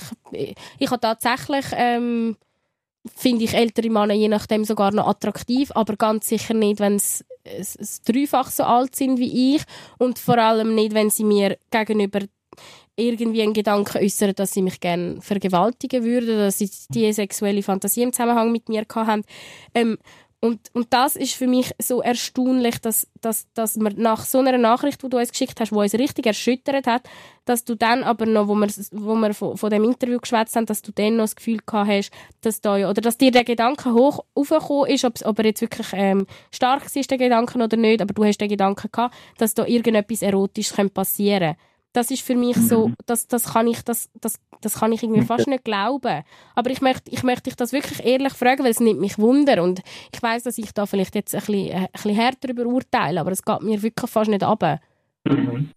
ich 0.80 0.90
habe 0.90 1.00
tatsächlich, 1.00 1.66
ähm, 1.74 2.36
finde 3.16 3.44
ich 3.44 3.54
ältere 3.54 3.90
Männer 3.90 4.14
je 4.16 4.28
nachdem 4.28 4.66
sogar 4.66 4.92
noch 4.92 5.08
attraktiv, 5.08 5.72
aber 5.76 5.96
ganz 5.96 6.28
sicher 6.28 6.54
nicht, 6.56 6.80
wenn 6.80 6.98
sie 7.00 7.24
es- 7.44 7.76
es 7.76 8.02
dreifach 8.02 8.50
so 8.52 8.64
alt 8.64 8.96
sind 8.96 9.20
wie 9.20 9.56
ich 9.56 9.64
und 9.98 10.20
vor 10.20 10.38
allem 10.38 10.76
nicht, 10.76 10.94
wenn 10.94 11.10
sie 11.10 11.24
mir 11.24 11.58
gegenüber 11.72 12.20
irgendwie 12.96 13.42
einen 13.42 13.54
Gedanken 13.54 13.98
äußern, 13.98 14.34
dass 14.36 14.52
sie 14.52 14.62
mich 14.62 14.80
gerne 14.80 15.20
vergewaltigen 15.22 16.04
würden, 16.04 16.38
dass 16.38 16.60
sie 16.60 16.70
die 16.90 17.12
sexuelle 17.12 17.64
Fantasie 17.64 18.04
im 18.04 18.14
Zusammenhang 18.14 18.52
mit 18.52 18.70
mir 18.70 18.86
haben. 18.96 19.24
Ähm, 19.74 19.98
und, 20.44 20.60
und 20.74 20.92
das 20.92 21.16
ist 21.16 21.36
für 21.36 21.48
mich 21.48 21.72
so 21.82 22.02
erstaunlich, 22.02 22.78
dass, 22.82 23.08
dass, 23.22 23.48
dass 23.54 23.78
man 23.78 23.94
nach 23.96 24.26
so 24.26 24.40
einer 24.40 24.58
Nachricht, 24.58 25.02
die 25.02 25.08
du 25.08 25.18
uns 25.18 25.32
geschickt 25.32 25.58
hast, 25.62 25.72
die 25.72 25.76
uns 25.76 25.94
richtig 25.94 26.26
erschüttert 26.26 26.86
hat, 26.86 27.04
dass 27.46 27.64
du 27.64 27.76
dann 27.76 28.04
aber 28.04 28.26
noch, 28.26 28.50
wo 28.50 28.56
wir, 28.56 28.68
wo 28.92 29.16
wir 29.16 29.34
von, 29.34 29.56
von 29.56 29.70
dem 29.70 29.86
Interview 29.86 30.20
geschwätzt 30.20 30.58
haben, 30.58 30.66
dass 30.66 30.82
du 30.82 30.92
dann 30.92 31.16
noch 31.16 31.24
das 31.24 31.38
Gefühl 31.38 31.60
gehabt 31.66 31.90
hast, 31.90 32.12
dass 32.42 32.60
da, 32.60 32.76
ja- 32.76 32.90
oder 32.90 33.00
dass 33.00 33.18
dir 33.18 33.32
der 33.32 33.46
Gedanke 33.46 33.94
hoch 33.94 34.26
aufgekommen 34.36 34.90
ist, 34.90 35.06
ob, 35.06 35.14
ob 35.24 35.40
er 35.40 35.46
jetzt 35.46 35.62
wirklich 35.62 35.88
ähm, 35.94 36.28
stark 36.52 36.94
ist, 36.94 37.10
der 37.10 37.18
Gedanke 37.18 37.58
oder 37.58 37.78
nicht, 37.78 38.02
aber 38.02 38.14
du 38.14 38.26
hast 38.26 38.42
den 38.42 38.50
Gedanken 38.50 38.92
gehabt, 38.92 39.16
dass 39.38 39.54
da 39.54 39.66
irgendetwas 39.66 40.24
Erotisches 40.24 40.76
könnte 40.76 40.94
passieren 40.94 41.56
das 41.94 42.10
ist 42.10 42.26
für 42.26 42.36
mich 42.36 42.58
so, 42.58 42.92
das, 43.06 43.28
das 43.28 43.54
kann 43.54 43.68
ich, 43.68 43.84
das, 43.84 44.10
das, 44.20 44.42
das 44.62 44.80
kann 44.80 44.92
ich 44.92 45.04
irgendwie 45.04 45.22
fast 45.22 45.48
nicht 45.48 45.64
glauben. 45.64 46.24
Aber 46.56 46.70
ich 46.72 46.82
möchte, 46.82 47.12
ich 47.12 47.24
möchte 47.24 47.44
dich 47.44 47.56
das 47.56 47.72
wirklich 47.72 48.04
ehrlich 48.04 48.34
fragen, 48.34 48.64
weil 48.64 48.72
es 48.72 48.80
nimmt 48.80 49.00
mich 49.00 49.20
Wunder 49.20 49.62
und 49.62 49.82
ich 50.12 50.22
weiß, 50.22 50.44
dass 50.44 50.58
ich 50.58 50.74
da 50.74 50.86
vielleicht 50.88 51.16
jetzt 51.16 51.36
ein 51.36 51.40
bisschen, 51.40 51.68
äh, 51.68 51.76
ein 51.76 51.88
bisschen 51.92 52.16
härter 52.16 52.48
darüber 52.48 52.66
urteile, 52.66 53.22
aber 53.22 53.32
es 53.32 53.44
geht 53.44 53.62
mir 53.62 53.82
wirklich 53.82 54.10
fast 54.10 54.30
nicht 54.30 54.44
ab. 54.44 54.82
Mhm. 55.26 55.72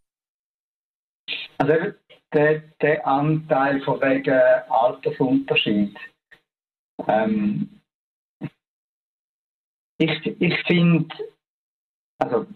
Also 1.58 1.92
der, 2.32 2.60
der 2.80 3.06
Anteil 3.06 3.80
von 3.82 4.00
wegen 4.00 4.40
Altersunterschied. 4.68 5.96
Ähm, 7.06 7.80
ich 9.98 10.26
ich 10.40 10.62
finde, 10.66 11.14
also 12.18 12.46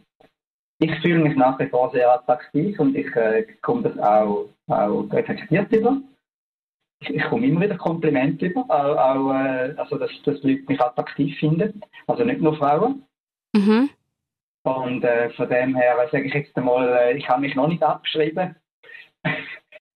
ich 0.81 0.99
fühle 1.01 1.21
mich 1.23 1.37
nach 1.37 1.59
wie 1.59 1.69
vor 1.69 1.91
sehr 1.93 2.11
attraktiv 2.11 2.79
und 2.81 2.97
ich 2.97 3.15
äh, 3.15 3.47
komme 3.61 3.83
das 3.83 3.99
auch, 3.99 4.49
auch 4.69 5.03
reflektiert 5.13 5.71
über. 5.73 5.99
Ich, 7.03 7.11
ich 7.11 7.23
komme 7.25 7.47
immer 7.47 7.61
wieder 7.61 7.77
Komplimente 7.77 8.47
über, 8.47 8.63
auch, 8.63 8.97
auch 8.97 9.35
äh, 9.35 9.75
also 9.77 9.99
dass, 9.99 10.11
dass 10.25 10.43
Leute 10.43 10.65
mich 10.67 10.81
attraktiv 10.81 11.39
finden, 11.39 11.83
also 12.07 12.25
nicht 12.25 12.41
nur 12.41 12.57
Frauen. 12.57 13.05
Mhm. 13.55 13.91
Und 14.63 15.05
äh, 15.05 15.31
von 15.31 15.49
dem 15.49 15.77
her 15.77 15.99
äh, 15.99 16.11
sage 16.11 16.25
ich 16.25 16.35
jetzt 16.35 16.57
einmal, 16.57 16.89
äh, 16.89 17.17
ich 17.17 17.29
habe 17.29 17.43
mich 17.43 17.55
noch 17.55 17.69
nicht 17.69 17.83
abgeschrieben. 17.83 18.57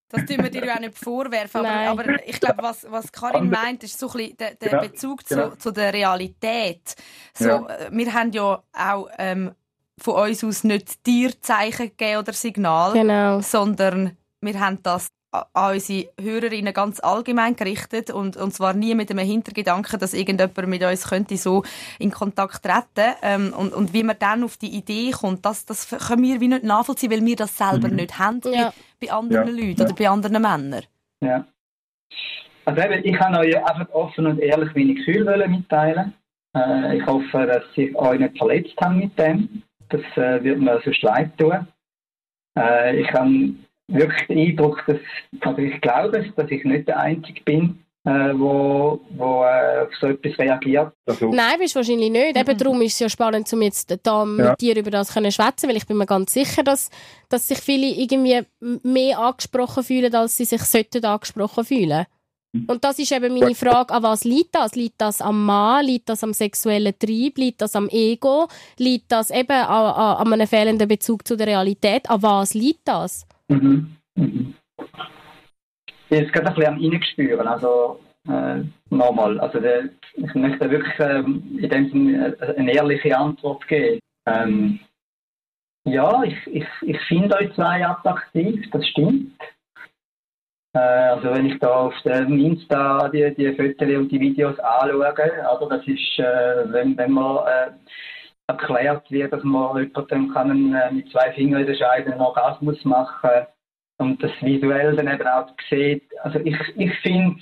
Das 0.09 0.23
tun 0.27 0.43
wir 0.43 0.51
dir 0.51 0.63
ja 0.63 0.75
auch 0.75 0.79
nicht 0.79 0.97
vorwerfen, 0.97 1.61
aber, 1.65 1.67
Nein. 1.67 1.87
aber 1.87 2.27
ich 2.27 2.39
glaube, 2.39 2.61
was, 2.61 2.89
was 2.89 3.11
Karin 3.11 3.49
meint, 3.49 3.83
ist 3.83 3.99
so 3.99 4.07
ein 4.07 4.13
bisschen 4.13 4.37
der, 4.37 4.55
der 4.55 4.69
Genau, 4.69 4.81
Bezug 4.83 5.27
zu, 5.27 5.35
genau. 5.35 5.55
zu 5.55 5.71
der 5.71 5.93
Realität. 5.93 6.95
So, 7.33 7.49
Ja. 7.49 7.65
äh, 7.65 7.89
Wir 7.91 8.13
haben 8.13 8.31
ja 8.31 8.63
auch 8.71 9.09
ähm, 9.17 9.55
von 9.99 10.15
uns 10.15 10.43
aus 10.43 10.63
nicht 10.63 11.03
Tierzeichen 11.03 11.87
gegeben 11.89 12.19
oder 12.19 12.33
Signal, 12.33 12.93
Genau. 12.93 13.39
sondern 13.41 14.17
wir 14.41 14.59
haben 14.59 14.79
das 14.83 15.09
an 15.53 15.73
unsere 15.73 16.09
Hörerinnen 16.21 16.73
ganz 16.73 17.01
allgemein 17.01 17.57
gerichtet 17.57 18.09
und, 18.09 18.37
und 18.37 18.53
zwar 18.53 18.73
nie 18.73 18.95
mit 18.95 19.11
einem 19.11 19.25
Hintergedanken, 19.25 19.99
dass 19.99 20.13
irgendjemand 20.13 20.67
mit 20.69 20.81
uns 20.81 21.09
könnte 21.09 21.35
so 21.35 21.63
in 21.99 22.09
Kontakt 22.11 22.63
treten 22.63 23.15
ähm, 23.21 23.53
und, 23.57 23.73
und 23.73 23.91
wie 23.93 24.03
man 24.03 24.15
dann 24.17 24.45
auf 24.45 24.55
die 24.55 24.69
Idee 24.77 25.11
kommt, 25.11 25.45
das, 25.45 25.65
das 25.65 25.89
können 25.89 26.23
wir 26.23 26.39
wie 26.39 26.47
nicht 26.47 26.63
nachvollziehen, 26.63 27.11
weil 27.11 27.25
wir 27.25 27.35
das 27.35 27.57
selber 27.57 27.89
nicht 27.89 28.17
haben 28.17 28.39
Ja. 28.45 28.71
bei, 28.99 29.07
bei 29.07 29.11
anderen 29.13 29.47
Ja. 29.57 29.65
Leuten 29.65 29.81
oder 29.81 29.93
bei 29.93 30.09
anderen 30.09 30.41
Männern. 30.41 30.83
Ja. 31.21 31.45
Also 32.63 32.81
eben, 32.81 33.03
ich 33.05 33.15
kann 33.17 33.35
euch 33.35 33.57
einfach 33.57 33.89
offen 33.93 34.25
und 34.27 34.39
ehrlich 34.39 34.73
meine 34.73 34.93
Gefühle 34.95 35.25
wollen 35.25 35.51
mitteilen. 35.51 36.13
Äh, 36.55 36.97
ich 36.97 37.05
hoffe, 37.05 37.45
dass 37.45 37.63
ich 37.75 37.93
euch 37.95 38.19
nicht 38.19 38.37
verletzt 38.37 38.73
habe 38.81 38.95
mit 38.95 39.19
dem. 39.19 39.63
Das 39.89 40.01
äh, 40.15 40.43
wird 40.43 40.59
mir 40.59 40.81
sonst 40.83 41.01
leid 41.01 41.37
tun. 41.37 41.67
Äh, 42.57 43.01
ich 43.01 43.11
habe 43.13 43.53
wirklich 43.87 44.27
den 44.27 44.37
Eindruck, 44.39 44.83
dass, 44.87 44.97
also 45.41 45.57
ich 45.61 45.79
glaube 45.81 46.19
es, 46.19 46.35
dass 46.35 46.49
ich 46.49 46.63
nicht 46.63 46.87
der 46.87 46.99
Einzige 46.99 47.41
bin, 47.43 47.79
äh, 48.05 48.33
wo, 48.33 48.99
wo 49.17 49.43
äh, 49.43 49.81
auf 49.81 49.89
so 49.99 50.07
etwas 50.07 50.37
reagiert. 50.37 50.93
Also, 51.07 51.29
Nein, 51.31 51.59
bist 51.59 51.75
du 51.75 51.79
wahrscheinlich 51.79 52.11
nicht. 52.11 52.37
Eben 52.37 52.57
darum 52.57 52.81
ist 52.81 52.93
es 52.93 52.99
ja 52.99 53.09
spannend, 53.09 53.51
um 53.51 53.61
jetzt 53.61 53.97
da 54.03 54.25
mit 54.25 54.45
Ja. 54.45 54.55
dir 54.55 54.77
über 54.77 54.91
das 54.91 55.07
zu 55.07 55.31
schwätzen, 55.31 55.69
weil 55.69 55.77
ich 55.77 55.87
bin 55.87 55.97
mir 55.97 56.05
ganz 56.05 56.33
sicher, 56.33 56.63
dass, 56.63 56.89
dass 57.29 57.47
sich 57.47 57.59
viele 57.59 57.87
irgendwie 57.87 58.41
mehr 58.83 59.19
angesprochen 59.19 59.83
fühlen, 59.83 60.13
als 60.13 60.37
sie 60.37 60.45
sich 60.45 60.61
sollten 60.61 61.03
angesprochen 61.03 61.65
fühlen. 61.65 62.05
Und 62.67 62.83
das 62.83 62.99
ist 62.99 63.11
eben 63.11 63.33
meine 63.37 63.55
Frage, 63.55 63.93
an 63.93 64.03
was 64.03 64.23
liegt 64.23 64.55
das? 64.55 64.75
Liegt 64.75 64.99
das 64.99 65.21
am 65.21 65.45
Mann? 65.45 65.85
Liegt 65.85 66.09
das 66.09 66.23
am 66.23 66.33
sexuellen 66.33 66.93
Trieb? 66.97 67.37
Liegt 67.37 67.61
das 67.61 67.75
am 67.75 67.89
Ego? 67.89 68.47
Liegt 68.77 69.11
das 69.11 69.31
eben 69.31 69.51
an, 69.51 69.93
an, 69.93 70.17
an 70.17 70.33
einem 70.33 70.47
fehlenden 70.47 70.87
Bezug 70.87 71.27
zu 71.27 71.35
der 71.35 71.47
Realität? 71.47 72.09
An 72.09 72.21
was 72.23 72.53
liegt 72.53 72.87
das? 72.87 73.27
Mhm. 73.49 73.95
Mhm. 74.15 74.53
Ich 75.87 76.09
bin 76.09 76.19
jetzt 76.19 76.33
gerade 76.33 76.47
ein 76.47 76.55
bisschen 76.55 76.73
am 76.73 76.79
Reingespüren, 76.79 77.47
also 77.47 77.99
äh, 78.27 78.63
nochmal, 78.89 79.39
also 79.39 79.59
der, 79.59 79.89
ich 80.15 80.33
möchte 80.35 80.69
wirklich 80.69 80.93
ähm, 80.99 81.57
in 81.59 81.69
dem 81.69 81.89
Sinne 81.89 82.37
äh, 82.39 82.55
eine 82.57 82.73
ehrliche 82.73 83.17
Antwort 83.17 83.67
geben. 83.67 83.99
Ähm, 84.27 84.79
ja, 85.87 86.23
ich, 86.23 86.35
ich, 86.47 86.65
ich 86.81 86.99
finde 87.07 87.35
euch 87.35 87.53
zwei 87.53 87.85
attraktiv, 87.85 88.67
das 88.71 88.87
stimmt. 88.87 89.33
Äh, 90.75 90.79
also 90.79 91.31
wenn 91.31 91.45
ich 91.45 91.59
da 91.59 91.87
auf 91.87 91.93
dem 92.03 92.37
Insta 92.37 93.07
die, 93.09 93.33
die 93.35 93.53
Fotos 93.55 93.95
und 93.95 94.11
die 94.11 94.19
Videos 94.19 94.59
anschaue, 94.59 95.47
also 95.49 95.69
das 95.69 95.87
ist, 95.87 96.19
äh, 96.19 96.71
wenn, 96.71 96.97
wenn 96.97 97.11
man 97.11 97.47
äh, 97.47 97.71
erklärt 98.47 99.09
wird, 99.09 99.31
dass 99.31 99.43
man 99.43 99.77
jemandem 99.77 100.33
kann 100.33 100.75
äh, 100.75 100.91
mit 100.91 101.09
zwei 101.11 101.31
Fingern 101.31 101.61
in 101.61 101.67
der 101.67 101.75
Scheide 101.75 102.11
einen 102.11 102.21
Orgasmus 102.21 102.83
machen 102.83 103.47
und 103.99 104.21
das 104.21 104.31
visuell 104.41 104.95
dann 104.97 105.07
eben 105.07 105.27
auch 105.27 105.47
sieht. 105.69 106.03
Also 106.23 106.39
ich, 106.39 106.57
ich 106.75 106.93
finde, 106.99 107.41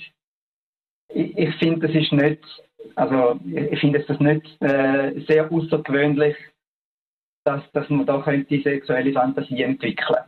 ich, 1.08 1.36
ich 1.36 1.54
finde, 1.56 1.88
das 1.88 1.96
ist 1.96 2.12
nicht, 2.12 2.44
also 2.94 3.40
ich 3.44 3.80
finde 3.80 3.98
das 4.00 4.20
nicht 4.20 4.62
äh, 4.62 5.20
sehr 5.26 5.50
außergewöhnlich, 5.50 6.36
dass, 7.44 7.62
dass 7.72 7.88
man 7.90 8.06
da 8.06 8.22
könnte 8.22 8.62
sexuelle 8.62 9.12
Fantasie 9.12 9.62
entwickeln. 9.62 10.24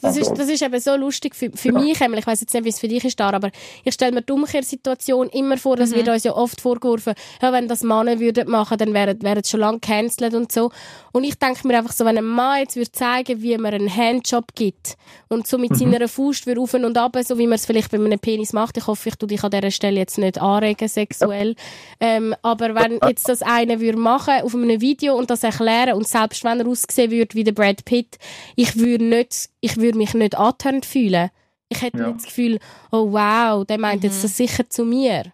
Das 0.00 0.16
ist, 0.16 0.28
Also- 0.30 0.34
das 0.42 0.48
ist 0.48 0.62
eben 0.62 0.80
so 0.80 0.94
lustig 0.96 1.34
für, 1.34 1.50
für 1.50 1.72
mich, 1.72 2.00
Emil. 2.00 2.18
ich 2.20 2.26
weiß 2.26 2.40
jetzt 2.40 2.54
nicht, 2.54 2.64
wie 2.64 2.68
es 2.68 2.78
für 2.78 2.86
dich 2.88 3.04
ist, 3.04 3.18
da, 3.18 3.30
aber 3.30 3.50
ich 3.84 3.94
stelle 3.94 4.12
mir 4.12 4.22
die 4.22 4.32
Umkehrsituation 4.32 5.28
immer 5.30 5.56
vor, 5.56 5.76
das 5.76 5.90
wird 5.92 6.08
uns 6.08 6.22
ja 6.24 6.34
oft 6.34 6.60
vorgeworfen, 6.60 7.14
ja, 7.42 7.52
wenn 7.52 7.66
das 7.68 7.82
Männer 7.82 8.20
würden 8.20 8.48
machen, 8.48 8.78
dann 8.78 8.94
wären, 8.94 9.20
wären 9.22 9.42
sie 9.42 9.50
schon 9.50 9.60
lange 9.60 9.80
gecancelt 9.80 10.34
und 10.34 10.52
so. 10.52 10.70
Und 11.12 11.24
ich 11.24 11.34
denke 11.36 11.66
mir 11.66 11.78
einfach 11.78 11.92
so, 11.92 12.04
wenn 12.04 12.16
ein 12.16 12.24
Mann 12.24 12.60
jetzt 12.60 12.76
würde 12.76 12.92
zeigen, 12.92 13.42
wie 13.42 13.56
man 13.58 13.74
einen 13.74 13.94
Handjob 13.94 14.54
gibt 14.54 14.96
und 15.28 15.46
so 15.48 15.58
mit 15.58 15.76
seiner 15.76 16.06
Faust 16.06 16.46
würde 16.46 16.60
auf 16.60 16.74
und 16.74 16.96
ab, 16.96 17.16
so 17.26 17.36
wie 17.38 17.46
man 17.46 17.56
es 17.56 17.66
vielleicht 17.66 17.90
bei 17.90 17.98
einem 17.98 18.18
Penis 18.20 18.52
macht, 18.52 18.76
ich 18.76 18.86
hoffe, 18.86 19.08
ich 19.08 19.16
tu 19.16 19.26
dich 19.26 19.42
an 19.42 19.50
dieser 19.50 19.70
Stelle 19.72 19.98
jetzt 19.98 20.18
nicht 20.18 20.40
anregen 20.40 20.86
sexuell, 20.88 21.56
ähm, 21.98 22.36
aber 22.42 22.74
wenn 22.74 23.00
jetzt 23.08 23.28
das 23.28 23.42
einer 23.42 23.80
würde 23.80 23.98
machen 23.98 24.42
auf 24.42 24.54
einem 24.54 24.80
Video 24.80 25.16
und 25.16 25.28
das 25.30 25.42
erklären 25.42 25.94
und 25.94 26.06
selbst 26.06 26.44
wenn 26.44 26.60
er 26.60 26.68
aussehen 26.68 27.10
würde 27.10 27.34
wie 27.34 27.44
der 27.44 27.52
Brad 27.52 27.84
Pitt, 27.84 28.16
ich 28.54 28.76
würde 28.76 29.04
nicht, 29.04 29.48
ich 29.60 29.76
würde 29.76 29.98
mich 29.98 30.14
nicht 30.14 30.36
angeturnt 30.36 30.86
fühlen. 30.86 31.30
Ich 31.68 31.82
hätte 31.82 31.98
Ja. 31.98 32.06
nicht 32.06 32.18
das 32.18 32.24
Gefühl, 32.26 32.58
oh 32.90 33.12
wow, 33.12 33.64
der 33.66 33.78
meint 33.78 34.04
jetzt 34.04 34.22
das 34.24 34.36
sicher 34.36 34.68
zu 34.68 34.84
mir. 34.84 35.32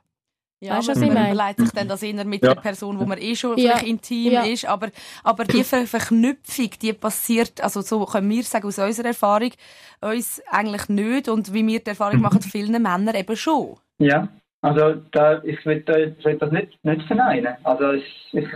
Ja, 0.60 0.78
Weißt 0.78 0.88
du, 0.88 0.92
man, 0.92 0.96
was 0.96 1.02
ich 1.02 1.08
man 1.08 1.22
meine? 1.22 1.34
überlegt 1.34 1.60
sich 1.60 1.70
dann 1.72 1.88
das 1.88 2.02
eher 2.02 2.24
mit 2.24 2.42
Ja. 2.42 2.54
der 2.54 2.60
Person, 2.62 2.98
wo 2.98 3.04
man 3.04 3.18
eh 3.18 3.36
schon 3.36 3.50
Ja. 3.58 3.72
vielleicht 3.76 3.86
intim 3.86 4.32
Ja. 4.32 4.44
ist, 4.44 4.64
aber, 4.64 4.88
aber 5.22 5.44
die 5.44 5.62
Ver 5.64 5.86
Verknüpfung, 5.86 6.70
die 6.80 6.92
passiert, 6.94 7.60
also 7.60 7.82
so 7.82 8.04
können 8.06 8.30
wir 8.30 8.42
sagen 8.44 8.66
aus 8.66 8.78
unserer 8.78 9.08
Erfahrung, 9.08 9.50
uns 10.00 10.40
eigentlich 10.48 10.88
nicht 10.88 11.28
und 11.28 11.52
wie 11.52 11.66
wir 11.66 11.80
die 11.80 11.90
Erfahrung 11.90 12.20
machen, 12.22 12.40
vielen 12.40 12.72
Männern 12.82 13.14
eben 13.14 13.36
schon. 13.36 13.76
Ja, 13.98 14.28
also 14.62 14.94
da, 15.12 15.42
ich 15.44 15.64
will, 15.66 15.84
ich 16.18 16.24
will 16.24 16.38
das 16.38 16.50
nicht, 16.50 16.82
nicht 16.82 17.06
verneinen. 17.06 17.54
Also 17.62 17.92
ich, 17.92 18.28
ich, 18.32 18.48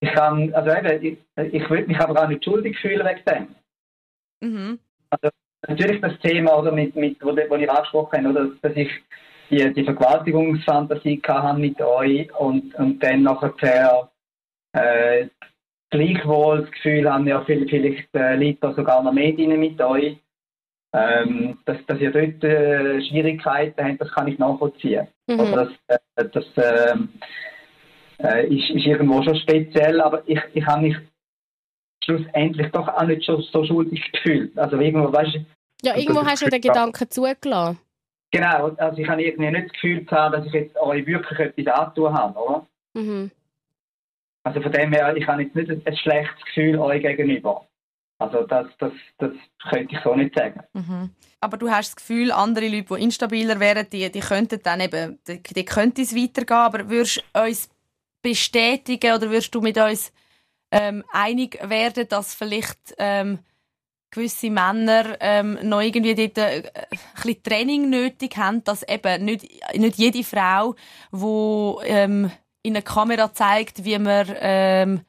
ich 0.00 0.10
kann, 0.12 0.52
also 0.52 0.70
eben, 0.70 1.02
ich, 1.02 1.54
ich 1.54 1.70
will 1.70 1.86
mich 1.86 1.98
aber 1.98 2.22
auch 2.22 2.28
nicht 2.28 2.44
schuldig 2.44 2.78
fühlen 2.78 3.06
wegen 3.06 3.24
dem. 3.24 3.48
Mhm. 4.42 4.78
Natürlich 5.66 6.00
das 6.00 6.18
Thema, 6.20 6.58
oder, 6.58 6.72
mit, 6.72 6.94
mit, 6.96 7.22
wo, 7.22 7.28
wo 7.28 7.56
ihr 7.56 7.72
angesprochen 7.72 8.24
habt, 8.24 8.36
oder, 8.36 8.50
dass 8.62 8.76
ich 8.76 8.90
die, 9.50 9.72
die 9.72 9.84
Vergewaltigungsfantasie 9.84 11.20
hatte 11.26 11.60
mit 11.60 11.80
euch 11.80 12.32
und, 12.38 12.74
und 12.76 13.02
dann 13.02 13.22
nachher 13.22 14.10
äh, 14.72 15.26
gleichwohl 15.90 16.62
das 16.62 16.70
Gefühl 16.70 17.12
haben, 17.12 17.26
ja, 17.26 17.42
vielleicht, 17.44 17.70
vielleicht 17.70 18.14
äh, 18.14 18.36
liegt 18.36 18.62
da 18.62 18.72
sogar 18.74 19.02
noch 19.02 19.12
mehr 19.12 19.32
drin 19.32 19.58
mit 19.58 19.80
euch. 19.80 20.16
Ähm, 20.92 21.58
dass, 21.66 21.76
dass 21.86 22.00
ihr 22.00 22.10
dort 22.10 22.42
äh, 22.42 23.00
Schwierigkeiten 23.02 23.84
habt, 23.84 24.00
das 24.00 24.10
kann 24.10 24.26
ich 24.26 24.40
nachvollziehen. 24.40 25.06
Mhm. 25.28 25.38
Also 25.38 25.54
das 25.54 25.68
äh, 25.86 26.28
das 26.32 26.44
ähm, 26.56 27.10
äh, 28.22 28.46
ist, 28.46 28.70
ist 28.70 28.86
irgendwo 28.86 29.22
schon 29.22 29.36
speziell, 29.36 30.00
aber 30.00 30.22
ich, 30.26 30.40
ich 30.52 30.66
habe 30.66 30.82
mich 30.82 30.96
schlussendlich 32.04 32.70
doch 32.72 32.88
auch 32.88 33.04
nicht 33.04 33.22
so, 33.24 33.40
so 33.40 33.64
schuldig 33.64 34.10
gefühlt. 34.12 34.58
Also 34.58 34.76
irgendwo, 34.78 35.12
weißt 35.12 35.34
du, 35.34 35.44
Ja, 35.82 35.96
irgendwo 35.96 36.24
hast 36.24 36.42
du 36.42 36.50
den. 36.50 36.60
Gedanken 36.60 37.10
zugelassen. 37.10 37.78
genau, 38.32 38.68
also 38.76 38.98
ich 38.98 39.08
habe 39.08 39.22
irgendwie 39.22 39.50
nicht 39.50 39.66
das 39.66 39.72
Gefühl 39.72 40.04
gehabt, 40.04 40.34
dass 40.36 40.46
ich 40.46 40.52
jetzt 40.52 40.76
euch 40.78 41.06
wirklich 41.06 41.38
etwas 41.38 41.66
antun 41.78 42.12
habe, 42.12 42.38
oder? 42.38 42.66
Mhm. 42.94 43.30
Also 44.44 44.60
von 44.62 44.72
dem 44.72 44.92
her, 44.92 45.14
ich 45.16 45.26
habe 45.26 45.42
jetzt 45.42 45.54
nicht 45.54 45.70
ein, 45.70 45.82
ein 45.84 45.96
schlechtes 45.96 46.44
Gefühl 46.46 46.78
euch 46.78 47.02
gegenüber. 47.02 47.66
Also 48.18 48.42
das, 48.46 48.66
das, 48.78 48.92
das 49.18 49.32
könnte 49.70 49.94
ich 49.94 50.00
so 50.02 50.14
nicht 50.14 50.34
sagen. 50.34 50.60
Mhm. 50.74 51.10
Aber 51.40 51.56
du 51.56 51.70
hast 51.70 51.88
das 51.90 51.96
Gefühl, 51.96 52.32
andere 52.32 52.68
Leute, 52.68 52.94
die 52.94 53.02
instabiler 53.02 53.60
wären, 53.60 53.88
die, 53.90 54.10
die 54.10 54.20
könnten 54.20 54.60
dann 54.62 54.80
eben, 54.80 55.18
die, 55.26 55.42
die 55.42 55.64
könnte 55.64 56.02
es 56.02 56.14
weitergehen, 56.14 56.56
aber 56.56 56.88
würdest 56.90 57.22
du 57.32 57.40
uns 57.42 57.70
bestätigen 58.22 59.14
oder 59.14 59.30
würdest 59.30 59.54
du 59.54 59.60
mit 59.62 59.78
uns 59.78 60.12
ähm, 60.70 61.04
einig 61.12 61.58
werden, 61.62 62.08
dass 62.08 62.34
vielleicht 62.34 62.94
ähm, 62.98 63.40
gewisse 64.10 64.50
Männer 64.50 65.16
ähm, 65.20 65.58
noch 65.62 65.80
irgendwie 65.80 66.14
dort 66.14 66.38
äh, 66.38 66.62
ein 66.74 66.98
bisschen 67.14 67.42
Training 67.42 67.90
nötig 67.90 68.36
haben, 68.36 68.64
dass 68.64 68.82
eben 68.82 69.24
nicht, 69.24 69.46
nicht 69.74 69.96
jede 69.98 70.24
Frau, 70.24 70.74
die 71.12 71.88
ähm, 71.88 72.30
in 72.62 72.74
eine 72.74 72.82
Kamera 72.82 73.32
zeigt, 73.32 73.84
wie 73.84 73.98
man 73.98 74.26
ähm, 74.38 75.00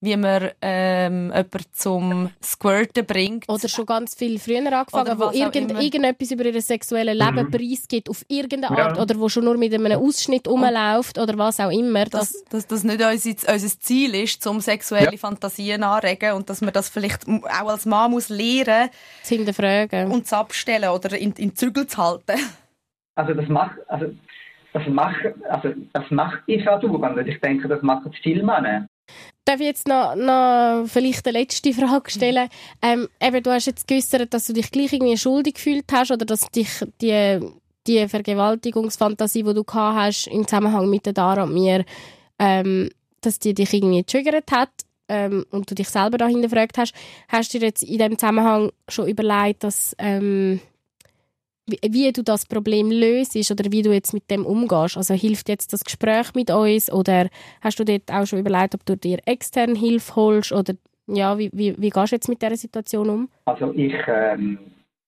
wie 0.00 0.16
man 0.16 0.50
ähm, 0.60 1.32
jemanden 1.34 1.64
zum 1.72 2.30
Squirten 2.42 3.06
bringt. 3.06 3.48
Oder 3.48 3.66
schon 3.68 3.86
ganz 3.86 4.14
viel 4.14 4.38
früher 4.38 4.60
Oder 4.60 4.78
angefangen, 4.80 5.18
wo 5.18 5.24
was 5.24 5.28
auch 5.28 5.34
irgend, 5.34 5.72
irgendetwas 5.72 6.30
über 6.30 6.44
ihr 6.44 6.60
sexuelles 6.60 7.14
Leben 7.16 7.46
Mhm. 7.46 7.50
preisgibt, 7.50 8.10
auf 8.10 8.22
irgendeine 8.28 8.76
Ja. 8.76 8.86
Art, 8.88 8.98
oder 8.98 9.18
wo 9.18 9.28
schon 9.28 9.44
nur 9.44 9.56
mit 9.56 9.72
einem 9.72 9.92
Ausschnitt 9.92 10.46
rumläuft, 10.46 11.18
oder 11.18 11.38
was 11.38 11.60
auch 11.60 11.70
immer. 11.70 12.04
Das, 12.04 12.32
dass, 12.32 12.44
dass 12.44 12.66
das 12.66 12.84
nicht 12.84 13.02
unser, 13.02 13.52
unser 13.52 13.80
Ziel 13.80 14.14
ist, 14.14 14.46
um 14.46 14.60
sexuelle 14.60 15.16
Fantasien 15.16 15.82
anregen 15.82 16.32
und 16.34 16.50
dass 16.50 16.60
man 16.60 16.72
das 16.74 16.88
vielleicht 16.90 17.26
auch 17.26 17.68
als 17.68 17.86
Mann 17.86 18.10
muss 18.10 18.28
lernen 18.28 18.90
zu 19.22 19.34
hinterfragen. 19.34 20.10
und 20.10 20.26
zu 20.26 20.36
abstellen 20.36 20.90
oder 20.90 21.16
in, 21.16 21.32
in 21.32 21.56
Zügel 21.56 21.86
zu 21.86 21.96
halten. 21.96 22.38
Also 23.14 23.32
das 23.32 23.48
macht, 23.48 23.76
also 23.88 24.06
das 24.74 24.82
macht, 24.88 25.24
also 25.48 25.70
das 25.94 26.04
macht 26.10 26.42
ich 26.46 26.68
auch. 26.68 26.82
Und 26.82 27.26
ich 27.26 27.40
denke, 27.40 27.66
das 27.66 27.80
machen 27.80 28.12
viele 28.22 28.42
Männer. 28.42 28.86
Darf 29.44 29.60
ich 29.60 29.66
jetzt 29.66 29.86
noch, 29.86 30.16
noch 30.16 30.86
vielleicht 30.86 31.26
eine 31.26 31.38
letzte 31.38 31.72
Frage 31.72 32.10
stellen? 32.10 32.48
Ähm, 32.82 33.08
eben, 33.20 33.42
du 33.42 33.52
hast 33.52 33.66
jetzt 33.66 33.86
geäussert, 33.86 34.34
dass 34.34 34.46
du 34.46 34.52
dich 34.52 34.70
gleich 34.70 34.92
irgendwie 34.92 35.16
schuldig 35.16 35.54
gefühlt 35.54 35.84
hast 35.92 36.10
oder 36.10 36.26
dass 36.26 36.50
dich 36.50 36.68
die, 37.00 37.40
die 37.86 38.08
Vergewaltigungsfantasie, 38.08 39.44
die 39.44 39.54
du 39.54 39.62
gehabt 39.62 39.96
hast 39.96 40.26
im 40.26 40.46
Zusammenhang 40.46 40.90
mit 40.90 41.06
der 41.06 41.12
Dara 41.12 41.44
und 41.44 41.54
mir, 41.54 41.84
ähm, 42.38 42.90
dass 43.20 43.38
die 43.38 43.54
dich 43.54 43.72
irgendwie 43.72 43.98
getriggert 43.98 44.50
hat 44.50 44.70
ähm, 45.08 45.46
und 45.50 45.70
du 45.70 45.74
dich 45.74 45.88
selber 45.88 46.18
da 46.18 46.26
hinterfragt 46.26 46.78
hast. 46.78 46.94
Hast 47.28 47.54
du 47.54 47.58
dir 47.58 47.66
jetzt 47.66 47.82
in 47.82 47.98
dem 47.98 48.18
Zusammenhang 48.18 48.72
schon 48.88 49.08
überlegt, 49.08 49.62
dass, 49.64 49.94
ähm, 49.98 50.60
wie, 51.66 52.12
du 52.12 52.22
das 52.22 52.46
Problem 52.46 52.90
löst 52.90 53.34
oder 53.50 53.72
wie 53.72 53.82
du 53.82 53.92
jetzt 53.92 54.14
mit 54.14 54.30
dem 54.30 54.46
umgehst? 54.46 54.96
Also 54.96 55.14
hilft 55.14 55.48
jetzt 55.48 55.72
das 55.72 55.84
Gespräch 55.84 56.34
mit 56.34 56.50
uns 56.50 56.92
oder 56.92 57.28
hast 57.60 57.78
du 57.78 57.84
dort 57.84 58.10
auch 58.10 58.26
schon 58.26 58.38
überlegt, 58.38 58.74
ob 58.74 58.84
du 58.86 58.96
dir 58.96 59.18
extern 59.26 59.74
Hilfe 59.74 60.16
holst 60.16 60.52
oder 60.52 60.74
ja, 61.08 61.38
wie, 61.38 61.50
wie, 61.52 61.74
wie 61.78 61.90
gehst 61.90 62.12
du 62.12 62.16
jetzt 62.16 62.28
mit 62.28 62.42
dieser 62.42 62.56
Situation 62.56 63.08
um? 63.10 63.28
Also 63.44 63.72
ich, 63.74 63.94
ähm, 64.08 64.58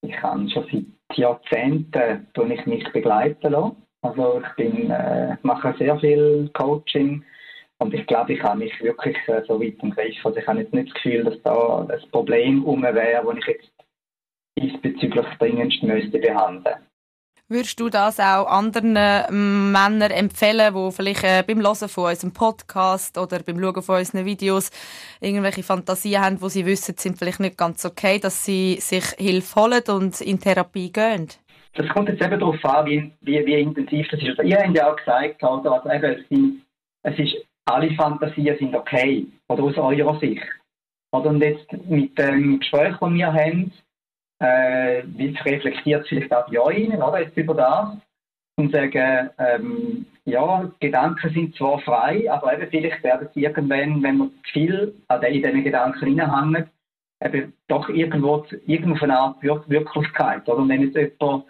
ich 0.03 0.13
kann 0.13 0.49
schon 0.51 0.67
seit 0.71 1.19
Jahrzehnten 1.19 2.27
ich 2.51 2.67
mich 2.67 2.93
begleiten 2.93 3.53
lassen. 3.53 3.77
Also 4.03 4.41
ich 4.41 4.57
bin, 4.57 4.91
äh, 4.91 5.37
mache 5.43 5.75
sehr 5.79 5.99
viel 5.99 6.51
Coaching 6.55 7.25
und 7.79 7.95
ich 7.95 8.07
glaube, 8.07 8.33
ich 8.33 8.43
habe 8.43 8.61
mich 8.61 8.73
wirklich 8.81 9.17
äh, 9.27 9.43
so 9.47 9.61
weit 9.61 9.77
im 9.83 9.91
Griff. 9.91 10.15
Also 10.25 10.39
ich 10.39 10.47
habe 10.47 10.61
jetzt 10.61 10.73
nicht 10.73 10.89
das 10.89 11.03
Gefühl, 11.03 11.25
dass 11.25 11.43
da 11.43 11.87
ein 11.89 12.11
Problem 12.11 12.65
um 12.65 12.83
wäre, 12.83 13.25
das 13.25 13.37
ich 13.39 13.47
jetzt 13.47 13.78
diesbezüglich 14.61 15.27
dringendst 15.39 15.83
müsste 15.83 16.19
behandeln. 16.19 16.77
Würdest 17.51 17.81
du 17.81 17.89
das 17.89 18.21
auch 18.21 18.47
anderen 18.47 18.95
ähm, 18.99 19.73
Männern 19.73 20.11
empfehlen, 20.11 20.75
die 20.75 20.93
vielleicht 20.93 21.25
äh, 21.25 21.43
beim 21.47 21.63
Hören 21.63 21.89
von 21.89 22.11
unserem 22.11 22.35
Podcast 22.35 23.17
oder 23.17 23.39
beim 23.43 23.59
Schauen 23.59 23.83
von 23.83 23.97
unseren 23.97 24.27
Videos 24.27 24.71
irgendwelche 25.19 25.63
Fantasien 25.63 26.23
haben, 26.23 26.43
wo 26.43 26.49
sie 26.49 26.67
wissen, 26.67 26.95
sind 26.99 27.19
vielleicht 27.19 27.41
nicht 27.41 27.57
ganz 27.57 27.87
okay, 27.87 28.19
dass 28.19 28.45
sie 28.45 28.77
sich 28.81 29.05
Hilfe 29.17 29.63
holen 29.63 29.83
und 29.89 30.21
in 30.21 30.39
Therapie 30.39 30.93
gehen? 30.93 31.29
Das 31.73 31.89
kommt 31.89 32.11
jetzt 32.11 32.23
eben 32.23 32.39
darauf 32.39 32.63
an, 32.67 32.85
wie, 32.85 33.13
wie, 33.23 33.47
wie 33.47 33.61
intensiv 33.61 34.07
das 34.11 34.21
ist. 34.21 34.39
Also 34.39 34.43
ihr 34.43 34.59
habt 34.59 34.77
ja 34.77 34.93
auch 34.93 34.97
gesagt, 34.97 35.43
oder? 35.43 35.73
Also 35.73 35.91
eben, 35.91 36.21
es, 36.21 36.29
sind, 36.29 36.63
es 37.05 37.19
ist, 37.19 37.35
alle 37.65 37.95
Fantasien 37.95 38.59
sind 38.59 38.75
okay, 38.75 39.27
oder 39.49 39.63
aus 39.63 39.77
eurer 39.79 40.21
Sicht. 40.21 40.45
Oder? 41.13 41.31
Und 41.31 41.41
jetzt 41.41 41.73
mit 41.89 42.19
dem 42.19 42.59
Gespräch, 42.59 42.95
das 43.01 43.11
wir 43.11 43.33
haben, 43.33 43.73
äh, 44.41 45.03
wie 45.07 45.37
reflektiert 45.45 46.03
es 46.03 46.09
vielleicht 46.09 46.33
auch 46.33 46.49
bei 46.49 46.61
euch 46.61 46.89
oder? 46.89 47.21
Jetzt 47.21 47.37
über 47.37 47.55
das. 47.55 47.97
Und 48.57 48.73
sagen, 48.73 49.31
ähm, 49.39 50.07
ja, 50.25 50.69
Gedanken 50.81 51.33
sind 51.33 51.55
zwar 51.55 51.79
frei, 51.81 52.31
aber 52.31 52.55
eben 52.55 52.69
vielleicht 52.69 53.05
werden 53.05 53.29
sie 53.33 53.45
irgendwann, 53.45 54.03
wenn 54.03 54.19
man 54.19 54.31
viel 54.53 54.95
an 55.07 55.23
in 55.23 55.43
diesen 55.43 55.63
Gedanken 55.63 56.07
hineinhängt, 56.07 56.69
eben 57.23 57.53
doch 57.69 57.89
irgendwo, 57.89 58.45
irgendwo 58.67 58.95
auf 58.95 59.03
eine 59.05 59.19
Art 59.19 59.43
Wir 59.43 59.63
Wirklichkeit. 59.69 60.49
Oder? 60.49 60.59
Und 60.59 60.69
wenn 60.69 60.83
jetzt 60.83 60.97
jemand 60.97 61.45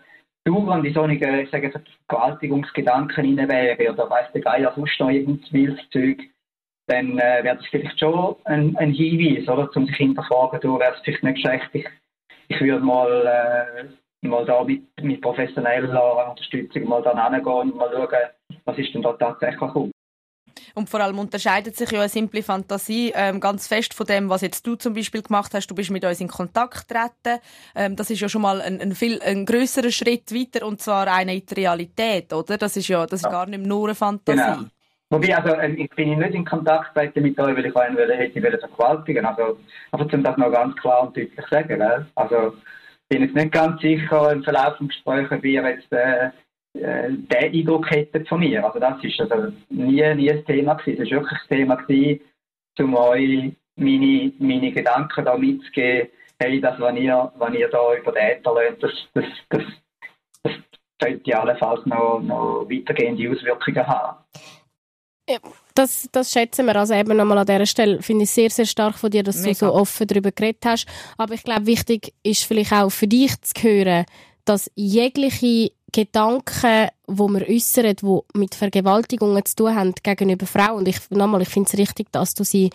dauernd 0.45 0.84
in 0.84 0.95
so 0.95 1.03
eine, 1.03 1.43
ich 1.43 1.51
sage, 1.51 1.72
Vergewaltigungsgedanken 2.09 3.24
hinein 3.24 3.49
wäre, 3.49 3.93
oder 3.93 4.11
weiss 4.11 4.30
der 4.32 4.43
Geier 4.43 4.72
sonst 4.74 5.01
noch 5.01 5.11
irgendein 5.11 5.53
wildes 5.53 5.91
Zeug, 5.91 6.18
dann 6.89 7.18
äh, 7.18 7.43
wäre 7.43 7.57
das 7.57 7.66
vielleicht 7.66 7.99
schon 7.99 8.36
ein, 8.45 8.76
ein 8.76 8.93
Hinweis, 8.93 9.49
oder? 9.49 9.68
Um 9.74 9.86
sich 9.86 9.97
hinterfragen, 9.97 10.61
du 10.61 10.78
wärst 10.78 11.05
vielleicht 11.05 11.22
nicht 11.22 11.41
schlecht, 11.41 11.70
ich, 12.49 12.61
würde 12.61 12.85
mal, 12.85 13.27
äh, 14.23 14.27
mal 14.27 14.45
da 14.45 14.65
mit, 14.65 14.83
mit 15.03 15.21
professioneller 15.21 16.31
Unterstützung 16.31 16.85
mal 16.89 17.03
da 17.03 17.31
hingehen 17.31 17.47
und 17.47 17.77
mal 17.77 17.91
schauen, 17.93 18.59
was 18.65 18.79
ist 18.79 18.95
denn 18.95 19.03
da 19.03 19.13
tatsächlich 19.13 19.75
um. 19.75 19.91
Und 20.75 20.89
vor 20.89 21.01
allem 21.01 21.19
unterscheidet 21.19 21.77
sich 21.77 21.91
ja 21.91 22.01
eine 22.01 22.09
simple 22.09 22.43
Fantasie 22.43 23.13
ähm, 23.15 23.41
ganz 23.41 23.67
fest 23.67 23.95
von 23.95 24.07
dem, 24.07 24.29
was 24.29 24.43
jetzt 24.43 24.67
du 24.67 24.77
zum 24.77 24.95
Beispiel 24.95 25.23
gemacht 25.23 25.53
hast. 25.55 25.67
Du 25.69 25.75
bist 25.75 25.91
mit 25.91 26.05
uns 26.05 26.21
in 26.21 26.29
Kontakt 26.29 26.89
getreten. 26.89 27.41
Ähm, 27.75 27.97
das 27.97 28.11
ist 28.11 28.21
ja 28.21 28.29
schon 28.29 28.43
mal 28.43 28.61
ein, 28.61 28.81
ein 28.81 28.95
viel 28.95 29.21
ein 29.23 29.47
größerer 29.47 29.91
Schritt 29.91 30.33
weiter 30.33 30.67
und 30.67 30.81
zwar 30.81 31.07
eine 31.09 31.35
in 31.35 31.47
die 31.47 31.55
Realität, 31.55 32.33
oder? 32.33 32.59
Das 32.59 32.77
ist 32.77 32.89
ja, 32.89 33.07
das 33.07 33.21
ist 33.21 33.25
Ja. 33.25 33.31
gar 33.31 33.47
nicht 33.47 33.65
nur 33.67 33.87
eine 33.89 33.95
Fantasie. 33.95 34.41
Genau. 34.41 34.69
Wobei, 35.11 35.35
also, 35.35 35.55
äh, 35.55 35.73
ich 35.73 35.91
bin 35.91 36.19
nicht 36.19 36.35
in 36.35 36.45
Kontakt 36.45 36.95
mit 36.97 37.17
euch, 37.41 37.57
weil 37.57 37.67
ich 37.67 37.77
einen 37.77 37.97
wollte, 37.97 38.15
hätte 38.15 38.43
wollen 38.43 38.59
vergewaltigen. 38.59 39.25
Also, 39.25 39.59
aber 39.91 40.13
um 40.13 40.23
das 40.23 40.37
noch 40.37 40.53
ganz 40.53 40.77
klar 40.77 41.03
und 41.03 41.17
deutlich 41.17 41.35
zu 41.35 41.49
sagen, 41.51 41.69
gell? 41.69 42.07
Also, 42.15 42.55
bin 43.09 43.23
jetzt 43.23 43.35
nicht 43.35 43.53
ganz 43.53 43.81
sicher 43.81 44.33
im 44.33 44.43
Verlauf 44.43 44.77
des 44.79 44.89
Gesprächs, 44.89 45.31
wie 45.43 45.55
ihr 45.55 45.67
jetzt 45.67 45.91
äh, 45.93 46.31
äh, 46.75 47.11
Eindruck 47.35 47.91
hättet 47.91 48.29
von 48.29 48.41
mir. 48.41 48.63
Also, 48.65 48.79
das 48.79 49.03
ist 49.03 49.21
also 49.21 49.51
nie, 49.71 50.15
nie 50.15 50.31
ein 50.31 50.45
Thema 50.45 50.75
gewesen. 50.75 51.03
Es 51.03 51.11
war 51.11 51.21
wirklich 51.21 51.41
ein 51.41 51.57
Thema 51.57 51.75
gewesen, 51.77 52.21
um 52.79 52.95
euch 52.95 53.53
meine, 53.77 54.33
meine 54.39 54.73
Gedanken 54.73 55.25
da 55.25 55.39
mitzugeben. 55.39 56.09
Hey, 56.39 56.61
das, 56.61 56.79
was 56.79 56.95
ihr, 56.97 57.33
was 57.37 57.55
ihr 57.55 57.69
da 57.69 57.95
über 57.95 58.13
den 58.13 58.23
Äther 58.23 58.55
lernt, 58.55 58.83
das, 58.83 58.93
das, 59.15 59.25
das, 59.49 59.63
das 60.43 60.53
könnte 61.01 61.41
allenfalls 61.41 61.85
noch, 61.87 62.21
noch 62.21 62.67
weitergehende 62.69 63.31
Auswirkungen 63.31 63.87
haben. 63.87 64.19
Das, 65.74 66.09
das 66.11 66.33
schätzen 66.33 66.66
wir. 66.66 66.76
Also 66.76 66.95
eben 66.95 67.16
nochmal 67.16 67.39
an 67.39 67.47
dieser 67.47 67.66
Stelle 67.66 68.03
finde 68.03 68.24
ich 68.24 68.31
sehr, 68.31 68.51
sehr 68.51 68.66
stark 68.66 68.99
von 68.99 69.11
dir, 69.11 69.22
dass 69.22 69.37
Mega. 69.37 69.51
du 69.51 69.55
so 69.55 69.74
offen 69.74 70.07
darüber 70.07 70.33
geredet 70.33 70.64
hast. 70.64 70.87
Aber 71.16 71.35
ich 71.35 71.43
glaube, 71.43 71.66
wichtig 71.66 72.14
ist 72.22 72.45
vielleicht 72.45 72.72
auch 72.72 72.91
für 72.91 73.07
dich 73.07 73.41
zu 73.43 73.62
hören, 73.62 74.05
dass 74.45 74.70
jegliche 74.74 75.72
Gedanken, 75.93 76.89
wo 77.07 77.29
wir 77.29 77.49
äußern, 77.49 77.95
die 77.95 78.39
mit 78.39 78.55
Vergewaltigungen 78.55 79.45
zu 79.45 79.57
tun 79.57 79.74
haben 79.74 79.95
gegenüber 80.03 80.47
Frauen, 80.47 80.79
und 80.79 80.89
ich, 80.89 80.99
nochmal, 81.11 81.43
ich 81.43 81.49
finde 81.49 81.70
es 81.72 81.79
richtig, 81.79 82.11
dass 82.12 82.35
du 82.35 82.45
sie 82.45 82.70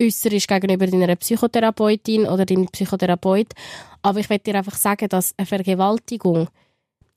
äußerst 0.00 0.48
gegenüber 0.48 0.86
deiner 0.86 1.16
Psychotherapeutin 1.16 2.26
oder 2.26 2.44
deinem 2.44 2.68
Psychotherapeut. 2.68 3.48
Aber 4.02 4.20
ich 4.20 4.28
möchte 4.28 4.50
dir 4.50 4.58
einfach 4.58 4.76
sagen, 4.76 5.08
dass 5.08 5.34
eine 5.36 5.46
Vergewaltigung 5.46 6.48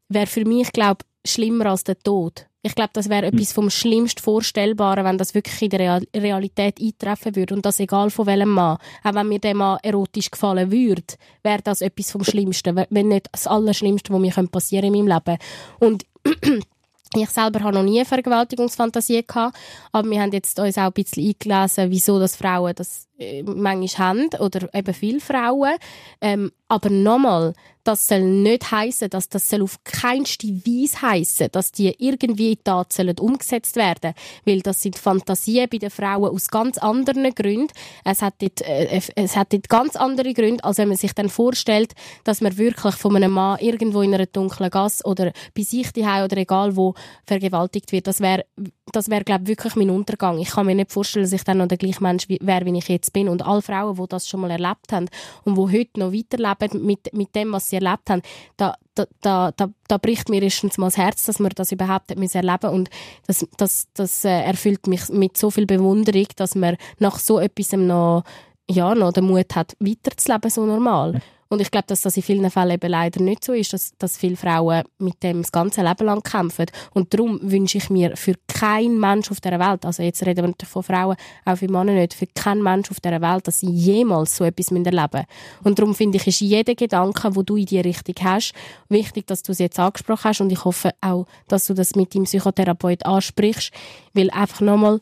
wäre 0.10 0.28
für 0.28 0.46
mich, 0.46 0.72
glaube 0.72 1.06
schlimmer 1.26 1.68
als 1.68 1.84
der 1.84 2.00
Tod. 2.00 2.46
Ich 2.64 2.76
glaube, 2.76 2.92
das 2.94 3.10
wäre 3.10 3.28
etwas 3.28 3.54
vom 3.54 3.70
schlimmst 3.70 4.20
Vorstellbaren, 4.20 5.04
wenn 5.04 5.18
das 5.18 5.34
wirklich 5.34 5.62
in 5.64 5.70
der 5.72 5.80
Real 5.80 6.04
Realität 6.16 6.80
eintreffen 6.80 7.36
würde. 7.36 7.56
Und 7.56 7.66
das 7.66 7.80
egal 7.80 8.12
von 8.12 8.28
welchem 8.28 8.50
Mann. 8.50 8.78
Auch 9.04 9.14
wenn 9.16 9.28
mir 9.30 9.40
der 9.40 9.56
Mann 9.56 9.80
erotisch 9.82 10.30
gefallen 10.30 10.72
würde, 10.72 11.16
wäre 11.42 11.62
das 11.64 11.82
etwas 11.82 12.12
vom 12.12 12.24
Schlimmsten. 12.24 12.86
Wenn 12.90 13.08
nicht 13.08 13.28
das 13.32 13.48
Allerschlimmste, 13.48 14.14
was 14.14 14.20
mir 14.20 14.48
passieren 14.48 14.94
in 14.94 15.06
meinem 15.06 15.18
Leben. 15.18 15.38
Und 15.80 16.06
Ich 17.14 17.30
selber 17.30 17.60
habe 17.60 17.74
noch 17.74 17.84
nie 17.84 18.00
eine 18.00 18.06
Vergewaltigungsfantasie 18.06 19.26
gehabt, 19.28 19.58
aber 19.92 20.10
wir 20.10 20.22
haben 20.22 20.32
jetzt 20.32 20.58
uns 20.58 20.78
auch 20.78 20.84
ein 20.84 20.94
bisschen 20.94 21.28
eingelesen, 21.28 21.92
wieso 21.92 22.20
das 22.20 22.38
Frauen 22.38 22.74
das 22.74 23.10
äh, 23.20 23.44
manchmal 23.44 24.08
haben 24.08 24.30
oder 24.40 24.74
eben 24.74 24.94
viele 24.94 25.20
Frauen. 25.20 25.76
Ähm, 26.22 26.54
aber 26.70 26.90
nochmal, 26.90 27.54
das 27.84 28.08
soll 28.08 28.22
nicht 28.22 28.72
heißen, 28.72 29.10
dass 29.10 29.30
das 29.30 29.50
soll 29.50 29.64
auf 29.64 29.78
keinste 29.84 30.48
Weise 30.48 31.02
heißen, 31.02 31.48
dass 31.52 31.72
die 31.72 31.94
irgendwie 31.98 32.54
in 32.54 32.64
Tat 32.64 32.92
umgesetzt 33.20 33.76
werden, 33.76 34.14
weil 34.46 34.62
das 34.62 34.82
sind 34.82 34.98
Fantasien 34.98 35.68
bei 35.72 35.78
den 35.78 35.90
Frauen 35.90 36.34
aus 36.34 36.50
ganz 36.50 36.78
anderen 36.78 37.34
Gründen. 37.34 37.74
Es 38.04 38.22
hat 38.22 38.36
dort, 38.40 38.62
äh, 38.62 39.02
es 39.16 39.36
hat 39.36 39.54
dort 39.54 39.70
ganz 39.70 39.96
andere 39.96 40.34
Gründe, 40.34 40.64
als 40.64 40.78
wenn 40.78 40.88
man 40.88 40.98
sich 40.98 41.14
dann 41.14 41.30
vorstellt, 41.30 41.94
dass 42.24 42.42
man 42.42 42.58
wirklich 42.58 42.96
von 42.96 43.16
einem 43.16 43.32
Mann 43.32 43.60
irgendwo 43.60 44.02
in 44.02 44.14
einer 44.14 44.26
dunklen 44.26 44.70
Gasse 44.70 45.04
oder 45.06 45.32
bei 45.56 45.64
sich 45.64 45.92
daheim 45.92 46.26
oder 46.26 46.38
egal 46.38 46.76
wo 46.76 46.94
vergewaltigt 47.26 47.92
wird. 47.92 48.08
Das 48.08 48.20
wäre, 48.20 48.46
das 48.92 49.10
wäre 49.10 49.24
glaube 49.24 49.48
wirklich 49.48 49.76
mein 49.76 49.90
Untergang. 49.90 50.40
Ich 50.40 50.50
kann 50.50 50.66
mir 50.66 50.76
nicht 50.76 50.92
vorstellen, 50.92 51.24
dass 51.24 51.34
ich 51.34 51.44
dann 51.44 51.58
noch 51.58 51.68
der 51.68 51.78
gleiche 51.78 52.04
Mensch 52.04 52.28
wäre, 52.30 52.66
wie 52.66 52.78
ich 52.78 52.88
jetzt 52.88 53.14
bin. 53.14 53.30
Und 53.30 53.46
alle 53.46 53.62
Frauen, 53.62 53.96
die 53.96 54.08
das 54.08 54.28
schon 54.28 54.42
mal 54.42 54.52
erlebt 54.52 54.92
haben 54.92 55.08
und 55.44 55.56
die 55.56 55.80
heute 55.80 56.00
noch 56.00 56.14
weiterleben 56.14 56.86
mit, 56.86 57.14
mit 57.14 57.36
dem, 57.36 57.52
was 57.52 57.71
sie 57.72 57.78
erlebt 57.78 58.10
haben, 58.10 58.22
da, 58.58 58.76
da, 58.96 59.06
da, 59.22 59.52
da, 59.52 59.70
da 59.88 59.98
bricht 59.98 60.30
mir 60.30 60.42
erstens 60.42 60.78
mal 60.78 60.88
das 60.88 60.98
Herz, 60.98 61.26
dass 61.26 61.40
wir 61.40 61.50
das 61.50 61.72
überhaupt 61.72 62.16
nicht 62.18 62.36
erleben 62.36 62.70
und 62.70 62.90
das, 63.28 63.46
das, 63.58 63.88
das 63.94 64.26
äh, 64.26 64.42
erfüllt 64.44 64.88
mich 64.88 65.10
mit 65.10 65.38
so 65.38 65.50
viel 65.50 65.66
Bewunderung, 65.66 66.28
dass 66.36 66.56
man 66.56 66.78
nach 67.00 67.20
so 67.20 67.40
etwas 67.40 67.72
noch, 67.74 68.24
ja, 68.70 68.94
noch 68.96 69.14
den 69.14 69.26
Mut 69.26 69.56
hat, 69.56 69.76
weiterzuleben, 69.80 70.50
so 70.50 70.66
normal. 70.66 71.22
Und 71.52 71.60
ich 71.60 71.70
glaube, 71.70 71.88
dass 71.88 72.00
das 72.00 72.16
in 72.16 72.24
vielen 72.24 72.50
Fällen 72.50 72.72
eben 72.72 72.90
leider 72.90 73.22
nicht 73.22 73.44
so 73.44 73.52
ist, 73.52 73.74
dass, 73.74 73.92
dass 73.98 74.16
viele 74.16 74.38
Frauen 74.38 74.84
mit 75.00 75.22
dem 75.22 75.42
das 75.42 75.52
ganze 75.52 75.82
Leben 75.82 76.06
lang 76.06 76.24
kämpfen. 76.24 76.68
Und 76.94 77.14
darum 77.14 77.42
wünsche 77.44 77.78
ich 77.78 77.90
mir 77.90 78.16
für 78.16 78.36
keinen 78.48 78.98
Mensch 78.98 79.30
auf 79.30 79.42
der 79.42 79.60
Welt, 79.60 79.86
also 79.86 80.02
jetzt 80.02 80.26
reden 80.26 80.46
wir 80.46 80.66
von 80.66 80.82
Frauen, 80.82 81.18
auch 81.44 81.58
für 81.58 81.70
Männer 81.70 81.92
nicht, 81.92 82.14
für 82.14 82.28
keinen 82.28 82.64
Mensch 82.64 82.90
auf 82.90 83.02
der 83.02 83.20
Welt, 83.22 83.50
dass 83.50 83.60
sie 83.60 83.70
jemals 83.70 84.38
so 84.38 84.46
etwas 84.46 84.72
erleben 84.72 84.92
müssen. 85.12 85.26
Und 85.66 85.78
darum 85.78 85.94
finde 85.94 86.20
ich, 86.20 86.28
ist 86.28 86.40
jeder 86.40 86.74
Gedanke, 86.74 87.36
wo 87.36 87.44
du 87.44 87.58
in 87.58 87.66
die 87.66 87.82
Richtung 87.82 88.16
hast, 88.24 88.54
wichtig, 88.88 89.28
dass 89.28 89.44
du 89.44 89.52
es 89.52 89.60
jetzt 89.60 89.78
angesprochen 89.78 90.24
hast. 90.24 90.40
Und 90.40 90.54
ich 90.54 90.64
hoffe 90.64 90.92
auch, 91.02 91.26
dass 91.50 91.66
du 91.66 91.74
das 91.74 91.98
mit 91.98 92.16
deinem 92.16 92.24
Psychotherapeut 92.24 93.06
ansprichst, 93.06 93.74
weil 94.14 94.30
einfach 94.30 94.62
nochmal, 94.62 95.02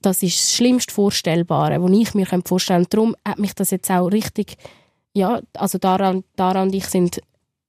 das 0.00 0.22
ist 0.22 0.40
das 0.40 0.54
Schlimmste 0.54 0.94
Vorstellbare, 0.94 1.82
was 1.82 1.90
ich 1.90 2.14
mir 2.14 2.26
vorstellen 2.46 2.84
kann. 2.84 2.90
Darum 2.90 3.16
hat 3.28 3.38
mich 3.38 3.54
das 3.54 3.70
jetzt 3.70 3.90
auch 3.90 4.06
richtig 4.06 4.56
ja, 5.14 5.40
also 5.54 5.78
daran, 5.78 6.24
daran 6.36 6.68
und 6.68 6.74
ich 6.74 6.86
sind 6.86 7.20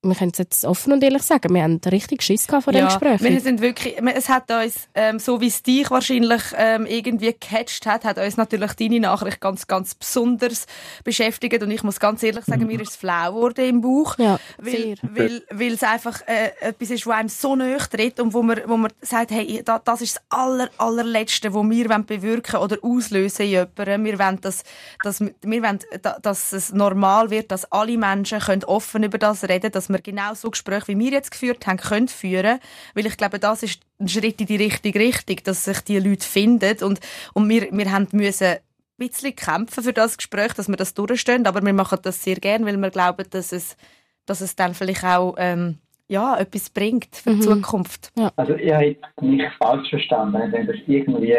wir 0.04 0.16
können 0.16 0.32
es 0.32 0.38
jetzt 0.38 0.66
offen 0.66 0.92
und 0.92 1.04
ehrlich 1.04 1.24
sagen, 1.24 1.54
wir 1.54 1.64
haben 1.64 1.80
richtig 1.90 2.22
Schiss 2.22 2.46
gehabt 2.48 2.66
von 2.66 2.74
ja, 2.74 2.82
dem 2.82 2.88
Gespräch. 2.88 3.22
Wir 3.22 3.40
sind 3.40 3.62
wirklich, 3.62 3.96
es 4.16 4.28
hat 4.28 4.52
uns, 4.52 4.90
ähm, 4.96 5.18
so 5.18 5.40
wie 5.40 5.48
es 5.48 5.64
dich 5.64 5.90
wahrscheinlich 5.90 6.42
ähm, 6.58 6.86
irgendwie 6.86 7.28
gecatcht 7.34 7.86
hat, 7.86 8.04
hat 8.04 8.18
uns 8.18 8.36
natürlich 8.36 8.74
deine 8.74 9.00
Nachricht 9.00 9.40
ganz, 9.40 9.66
ganz 9.68 9.96
besonders 9.96 10.66
beschäftigt 11.04 11.64
und 11.64 11.72
ich 11.72 11.84
muss 11.84 12.00
ganz 12.00 12.22
ehrlich 12.22 12.44
sagen, 12.44 12.68
mir 12.68 12.82
ist 12.82 12.92
es 12.92 12.96
flau 12.98 13.34
geworden 13.34 13.66
im 13.66 13.82
Bauch, 13.82 14.18
ja, 14.18 14.40
weil, 14.58 14.74
sehr. 14.74 14.98
weil, 15.04 15.44
weil 15.50 15.74
es 15.74 15.84
einfach 15.84 16.22
äh, 16.28 16.52
etwas 16.60 16.90
ist, 16.90 17.06
wo 17.06 17.12
einem 17.12 17.30
so 17.30 17.56
nahe 17.56 17.78
tritt 17.78 18.20
und 18.20 18.34
wo 18.34 18.42
man, 18.44 18.60
wo 18.66 18.76
man 18.76 18.92
sagt, 19.02 19.32
hey, 19.32 19.62
da, 19.64 19.80
das 19.80 20.02
ist 20.02 20.18
das 20.18 20.24
aller, 20.30 20.70
allerletzte, 20.78 21.54
was 21.54 21.70
wir 21.70 21.88
bewirken 22.00 22.58
oder 22.58 22.78
auslösen 22.82 23.44
in 23.44 23.50
jemandem. 23.50 24.04
Wir 24.04 24.20
wollen, 24.20 24.42
dass, 24.42 24.64
dass, 25.02 25.22
wir 25.22 25.64
wollen, 25.64 25.80
dass 26.22 26.52
es 26.52 26.74
normal 26.74 27.30
wird, 27.30 27.52
dass 27.52 27.72
alle 27.72 27.98
Menschen 27.98 28.40
können 28.40 28.64
offen 28.66 29.04
über 29.04 29.18
das 29.18 29.44
reden, 29.44 29.72
dass 29.72 29.90
wir 29.94 30.02
genau 30.02 30.34
so 30.34 30.50
Gespräche, 30.50 30.90
wie 30.90 31.00
wir 31.00 31.12
jetzt 31.12 31.32
geführt 31.32 31.66
haben, 31.68 31.78
können 31.78 32.08
führen. 32.08 32.60
Weil 32.94 33.06
ich 33.06 33.18
glaube, 33.18 33.40
das 33.40 33.64
ist 33.64 33.82
ein 34.00 34.08
Schritt 34.10 34.42
in 34.42 34.48
die 34.48 34.58
richtige 34.58 35.00
Richtung, 35.00 35.38
dass 35.44 35.64
sich 35.64 35.80
die 35.82 36.00
Leute 36.00 36.26
finden. 36.26 36.84
Und, 36.84 37.00
und 37.34 37.50
wir, 37.50 37.72
wir 37.72 37.92
haben 37.92 38.08
müssen 38.12 38.48
ein 38.48 38.60
bisschen 38.98 39.36
kämpfen 39.36 39.84
für 39.84 39.94
das 39.94 40.18
Gespräch, 40.18 40.54
dass 40.54 40.68
wir 40.68 40.76
das 40.76 40.94
durchstehen. 40.94 41.48
Aber 41.48 41.62
wir 41.62 41.74
machen 41.74 42.00
das 42.04 42.24
sehr 42.24 42.36
gern, 42.36 42.66
weil 42.66 42.78
wir 42.78 42.90
glauben, 42.90 43.26
dass 43.30 43.52
es, 43.52 43.78
dass 44.26 44.42
es 44.42 44.56
dann 44.56 44.74
vielleicht 44.74 45.04
auch, 45.04 45.36
ähm, 45.38 45.78
ja, 46.08 46.38
etwas 46.38 46.70
bringt 46.70 47.16
für 47.16 47.32
die 47.32 47.36
mhm. 47.38 47.42
Zukunft. 47.42 48.12
Ja. 48.18 48.32
Also 48.36 48.56
ihr 48.56 48.76
habt 48.76 49.22
mich 49.22 49.42
falsch 49.58 49.90
verstanden, 49.90 50.52
wenn 50.52 50.68
das 50.68 50.76
irgendwie, 50.86 51.36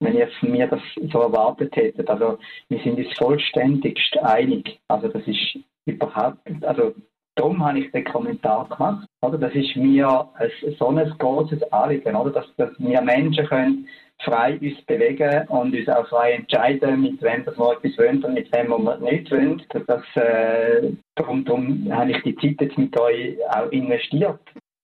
wenn 0.00 0.16
ihr 0.16 0.28
von 0.40 0.50
mir 0.50 0.66
das 0.66 0.80
so 1.12 1.20
erwartet 1.20 1.74
hättet. 1.76 2.08
Also 2.10 2.38
wir 2.68 2.82
sind 2.82 2.98
uns 2.98 3.16
vollständigst 3.16 4.18
einig. 4.18 4.78
Also 4.88 5.08
das 5.08 5.22
ist 5.26 5.58
überhaupt, 5.86 6.38
also 6.62 6.94
Darum 7.38 7.64
habe 7.64 7.78
ich 7.78 7.92
den 7.92 8.04
Kommentar 8.04 8.68
gemacht. 8.68 9.06
Oder? 9.22 9.38
Das 9.38 9.54
ist 9.54 9.76
mir 9.76 10.28
ein, 10.34 10.50
so 10.76 10.88
ein 10.88 11.14
großes 11.18 11.62
Anliegen, 11.72 12.16
oder? 12.16 12.30
Dass, 12.30 12.46
dass 12.56 12.70
wir 12.78 13.00
Menschen 13.00 13.46
können 13.46 13.88
frei 14.24 14.58
uns 14.60 14.82
bewegen 14.86 15.46
und 15.46 15.72
uns 15.72 15.88
auch 15.88 16.08
frei 16.08 16.32
entscheiden, 16.32 17.00
mit 17.00 17.22
wem 17.22 17.46
wir 17.46 17.52
etwas 17.52 17.96
wollen 17.96 18.24
und 18.24 18.34
mit 18.34 18.52
wem 18.52 18.68
wir 18.70 18.98
nicht 18.98 19.30
wollen. 19.30 19.62
Das, 19.86 20.02
äh, 20.16 20.90
darum, 21.14 21.44
darum 21.44 21.86
habe 21.92 22.10
ich 22.10 22.22
die 22.24 22.34
Zeit 22.34 22.60
jetzt 22.60 22.76
mit 22.76 22.98
euch 22.98 23.36
auch 23.50 23.70
investiert. 23.70 24.40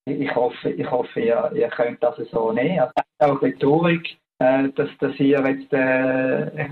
Ich 0.07 0.33
hoffe, 0.33 0.71
ich 0.71 0.89
hoffe 0.89 1.21
ihr, 1.21 1.51
ihr 1.57 1.69
könnt 1.69 2.01
das 2.05 2.17
so 2.31 2.53
nehmen. 2.53 2.79
Also 2.79 2.93
auch 3.35 3.43
Rhetorik, 3.43 4.17
äh, 4.39 4.69
dass, 4.77 4.91
dass 5.01 5.19
ihr 5.19 5.43
jetzt 5.45 5.73
äh, 5.73 6.69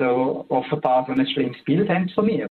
so 0.00 0.46
offenbar 0.48 1.04
so 1.06 1.12
ein 1.12 1.26
schlimmes 1.28 1.62
Bild 1.62 1.88
habt 1.88 2.10
von 2.10 2.26
mir. 2.26 2.48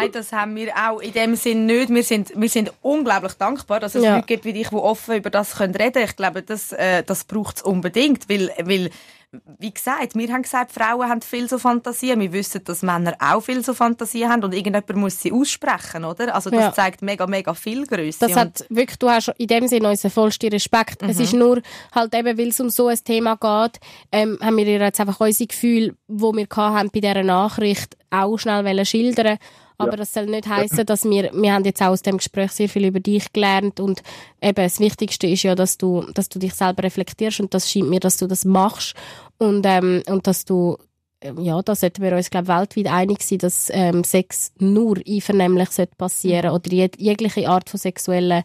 Nein, 0.00 0.12
das 0.12 0.32
haben 0.32 0.56
wir 0.56 0.72
auch 0.76 1.00
in 1.00 1.12
dem 1.12 1.36
Sinn 1.36 1.66
nicht. 1.66 1.90
Wir 1.90 2.02
sind, 2.02 2.32
wir 2.34 2.48
sind 2.48 2.72
unglaublich 2.82 3.34
dankbar, 3.34 3.80
dass 3.80 3.94
es 3.94 4.04
ja. 4.04 4.16
Leute 4.16 4.26
gibt 4.26 4.44
wie 4.44 4.52
dich, 4.52 4.68
die 4.68 4.74
offen 4.74 5.16
über 5.16 5.30
das 5.30 5.56
können 5.56 5.74
reden 5.74 5.92
können. 5.92 6.06
Ich 6.06 6.16
glaube, 6.16 6.42
das, 6.42 6.72
äh, 6.72 7.02
das 7.02 7.24
braucht 7.24 7.58
es 7.58 7.62
unbedingt, 7.62 8.28
weil, 8.28 8.50
weil 8.62 8.90
wie 9.58 9.72
gesagt, 9.72 10.16
wir 10.16 10.32
haben 10.32 10.42
gesagt, 10.42 10.72
Frauen 10.72 11.08
haben 11.08 11.22
viel 11.22 11.48
so 11.48 11.58
Fantasien. 11.58 12.18
Wir 12.18 12.32
wissen, 12.32 12.64
dass 12.64 12.82
Männer 12.82 13.14
auch 13.20 13.40
viel 13.40 13.64
so 13.64 13.74
Fantasien 13.74 14.28
haben 14.28 14.42
und 14.42 14.52
irgendjemand 14.52 14.96
muss 14.96 15.20
sie 15.20 15.30
aussprechen, 15.30 16.04
oder? 16.04 16.34
Also 16.34 16.50
das 16.50 16.60
ja. 16.60 16.72
zeigt 16.72 17.00
mega, 17.02 17.26
mega 17.26 17.54
viel 17.54 17.86
Größe. 17.86 18.18
Das 18.20 18.34
hat 18.34 18.64
wirklich, 18.68 18.98
du 18.98 19.08
hast 19.08 19.28
in 19.38 19.46
dem 19.46 19.68
Sinne 19.68 19.88
unseren 19.88 20.10
vollsten 20.10 20.50
Respekt. 20.50 21.02
Mhm. 21.02 21.10
Es 21.10 21.20
ist 21.20 21.32
nur 21.32 21.62
halt 21.92 22.14
eben, 22.14 22.36
weil 22.38 22.48
es 22.48 22.58
um 22.58 22.70
so 22.70 22.88
ein 22.88 22.98
Thema 23.04 23.36
geht, 23.36 23.80
ähm, 24.10 24.36
haben 24.42 24.56
wir 24.56 24.66
jetzt 24.66 24.98
einfach 24.98 25.20
unsere 25.20 25.46
Gefühle, 25.46 25.94
die 26.08 26.22
wir 26.22 26.46
hatten 26.56 26.90
bei 26.90 27.00
dieser 27.00 27.22
Nachricht, 27.22 27.96
auch 28.10 28.36
schnell 28.36 28.84
schildern 28.84 29.38
aber 29.80 29.92
ja. 29.92 29.96
das 29.96 30.12
soll 30.12 30.26
nicht 30.26 30.46
heißen, 30.46 30.86
dass 30.86 31.04
wir, 31.04 31.30
wir 31.32 31.52
haben 31.52 31.64
jetzt 31.64 31.82
auch 31.82 31.88
aus 31.88 32.02
dem 32.02 32.18
Gespräch 32.18 32.52
sehr 32.52 32.68
viel 32.68 32.86
über 32.86 33.00
dich 33.00 33.32
gelernt 33.32 33.80
und 33.80 34.02
eben 34.40 34.54
das 34.54 34.80
Wichtigste 34.80 35.26
ist 35.26 35.42
ja, 35.42 35.54
dass 35.54 35.78
du, 35.78 36.06
dass 36.14 36.28
du 36.28 36.38
dich 36.38 36.54
selber 36.54 36.82
reflektierst 36.82 37.40
und 37.40 37.54
das 37.54 37.70
scheint 37.70 37.88
mir, 37.88 38.00
dass 38.00 38.16
du 38.16 38.26
das 38.26 38.44
machst 38.44 38.94
und, 39.38 39.64
ähm, 39.66 40.02
und 40.06 40.26
dass 40.26 40.44
du 40.44 40.76
ähm, 41.22 41.38
ja, 41.40 41.60
da 41.62 41.74
sollten 41.74 42.02
wir 42.02 42.16
uns 42.16 42.30
glaube 42.30 42.48
weltweit 42.48 42.86
einig 42.86 43.22
sein, 43.22 43.38
dass 43.38 43.68
ähm, 43.72 44.04
Sex 44.04 44.52
nur 44.58 44.96
einvernehmlich 45.06 45.70
sollte 45.70 45.96
passieren 45.96 46.50
oder 46.50 46.72
jeg 46.72 46.96
jegliche 46.98 47.48
Art 47.48 47.68
von 47.68 47.78
sexuellen 47.78 48.42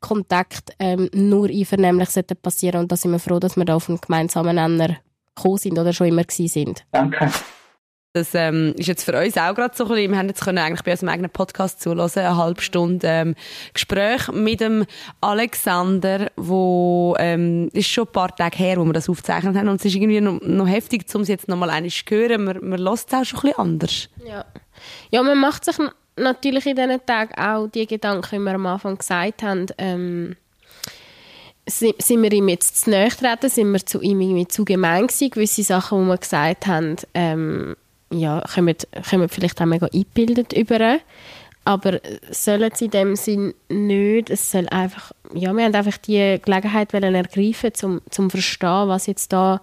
Kontakt 0.00 0.72
ähm, 0.78 1.08
nur 1.12 1.48
einvernehmlich 1.48 2.10
sollte 2.10 2.34
passieren 2.34 2.80
und 2.80 2.92
da 2.92 2.96
sind 2.96 3.12
wir 3.12 3.18
froh, 3.18 3.38
dass 3.38 3.56
wir 3.56 3.64
da 3.64 3.76
auf 3.76 3.88
einen 3.88 4.00
gemeinsamen 4.00 4.56
Nenner 4.56 4.96
gekommen 5.34 5.58
sind 5.58 5.78
oder 5.78 5.92
schon 5.92 6.08
immer 6.08 6.24
gewesen 6.24 6.48
sind. 6.48 6.84
Danke. 6.90 7.30
Das 8.18 8.34
ähm, 8.34 8.74
ist 8.76 8.88
jetzt 8.88 9.04
für 9.04 9.16
uns 9.16 9.36
auch 9.36 9.54
gerade 9.54 9.76
so 9.76 9.84
ein 9.84 9.90
bisschen, 9.90 10.10
wir 10.10 10.18
haben 10.18 10.28
jetzt 10.28 10.42
können 10.42 10.58
eigentlich 10.58 10.82
bei 10.82 10.90
unserem 10.90 11.10
eigenen 11.10 11.30
Podcast 11.30 11.80
zulassen, 11.80 12.20
eine 12.20 12.36
halbe 12.36 12.60
Stunde 12.60 13.06
ähm, 13.06 13.34
Gespräch 13.72 14.28
mit 14.32 14.60
dem 14.60 14.86
Alexander, 15.20 16.30
wo 16.36 17.14
ähm, 17.18 17.68
ist 17.72 17.88
schon 17.88 18.06
ein 18.06 18.12
paar 18.12 18.34
Tage 18.34 18.58
her, 18.58 18.78
wo 18.78 18.84
wir 18.84 18.92
das 18.92 19.08
aufgezeichnet 19.08 19.56
haben 19.56 19.68
und 19.68 19.76
es 19.76 19.84
ist 19.84 19.94
irgendwie 19.94 20.20
noch, 20.20 20.40
noch 20.40 20.66
heftig, 20.66 21.04
um 21.14 21.22
es 21.22 21.28
jetzt 21.28 21.46
noch 21.46 21.56
mal 21.56 21.70
einmal 21.70 21.90
zu 21.90 22.02
hören. 22.08 22.44
Man, 22.44 22.68
man 22.68 22.80
lässt 22.80 23.12
es 23.12 23.14
auch 23.14 23.24
schon 23.24 23.38
ein 23.38 23.42
bisschen 23.42 23.58
anders. 23.58 24.08
Ja. 24.26 24.44
ja, 25.10 25.22
man 25.22 25.38
macht 25.38 25.64
sich 25.64 25.76
natürlich 26.16 26.66
in 26.66 26.74
diesen 26.74 27.06
Tagen 27.06 27.34
auch 27.34 27.68
die 27.68 27.86
Gedanken, 27.86 28.40
wie 28.40 28.44
wir 28.44 28.54
am 28.54 28.66
Anfang 28.66 28.98
gesagt 28.98 29.44
haben, 29.44 29.66
ähm, 29.78 30.36
sind 31.66 32.22
wir 32.22 32.32
ihm 32.32 32.48
jetzt 32.48 32.84
zu 32.84 32.90
nahe 32.90 33.10
treten, 33.10 33.48
sind 33.48 33.70
wir 33.70 33.84
zu 33.84 34.00
ihm 34.00 34.20
irgendwie 34.20 34.48
zu 34.48 34.64
gemein 34.64 35.06
gewesen, 35.06 35.30
gewisse 35.30 35.62
Sachen, 35.62 36.02
die 36.02 36.08
wir 36.08 36.18
gesagt 36.18 36.66
haben, 36.66 36.96
ähm, 37.14 37.76
ja, 38.12 38.42
kommen, 38.54 38.74
kommen 39.08 39.28
vielleicht 39.28 39.60
auch 39.60 39.66
mega 39.66 39.86
eingebildet 39.86 40.52
über. 40.52 40.98
Aber 41.64 42.00
sollen 42.30 42.70
sie 42.74 42.86
in 42.86 42.90
dem 42.92 43.16
Sinn 43.16 43.54
nicht. 43.68 44.30
Es 44.30 44.50
soll 44.50 44.68
einfach, 44.68 45.12
ja, 45.34 45.52
wir 45.52 45.64
haben 45.64 45.74
einfach 45.74 45.98
die 45.98 46.38
Gelegenheit 46.42 46.94
ergreifen, 46.94 47.72
um 47.82 48.00
zu 48.08 48.28
verstehen, 48.30 48.88
was 48.88 49.06
jetzt 49.06 49.32
da 49.32 49.60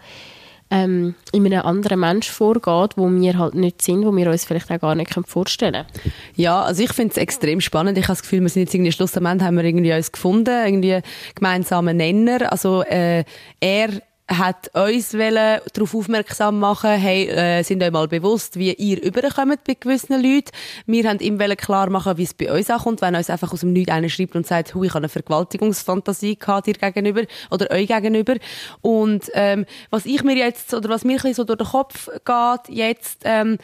ähm, 0.72 1.16
in 1.32 1.46
einem 1.46 1.66
anderen 1.66 2.00
Mensch 2.00 2.30
vorgeht, 2.30 2.98
wo 2.98 3.10
wir 3.10 3.38
halt 3.38 3.56
nicht 3.56 3.82
sind, 3.82 4.06
wo 4.06 4.16
wir 4.16 4.30
uns 4.30 4.46
vielleicht 4.46 4.72
auch 4.72 4.80
gar 4.80 4.96
nicht 4.96 5.14
vorstellen 5.26 5.86
können. 5.86 6.12
Ja, 6.36 6.64
also 6.64 6.84
ich 6.84 6.93
finde 6.93 7.12
es 7.12 7.18
extrem 7.18 7.62
spannend. 7.62 7.98
Ich 7.98 8.06
habe 8.06 8.14
das 8.14 8.24
Gefühl, 8.24 8.41
wir 8.41 8.50
sind 8.50 8.64
jetzt 8.64 8.74
irgendwie 8.74 8.91
schlussendlich 8.91 9.43
haben 9.43 9.58
wir 9.58 9.64
irgendwie 9.64 9.93
uns 9.93 10.12
gefunden, 10.12 10.66
irgendwie 10.66 11.02
gemeinsamen 11.36 11.98
Nenner. 11.98 12.52
Also 12.52 12.84
äh, 12.84 13.24
er 13.60 13.89
hat 14.28 14.71
uns 14.73 15.11
darauf 15.11 15.93
aufmerksam 15.93 16.59
machen, 16.59 16.89
hey, 16.89 17.28
äh, 17.28 17.63
sind 17.63 17.84
euch 17.84 17.91
mal 17.91 18.07
bewusst, 18.07 18.57
wie 18.57 18.73
ihr 18.73 19.01
überkommt 19.03 19.63
bei 19.65 19.76
gewissen 19.80 20.21
Leuten. 20.21 20.49
Wir 20.88 21.07
haben 21.07 21.19
ihm 21.19 21.38
klar 21.38 21.89
machen, 21.91 22.17
wie 22.17 22.23
es 22.23 22.34
bei 22.34 22.51
uns 22.51 22.69
ankommt, 22.69 23.01
wenn 23.01 23.15
uns 23.15 23.30
einfach 23.30 23.53
aus 23.53 23.59
dem 23.59 23.73
Nichts 23.73 23.91
einer 23.91 24.09
schreibt 24.09 24.36
und 24.36 24.47
sagt, 24.47 24.69
ich 24.69 24.76
habe 24.76 24.97
eine 24.97 25.09
Vergewaltigungsfantasie 25.09 26.38
gehabt 26.38 26.65
dir 26.65 26.73
gegenüber 26.73 27.23
oder 27.51 27.69
euch 27.69 27.88
gegenüber. 27.88 28.36
Und 28.82 29.30
ähm, 29.34 29.65
was 29.91 30.05
ich 30.07 30.23
mir 30.23 30.36
jetzt, 30.36 30.73
oder 30.73 30.89
was 30.89 31.03
mir 31.03 31.19
so 31.19 31.43
durch 31.43 31.59
den 31.59 31.67
Kopf 31.67 32.09
geht 32.26 32.76
jetzt, 32.76 33.21
ähm, 33.26 33.59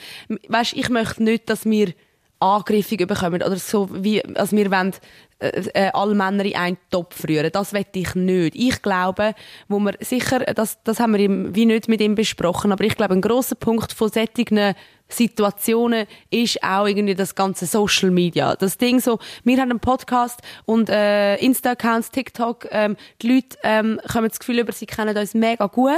weißt, 0.48 0.74
ich 0.74 0.90
möchte 0.90 1.24
nicht, 1.24 1.50
dass 1.50 1.66
wir 1.66 1.94
Angriffe 2.40 2.98
bekommen 2.98 3.42
oder 3.42 3.58
so 3.58 3.90
wie, 3.92 4.24
also 4.36 4.58
wir 4.58 4.72
wollen 4.72 4.94
äh, 5.42 5.64
äh, 5.74 5.90
alle 5.94 6.14
Männer 6.14 6.46
in 6.46 6.56
einen 6.56 6.78
Topf 6.92 7.28
rühren. 7.28 7.50
Das 7.52 7.74
will 7.74 7.86
ich 7.94 8.14
nicht. 8.14 8.56
Ich 8.56 8.82
glaube, 8.82 9.34
wo 9.68 9.80
wir 9.80 9.94
sicher, 10.00 10.40
das, 10.40 10.82
das 10.84 11.00
haben 11.00 11.14
wir 11.14 11.20
ihm, 11.20 11.56
wie 11.56 11.66
nicht 11.66 11.88
mit 11.88 12.00
ihm 12.00 12.14
besprochen, 12.14 12.72
aber 12.72 12.84
ich 12.84 12.96
glaube, 12.96 13.16
ein 13.16 13.22
großer 13.22 13.56
Punkt 13.56 13.92
von 13.92 14.10
solchen 14.10 14.76
Situationen 15.10 16.06
ist 16.30 16.64
auch 16.64 16.86
irgendwie 16.86 17.16
das 17.16 17.36
ganze 17.36 17.66
Social 17.66 18.12
Media. 18.12 18.56
Das 18.56 18.78
Ding 18.78 19.00
so, 19.00 19.20
wir 19.44 19.60
haben 19.60 19.72
einen 19.72 19.80
Podcast 19.80 20.40
und 20.66 20.90
äh, 20.90 21.36
Insta-Accounts, 21.38 22.12
TikTok, 22.12 22.68
ähm, 22.72 22.96
die 23.22 23.34
Leute 23.34 23.58
ähm, 23.64 24.00
kommen 24.12 24.30
das 24.30 24.40
Gefühl 24.40 24.60
über, 24.60 24.72
sie 24.72 24.86
kennen 24.86 25.18
uns 25.18 25.34
mega 25.34 25.66
gut. 25.68 25.98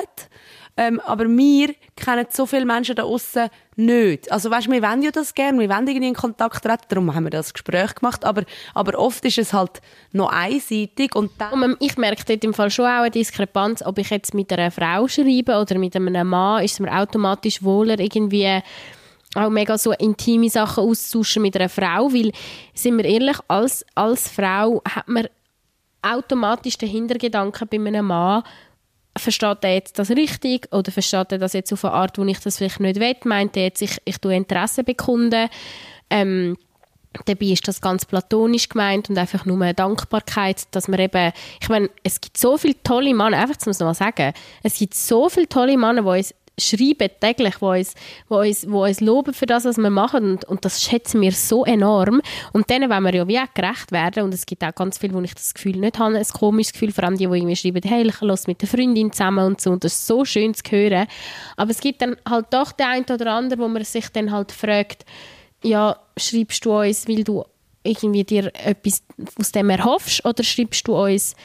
Ähm, 0.75 0.99
aber 1.01 1.25
wir 1.25 1.75
kennen 1.95 2.25
so 2.29 2.47
viele 2.47 2.65
Menschen 2.65 2.95
da 2.95 3.03
außen 3.03 3.49
nicht. 3.75 4.31
Also 4.31 4.49
weißt, 4.49 4.71
wir 4.71 4.81
wollen 4.81 5.03
ja 5.03 5.11
das 5.11 5.33
gerne, 5.33 5.59
wir 5.59 5.69
wollen 5.69 5.87
irgendwie 5.87 6.07
in 6.07 6.15
Kontakt 6.15 6.63
treten, 6.63 6.83
darum 6.89 7.13
haben 7.13 7.25
wir 7.25 7.29
das 7.29 7.53
Gespräch 7.53 7.93
gemacht, 7.95 8.25
aber, 8.25 8.43
aber 8.73 8.97
oft 8.97 9.23
ist 9.25 9.37
es 9.37 9.53
halt 9.53 9.81
noch 10.11 10.31
einseitig 10.31 11.15
und 11.15 11.31
dann... 11.37 11.61
Und 11.61 11.77
ich 11.79 11.95
merke 11.97 12.23
dort 12.25 12.43
im 12.43 12.53
Fall 12.53 12.71
schon 12.71 12.85
auch 12.85 13.01
eine 13.01 13.11
Diskrepanz, 13.11 13.83
ob 13.83 13.99
ich 13.99 14.09
jetzt 14.09 14.33
mit 14.33 14.51
einer 14.51 14.71
Frau 14.71 15.07
schreibe 15.07 15.59
oder 15.59 15.77
mit 15.77 15.95
einem 15.95 16.27
Mann, 16.27 16.63
ist 16.63 16.73
es 16.73 16.79
mir 16.79 16.91
automatisch 16.91 17.61
wohler 17.61 17.99
irgendwie 17.99 18.61
auch 19.35 19.49
mega 19.49 19.77
so 19.77 19.91
intime 19.91 20.49
Sachen 20.49 20.83
auszutauschen 20.83 21.41
mit 21.41 21.55
einer 21.55 21.69
Frau, 21.69 22.11
weil, 22.11 22.31
sind 22.73 22.97
wir 22.97 23.05
ehrlich, 23.05 23.37
als, 23.47 23.85
als 23.95 24.29
Frau 24.29 24.81
hat 24.87 25.07
man 25.07 25.27
automatisch 26.03 26.77
den 26.77 26.89
Hintergedanken 26.89 27.67
bei 27.67 27.77
einem 27.77 28.07
Mann, 28.07 28.43
versteht 29.17 29.59
er 29.61 29.73
jetzt 29.75 29.99
das 29.99 30.09
richtig 30.09 30.67
oder 30.71 30.91
versteht 30.91 31.31
er 31.31 31.37
das 31.37 31.53
jetzt 31.53 31.71
auf 31.71 31.85
eine 31.85 31.93
Art, 31.93 32.17
wo 32.17 32.23
ich 32.23 32.39
das 32.39 32.57
vielleicht 32.57 32.79
nicht 32.79 32.99
will? 32.99 33.15
Meint 33.25 33.55
er 33.57 33.63
jetzt, 33.63 33.81
ich, 33.81 33.97
ich 34.05 34.17
tue 34.17 34.35
Interesse 34.35 34.83
bekunden? 34.83 35.49
Ähm, 36.09 36.57
dabei 37.25 37.45
ist 37.47 37.67
das 37.67 37.81
ganz 37.81 38.05
platonisch 38.05 38.69
gemeint 38.69 39.09
und 39.09 39.17
einfach 39.17 39.45
nur 39.45 39.61
eine 39.61 39.73
Dankbarkeit, 39.73 40.63
dass 40.71 40.87
man 40.87 40.99
eben, 40.99 41.31
ich 41.61 41.69
meine, 41.69 41.89
es 42.03 42.19
gibt 42.21 42.37
so 42.37 42.57
viele 42.57 42.81
tolle 42.83 43.13
Männer, 43.13 43.37
einfach 43.37 43.57
zu 43.57 43.69
mal 43.83 43.93
sagen, 43.93 44.33
es 44.63 44.77
gibt 44.77 44.95
so 44.95 45.29
viele 45.29 45.47
tolle 45.47 45.77
Männer, 45.77 46.01
die 46.01 46.07
uns 46.07 46.33
schreiben 46.59 47.09
täglich, 47.19 47.61
wo 47.61 47.71
uns, 47.71 47.93
wo 48.29 48.39
uns, 48.39 48.69
wo 48.69 48.85
uns 48.85 49.01
loben 49.01 49.33
für 49.33 49.45
das, 49.45 49.65
was 49.65 49.77
wir 49.77 49.89
machen. 49.89 50.23
Und, 50.23 50.45
und 50.45 50.63
das 50.65 50.83
schätzen 50.83 51.21
wir 51.21 51.31
so 51.31 51.65
enorm. 51.65 52.21
Und 52.51 52.69
denen 52.69 52.89
wollen 52.89 53.03
wir 53.03 53.15
ja 53.15 53.27
wie 53.27 53.39
auch 53.39 53.53
gerecht 53.53 53.91
werden. 53.91 54.23
Und 54.23 54.33
es 54.33 54.45
gibt 54.45 54.63
auch 54.63 54.75
ganz 54.75 54.97
viele, 54.97 55.13
wo 55.13 55.21
ich 55.21 55.33
das 55.33 55.53
Gefühl 55.53 55.77
nicht 55.77 55.97
habe, 55.97 56.17
ein 56.17 56.25
komisches 56.25 56.73
Gefühl, 56.73 56.91
vor 56.91 57.05
allem 57.05 57.17
die, 57.17 57.27
die 57.27 57.33
irgendwie 57.33 57.55
schreiben, 57.55 57.81
hey, 57.83 58.07
ich 58.07 58.21
los 58.21 58.47
mit 58.47 58.61
der 58.61 58.69
Freundin 58.69 59.11
zusammen 59.11 59.45
und 59.45 59.61
so. 59.61 59.71
Und 59.71 59.83
das 59.83 59.93
ist 59.93 60.07
so 60.07 60.25
schön 60.25 60.53
zu 60.53 60.63
hören, 60.69 61.07
aber 61.57 61.71
es 61.71 61.79
gibt 61.79 62.01
dann 62.01 62.15
halt 62.27 62.47
doch 62.51 62.71
den 62.71 62.85
einen 62.85 63.05
oder 63.05 63.31
anderen, 63.31 63.63
wo 63.63 63.67
man 63.67 63.83
sich 63.83 64.09
dann 64.09 64.31
halt 64.31 64.51
fragt, 64.51 65.05
ja, 65.63 65.97
schreibst 66.17 66.65
du 66.65 66.77
uns, 66.79 67.07
weil 67.07 67.23
du 67.23 67.43
irgendwie 67.83 68.23
dir 68.23 68.51
etwas 68.53 69.01
aus 69.39 69.51
dem 69.51 69.69
erhoffst? 69.69 70.25
Oder 70.25 70.43
schreibst 70.43 70.87
du 70.87 70.95
uns 70.95 71.35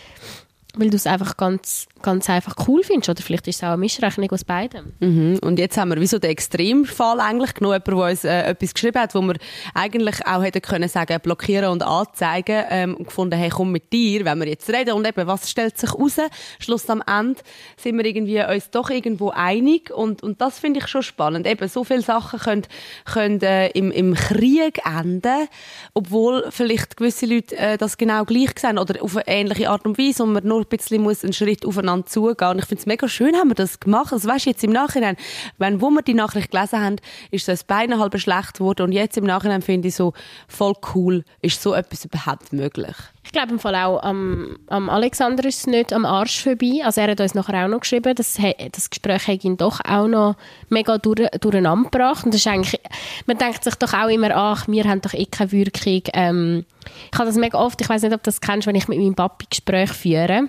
weil 0.79 0.91
du 0.91 0.97
es 0.97 1.07
einfach 1.07 1.37
ganz, 1.37 1.88
ganz 2.03 2.29
einfach 2.31 2.55
cool 2.67 2.83
findest. 2.83 3.09
Oder 3.09 3.23
vielleicht 3.23 3.49
ist 3.49 3.57
es 3.57 3.63
auch 3.63 3.69
eine 3.69 3.79
Mischrechnung 3.79 4.31
aus 4.31 4.45
beidem. 4.45 4.93
Mhm. 5.01 5.39
Und 5.43 5.59
jetzt 5.59 5.77
haben 5.77 5.91
wir 5.91 6.01
wie 6.01 6.07
so 6.07 6.19
den 6.19 6.31
Extremfall 6.31 7.21
eigentlich 7.21 7.55
genommen, 7.55 7.81
jemand, 7.85 7.87
der 7.87 8.11
uns 8.11 8.25
äh, 8.25 8.43
etwas 8.51 8.75
geschrieben 8.75 9.01
hat, 9.01 9.15
wo 9.15 9.23
wir 9.23 9.37
eigentlich 9.75 10.27
auch 10.27 10.43
hätten 10.43 10.63
können 10.63 10.89
sagen, 10.89 11.19
blockieren 11.23 11.71
und 11.71 11.83
anzeigen 11.83 12.65
ähm, 12.71 12.97
und 12.97 13.07
gefunden, 13.07 13.37
hey, 13.39 13.51
komm 13.51 13.73
mit 13.73 13.93
dir, 13.93 14.25
wenn 14.25 14.39
wir 14.39 14.49
jetzt 14.49 14.69
reden. 14.71 14.95
Und 14.95 15.07
eben, 15.07 15.27
was 15.27 15.51
stellt 15.51 15.79
sich 15.79 15.95
raus? 15.95 16.17
Schluss 16.59 16.89
am 16.89 17.03
Ende 17.07 17.41
sind 17.77 17.97
wir 17.97 18.05
irgendwie 18.05 18.43
uns 18.43 18.71
doch 18.71 18.91
irgendwo 18.91 19.31
einig 19.31 19.91
und, 19.91 20.23
und 20.23 20.41
das 20.41 20.59
finde 20.59 20.81
ich 20.81 20.89
schon 20.89 21.03
spannend. 21.03 21.47
Eben, 21.47 21.69
so 21.69 21.85
viele 21.85 22.03
Sachen 22.03 22.39
können, 22.39 22.63
können 23.05 23.41
äh, 23.43 23.69
im, 23.71 23.91
im 23.91 24.15
Krieg 24.15 24.81
enden, 24.85 25.49
obwohl 25.95 26.47
vielleicht 26.51 26.97
gewisse 26.97 27.27
Leute 27.27 27.57
äh, 27.57 27.77
das 27.77 27.97
genau 27.97 28.25
gleich 28.25 28.59
sehen 28.59 28.79
oder 28.79 29.03
auf 29.03 29.17
eine 29.17 29.27
ähnliche 29.27 29.71
Art 29.71 29.85
und 29.85 29.99
Weise 29.99 30.23
und 30.23 30.33
man 30.33 30.47
nur 30.47 30.61
ein 30.61 30.67
bisschen 30.67 31.03
muss 31.03 31.25
einen 31.25 31.33
Schritt 31.33 31.65
aufeinander 31.67 31.88
zugehen. 32.07 32.51
Und 32.51 32.59
ich 32.59 32.67
finde 32.67 32.81
es 32.81 32.87
mega 32.87 33.09
schön, 33.09 33.35
haben 33.37 33.49
wir 33.49 33.55
das 33.55 33.81
gemacht. 33.81 34.13
Also 34.13 34.29
weißt, 34.29 34.47
jetzt 34.47 34.65
im 34.65 34.73
Nachhinein, 34.73 35.17
wenn, 35.59 35.81
wo 35.81 35.91
wir 35.91 36.03
die 36.03 36.15
Nachricht 36.15 36.51
gelesen 36.51 36.81
haben, 36.81 36.97
ist 37.31 37.47
so 37.47 37.53
ein 37.53 37.59
Bein 37.67 37.99
halb 37.99 38.19
schlecht 38.19 38.55
geworden. 38.55 38.83
Und 38.83 38.93
jetzt 38.93 39.17
im 39.17 39.25
Nachhinein 39.25 39.63
finde 39.63 39.89
ich 39.89 39.95
so 39.95 40.13
voll 40.49 40.75
cool, 40.95 41.25
ist 41.43 41.63
so 41.63 41.75
etwas 41.75 42.05
überhaupt 42.05 42.53
möglich. 42.53 42.97
Ich 43.25 43.33
glaube 43.33 43.53
im 43.53 43.59
Fall 43.59 43.75
auch, 43.75 44.03
am, 44.03 44.57
am 44.69 44.89
Alexander 44.89 45.45
ist 45.45 45.59
es 45.59 45.67
nicht 45.67 45.93
am 45.93 46.07
Arsch 46.07 46.43
vorbei. 46.43 46.81
Also 46.83 47.03
er 47.03 47.11
hat 47.11 47.21
uns 47.21 47.35
nachher 47.35 47.65
auch 47.65 47.69
noch 47.69 47.81
geschrieben, 47.81 48.15
dass 48.15 48.39
das 48.73 48.89
Gespräch 48.89 49.29
hat 49.29 49.45
ihn 49.45 49.59
doch 49.59 49.81
auch 49.85 50.09
noch 50.09 50.37
mega 50.71 50.97
durch, 50.97 51.29
durcheinander 51.41 51.91
gebracht. 51.91 52.25
Und 52.25 52.33
das 52.33 52.41
ist 52.41 52.47
eigentlich, 52.47 52.81
man 53.27 53.37
denkt 53.37 53.65
sich 53.65 53.75
doch 53.75 53.93
auch 53.93 54.09
immer, 54.09 54.35
ach, 54.35 54.67
wir 54.67 54.85
haben 54.85 55.03
doch 55.03 55.13
eh 55.13 55.27
keine 55.27 55.53
Wirkung. 55.53 56.03
Ähm, 56.15 56.65
ich 57.13 57.19
habe 57.19 57.27
das 57.27 57.37
mega 57.37 57.59
oft, 57.59 57.79
ich 57.81 57.89
weiß 57.89 58.03
nicht, 58.03 58.15
ob 58.15 58.23
du 58.23 58.29
das 58.29 58.41
kennst, 58.41 58.67
wenn 58.67 58.77
ich 58.77 58.89
mit 58.89 58.99
meinem 58.99 59.15
Papi 59.15 59.47
Gespräch 59.51 59.91
führe 59.91 60.49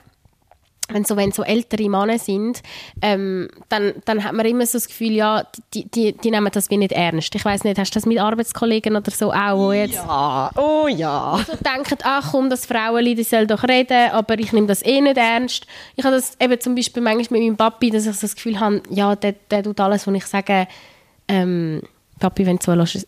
wenn 0.90 1.06
so, 1.06 1.16
wenn 1.16 1.32
so 1.32 1.44
ältere 1.44 1.90
Männer 1.90 2.20
sind, 2.20 2.62
ähm, 3.02 3.50
dann, 3.70 3.94
dann 4.06 4.24
hat 4.24 4.34
man 4.34 4.46
immer 4.46 4.66
so 4.66 4.78
das 4.78 4.88
Gefühl, 4.88 5.12
ja, 5.12 5.46
die, 5.74 5.86
die, 5.86 6.14
die 6.14 6.32
nehmen 6.32 6.50
das 6.52 6.70
wie 6.70 6.78
nicht 6.78 6.92
ernst. 6.92 7.34
Ich 7.36 7.46
weiß 7.46 7.64
nicht, 7.64 7.80
hast 7.80 7.92
du 7.92 8.00
das 8.00 8.06
mit 8.06 8.20
Arbeitskollegen 8.20 8.96
oder 8.96 9.12
so 9.12 9.32
auch, 9.32 9.58
wo 9.58 9.72
jetzt 9.72 9.96
Ja, 9.96 10.52
oh 10.56 10.88
ja. 10.88 11.40
so 11.46 11.54
denken, 11.56 11.98
ach 12.04 12.32
komm, 12.32 12.50
das 12.50 12.66
Frauenlied, 12.66 13.20
die 13.20 13.24
soll 13.24 13.48
doch 13.48 13.64
reden, 13.64 14.12
aber 14.12 14.38
ich 14.40 14.52
nehme 14.52 14.68
das 14.68 14.84
eh 14.84 15.02
nicht 15.02 15.18
ernst. 15.18 15.68
Ich 15.96 16.04
habe 16.04 16.16
das 16.16 16.36
eben 16.40 16.60
zum 16.60 16.76
Beispiel 16.76 17.04
manchmal 17.04 17.40
mit 17.40 17.50
meinem 17.50 17.58
Papi, 17.58 17.92
dass 17.92 18.06
ich 18.06 18.16
so 18.16 18.22
das 18.22 18.36
Gefühl 18.36 18.60
habe, 18.60 18.82
ja, 18.90 19.16
der, 19.16 19.34
der 19.52 19.64
tut 19.64 19.80
alles, 19.80 20.08
was 20.08 20.14
ich 20.14 20.26
sage, 20.26 20.68
ähm, 21.28 21.82
Papi, 22.20 22.46
wenn 22.46 22.58
du 22.58 22.64
so 22.64 22.74
hörst, 22.74 23.08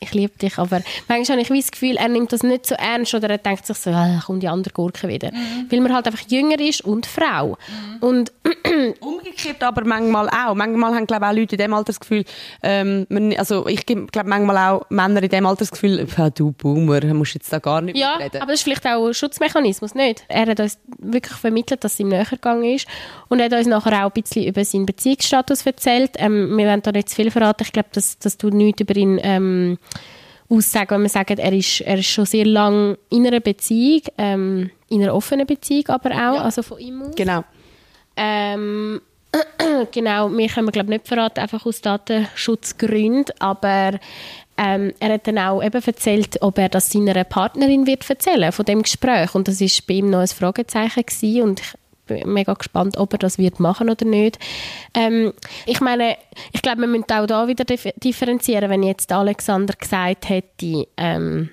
ich 0.00 0.14
liebe 0.14 0.36
dich, 0.38 0.58
aber 0.58 0.82
manchmal 1.08 1.38
habe 1.38 1.56
ich 1.56 1.64
das 1.64 1.70
Gefühl, 1.72 1.96
er 1.96 2.08
nimmt 2.08 2.32
das 2.32 2.42
nicht 2.42 2.66
so 2.66 2.74
ernst 2.74 3.14
oder 3.14 3.30
er 3.30 3.38
denkt 3.38 3.66
sich 3.66 3.76
so, 3.76 3.90
ah, 3.90 4.22
kommt 4.24 4.42
die 4.42 4.48
andere 4.48 4.72
Gurke 4.72 5.08
wieder. 5.08 5.32
Mhm. 5.32 5.66
Weil 5.70 5.80
man 5.80 5.94
halt 5.94 6.06
einfach 6.06 6.24
jünger 6.28 6.58
ist 6.60 6.82
und 6.82 7.06
Frau. 7.06 7.58
Mhm. 7.68 7.98
Und 8.00 8.32
Umgekehrt 9.00 9.62
aber 9.62 9.84
manchmal 9.84 10.28
auch. 10.28 10.54
Manchmal 10.54 10.94
haben, 10.94 11.06
glaube 11.06 11.24
ich, 11.24 11.30
auch 11.30 11.34
Leute 11.34 11.56
in 11.56 11.58
dem 11.58 11.74
Alter 11.74 11.86
das 11.86 12.00
Gefühl, 12.00 12.24
ähm, 12.62 13.06
man, 13.08 13.32
also 13.36 13.66
ich 13.66 13.86
glaube 13.86 14.28
manchmal 14.28 14.56
auch 14.58 14.86
Männer 14.90 15.22
in 15.22 15.28
dem 15.28 15.46
Alter 15.46 15.60
das 15.60 15.70
Gefühl, 15.70 16.06
ja, 16.16 16.30
du 16.30 16.52
Boomer, 16.52 17.02
musst 17.14 17.34
jetzt 17.34 17.52
da 17.52 17.58
gar 17.58 17.80
nicht 17.80 17.96
ja, 17.96 18.16
reden. 18.16 18.40
aber 18.40 18.52
das 18.52 18.60
ist 18.60 18.64
vielleicht 18.64 18.86
auch 18.86 19.06
ein 19.06 19.14
Schutzmechanismus, 19.14 19.94
nicht? 19.94 20.24
Er 20.28 20.46
hat 20.46 20.60
uns 20.60 20.78
wirklich 20.98 21.36
vermittelt, 21.36 21.84
dass 21.84 21.94
es 21.94 22.00
ihm 22.00 22.08
näher 22.08 22.24
gegangen 22.24 22.64
ist 22.64 22.86
und 23.28 23.40
er 23.40 23.46
hat 23.46 23.52
uns 23.52 23.66
nachher 23.66 24.04
auch 24.04 24.10
ein 24.14 24.22
bisschen 24.22 24.46
über 24.46 24.64
seinen 24.64 24.86
Beziehungsstatus 24.86 25.66
erzählt. 25.66 26.12
Ähm, 26.16 26.56
wir 26.56 26.66
werden 26.66 26.82
da 26.82 26.92
nicht 26.92 27.10
zu 27.10 27.16
viel 27.16 27.30
verraten. 27.30 27.64
Ich 27.64 27.72
glaube, 27.72 27.88
dass, 27.92 28.18
dass 28.18 28.38
du 28.38 28.48
nichts 28.48 28.80
über 28.80 28.96
ihn 28.96 29.20
ähm, 29.22 29.78
aussagen, 30.48 30.90
wenn 30.90 31.02
wir 31.02 31.08
sagen, 31.08 31.38
er 31.38 31.52
ist, 31.52 31.80
er 31.82 31.98
ist 31.98 32.06
schon 32.06 32.24
sehr 32.24 32.46
lange 32.46 32.98
in 33.10 33.26
einer 33.26 33.40
Beziehung, 33.40 34.02
ähm, 34.16 34.70
in 34.88 35.02
einer 35.02 35.14
offenen 35.14 35.46
Beziehung 35.46 35.88
aber 35.88 36.10
auch, 36.10 36.36
ja. 36.36 36.42
also 36.42 36.62
von 36.62 36.78
ihm 36.78 37.02
aus. 37.02 37.14
Genau. 37.16 37.44
Ähm, 38.16 39.00
genau, 39.92 40.30
wir 40.30 40.48
können 40.48 40.66
wir 40.66 40.72
glaube 40.72 40.90
nicht 40.90 41.06
verraten, 41.06 41.40
einfach 41.40 41.66
aus 41.66 41.82
Datenschutzgründen, 41.82 43.34
aber 43.38 43.98
ähm, 44.56 44.92
er 44.98 45.12
hat 45.12 45.26
dann 45.26 45.38
auch 45.38 45.62
eben 45.62 45.82
erzählt, 45.84 46.40
ob 46.40 46.58
er 46.58 46.68
das 46.70 46.90
seiner 46.90 47.22
Partnerin 47.24 47.86
wird 47.86 48.08
erzählen 48.08 48.50
von 48.50 48.64
dem 48.64 48.82
Gespräch 48.82 49.34
und 49.34 49.46
das 49.46 49.60
ist 49.60 49.86
bei 49.86 49.94
ihm 49.94 50.10
noch 50.10 50.20
ein 50.20 50.28
Fragezeichen 50.28 51.04
gewesen 51.04 51.42
und 51.42 51.60
ich 51.60 51.74
bin 52.08 52.32
mega 52.32 52.54
gespannt, 52.54 52.96
ob 52.96 53.12
er 53.12 53.18
das 53.18 53.38
wird 53.38 53.60
machen 53.60 53.88
oder 53.90 54.04
nicht. 54.04 54.38
Ähm, 54.94 55.32
ich 55.66 55.80
meine, 55.80 56.16
ich 56.52 56.62
glaube, 56.62 56.80
wir 56.80 56.88
müssen 56.88 57.04
auch 57.10 57.26
da 57.26 57.46
wieder 57.46 57.64
differenzieren, 57.64 58.70
wenn 58.70 58.82
jetzt 58.82 59.12
Alexander 59.12 59.74
gesagt 59.74 60.28
hätte, 60.28 60.88
ähm, 60.96 61.50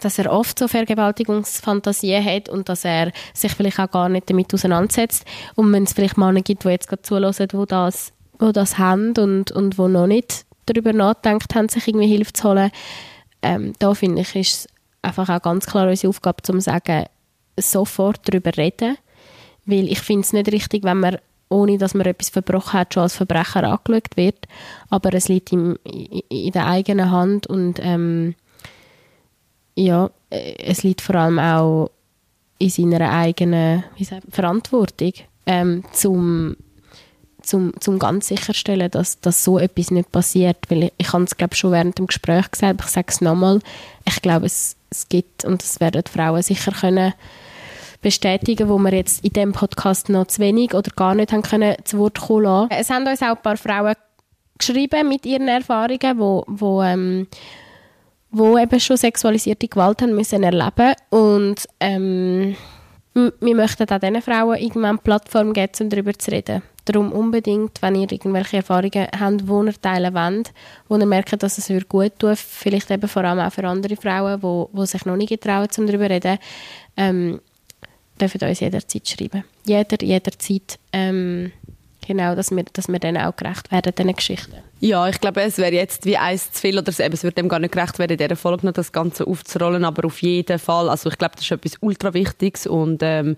dass 0.00 0.18
er 0.18 0.32
oft 0.32 0.58
so 0.58 0.68
Vergewaltigungsfantasien 0.68 2.24
hat 2.24 2.48
und 2.48 2.68
dass 2.68 2.84
er 2.84 3.12
sich 3.34 3.52
vielleicht 3.52 3.78
auch 3.78 3.90
gar 3.90 4.08
nicht 4.08 4.30
damit 4.30 4.52
auseinandersetzt. 4.54 5.24
Und 5.54 5.72
wenn 5.72 5.84
es 5.84 5.92
vielleicht 5.92 6.16
Männer 6.16 6.40
gibt, 6.40 6.64
die 6.64 6.68
jetzt 6.68 6.88
gerade 6.88 7.02
zulassen, 7.02 7.48
die 7.48 7.66
das, 7.66 8.12
die 8.40 8.52
das 8.52 8.78
haben 8.78 9.12
und, 9.18 9.52
und 9.52 9.76
die 9.76 9.88
noch 9.88 10.06
nicht 10.06 10.44
darüber 10.66 10.92
nachdenkt 10.92 11.54
haben, 11.54 11.68
sich 11.68 11.86
irgendwie 11.88 12.08
Hilfe 12.08 12.32
zu 12.32 12.48
holen, 12.48 12.70
ähm, 13.42 13.72
da 13.78 13.94
finde 13.94 14.22
ich, 14.22 14.34
ist 14.36 14.52
es 14.52 14.68
einfach 15.02 15.28
auch 15.28 15.42
ganz 15.42 15.66
klar 15.66 15.88
unsere 15.88 16.08
Aufgabe, 16.08 16.42
zu 16.42 16.58
sagen, 16.60 17.06
sofort 17.58 18.20
darüber 18.24 18.56
reden 18.56 18.96
weil 19.64 19.90
ich 19.90 20.00
finde 20.00 20.22
es 20.22 20.32
nicht 20.32 20.52
richtig, 20.52 20.84
wenn 20.84 21.00
man 21.00 21.18
ohne 21.52 21.76
dass 21.76 21.92
man 21.92 22.06
etwas 22.06 22.30
verbrochen 22.30 22.80
hat, 22.80 22.94
schon 22.94 23.02
als 23.02 23.14
Verbrecher 23.14 23.64
angeschaut 23.64 24.16
wird. 24.16 24.48
Aber 24.88 25.12
es 25.12 25.28
liegt 25.28 25.52
ihm 25.52 25.76
in 25.84 26.52
der 26.52 26.66
eigenen 26.66 27.10
Hand 27.10 27.46
und 27.46 27.78
ähm, 27.82 28.34
ja, 29.74 30.10
es 30.30 30.82
liegt 30.82 31.02
vor 31.02 31.16
allem 31.16 31.38
auch 31.38 31.90
in 32.58 32.70
seiner 32.70 33.10
eigenen 33.10 33.84
sagt, 34.00 34.22
Verantwortung. 34.30 35.12
ähm, 35.46 35.84
zum 35.92 36.56
zum, 37.42 37.72
zum 37.80 37.98
ganz 37.98 38.28
sicherstellen, 38.28 38.88
dass, 38.88 39.20
dass 39.20 39.42
so 39.42 39.58
etwas 39.58 39.90
nicht 39.90 40.12
passiert. 40.12 40.58
Weil 40.68 40.84
ich, 40.84 40.92
ich 40.96 41.12
habe 41.12 41.24
es, 41.24 41.36
glaube 41.36 41.56
schon 41.56 41.72
während 41.72 41.98
dem 41.98 42.06
Gespräch 42.06 42.48
gesagt, 42.50 42.78
aber 42.78 42.84
ich 42.84 42.90
sage 42.92 43.08
es 43.08 43.20
nochmal, 43.20 43.58
ich 44.06 44.22
glaube, 44.22 44.46
es, 44.46 44.76
es 44.90 45.08
gibt, 45.08 45.44
und 45.44 45.60
das 45.60 45.80
werden 45.80 46.02
die 46.06 46.10
Frauen 46.10 46.40
sicher 46.42 46.70
können 46.70 47.14
bestätigen, 48.02 48.68
wo 48.68 48.78
wir 48.78 48.92
jetzt 48.92 49.24
in 49.24 49.32
diesem 49.32 49.52
Podcast 49.52 50.08
noch 50.08 50.26
zu 50.26 50.40
wenig 50.40 50.74
oder 50.74 50.90
gar 50.94 51.14
nicht 51.14 51.32
haben 51.32 51.42
können 51.42 51.76
zu 51.84 51.98
Wort 51.98 52.20
kommen 52.20 52.42
lassen. 52.42 52.70
Es 52.70 52.90
haben 52.90 53.06
uns 53.06 53.22
auch 53.22 53.36
ein 53.36 53.42
paar 53.42 53.56
Frauen 53.56 53.94
geschrieben 54.58 55.08
mit 55.08 55.24
ihren 55.24 55.48
Erfahrungen, 55.48 56.18
wo, 56.18 56.44
wo, 56.46 56.82
ähm, 56.82 57.28
wo 58.30 58.58
eben 58.58 58.80
schon 58.80 58.96
sexualisierte 58.96 59.68
Gewalt 59.68 60.02
haben 60.02 60.14
müssen 60.14 60.42
erleben 60.42 60.94
und 61.10 61.66
ähm, 61.80 62.56
wir 63.14 63.54
möchten 63.54 63.88
auch 63.88 63.98
diesen 63.98 64.22
Frauen 64.22 64.56
irgendwann 64.56 64.90
eine 64.90 64.98
Plattform 64.98 65.52
geben, 65.52 65.72
um 65.80 65.90
darüber 65.90 66.14
zu 66.14 66.30
reden. 66.30 66.62
Darum 66.84 67.12
unbedingt, 67.12 67.80
wenn 67.80 67.94
ihr 67.94 68.10
irgendwelche 68.10 68.56
Erfahrungen 68.56 69.06
habt, 69.18 69.42
die 69.42 69.66
ihr 69.66 69.80
teilen 69.80 70.14
wollt, 70.14 70.52
wo 70.88 70.96
ihr 70.96 71.06
merkt, 71.06 71.42
dass 71.42 71.58
es 71.58 71.70
euch 71.70 71.88
gut 71.88 72.18
tut, 72.18 72.38
vielleicht 72.38 72.90
eben 72.90 73.06
vor 73.06 73.22
allem 73.22 73.38
auch 73.38 73.52
für 73.52 73.64
andere 73.68 73.96
Frauen, 73.96 74.40
die, 74.40 74.76
die 74.76 74.86
sich 74.86 75.04
noch 75.04 75.16
nicht 75.16 75.28
getrauen, 75.28 75.68
um 75.76 75.86
darüber 75.86 76.06
zu 76.06 76.10
reden, 76.10 76.38
ähm, 76.96 77.40
dürfen 78.22 78.48
uns 78.48 78.60
jederzeit 78.60 79.08
schreiben. 79.08 79.44
Jeder, 79.66 79.96
jederzeit. 80.00 80.78
Ähm, 80.92 81.52
genau, 82.06 82.34
dass 82.34 82.50
wir, 82.50 82.64
dass 82.72 82.88
wir 82.88 82.98
dann 82.98 83.16
auch 83.16 83.36
gerecht 83.36 83.70
werden, 83.70 83.92
diesen 83.96 84.14
Geschichten. 84.14 84.56
Ja, 84.84 85.06
ich 85.08 85.20
glaube, 85.20 85.40
es 85.42 85.58
wäre 85.58 85.72
jetzt 85.72 86.06
wie 86.06 86.16
eins 86.16 86.50
zu 86.50 86.60
viel 86.60 86.76
oder 86.76 86.88
es 86.88 87.22
wird 87.22 87.38
dem 87.38 87.48
gar 87.48 87.60
nicht 87.60 87.70
gerecht 87.70 88.00
werden, 88.00 88.14
in 88.14 88.18
dieser 88.18 88.34
Folge 88.34 88.66
noch 88.66 88.72
das 88.72 88.90
Ganze 88.90 89.28
aufzurollen, 89.28 89.84
aber 89.84 90.04
auf 90.06 90.20
jeden 90.22 90.58
Fall, 90.58 90.88
also 90.88 91.08
ich 91.08 91.16
glaube, 91.18 91.36
das 91.36 91.44
ist 91.44 91.52
etwas 91.52 91.76
ultra 91.80 92.12
Wichtiges 92.14 92.66
und, 92.66 93.00
ähm, 93.04 93.36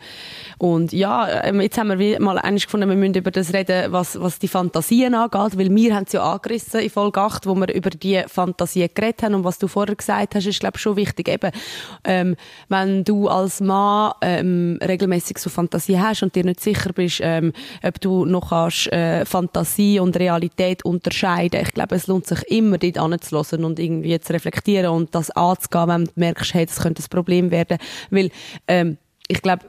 und 0.57 0.95
ja, 0.95 1.45
ähm, 1.45 1.61
jetzt 1.61 1.77
haben 1.77 1.99
wir 1.99 2.19
mal 2.19 2.39
eigentlich 2.39 2.65
gefunden, 2.65 2.89
wir 2.89 2.97
müssen 2.97 3.17
über 3.17 3.31
das 3.31 3.53
reden, 3.53 3.93
was, 3.93 4.19
was 4.19 4.39
die 4.39 4.49
Fantasien 4.49 5.15
angeht, 5.15 5.59
weil 5.59 5.69
wir 5.69 5.95
haben 5.95 6.05
es 6.07 6.15
ja 6.15 6.23
angerissen 6.23 6.81
in 6.81 6.89
Folge 6.89 7.21
8, 7.21 7.45
wo 7.45 7.55
wir 7.55 7.75
über 7.75 7.91
die 7.91 8.23
Fantasien 8.27 8.89
geredet 8.95 9.23
haben 9.23 9.35
und 9.35 9.45
was 9.45 9.59
du 9.59 9.69
vorher 9.69 9.97
gesagt 9.97 10.37
hast, 10.37 10.47
ist 10.47 10.61
glaube 10.61 10.79
ich 10.79 10.83
schon 10.83 10.97
wichtig, 10.97 11.29
eben, 11.29 11.51
ähm, 12.05 12.37
wenn 12.71 13.05
du 13.05 13.29
als 13.29 13.61
Mann 13.61 14.15
ähm, 14.23 14.79
regelmäßig 14.83 15.37
so 15.37 15.51
Fantasien 15.51 16.03
hast 16.03 16.23
und 16.23 16.35
dir 16.35 16.45
nicht 16.45 16.61
sicher 16.61 16.95
bist, 16.95 17.21
ähm, 17.23 17.53
ob 17.83 18.01
du 18.01 18.25
noch 18.25 18.49
kannst, 18.49 18.91
äh, 18.95 19.27
Fantasie 19.27 20.01
und 20.01 20.17
Realität 20.17 20.87
unterscheiden 20.87 21.34
entscheiden. 21.35 21.67
Ich 21.67 21.75
glaube, 21.75 21.97
es 21.97 22.07
lohnt 22.07 22.27
sich 22.27 22.43
immer, 22.49 22.79
dort 22.79 22.99
anzuhören 22.99 23.65
und 23.65 23.79
irgendwie 23.79 24.19
zu 24.21 24.33
reflektieren 24.33 24.91
und 24.91 25.15
das 25.15 25.31
anzugehen, 25.31 25.89
wenn 25.89 26.05
du 26.05 26.13
merkst, 26.17 26.55
hey, 26.55 26.67
das 26.67 26.81
könnte 26.81 27.03
ein 27.03 27.09
Problem 27.11 27.51
werden. 27.51 27.79
Weil, 28.11 28.31
ähm, 28.69 28.99
ich 29.29 29.43
glaube, 29.43 29.67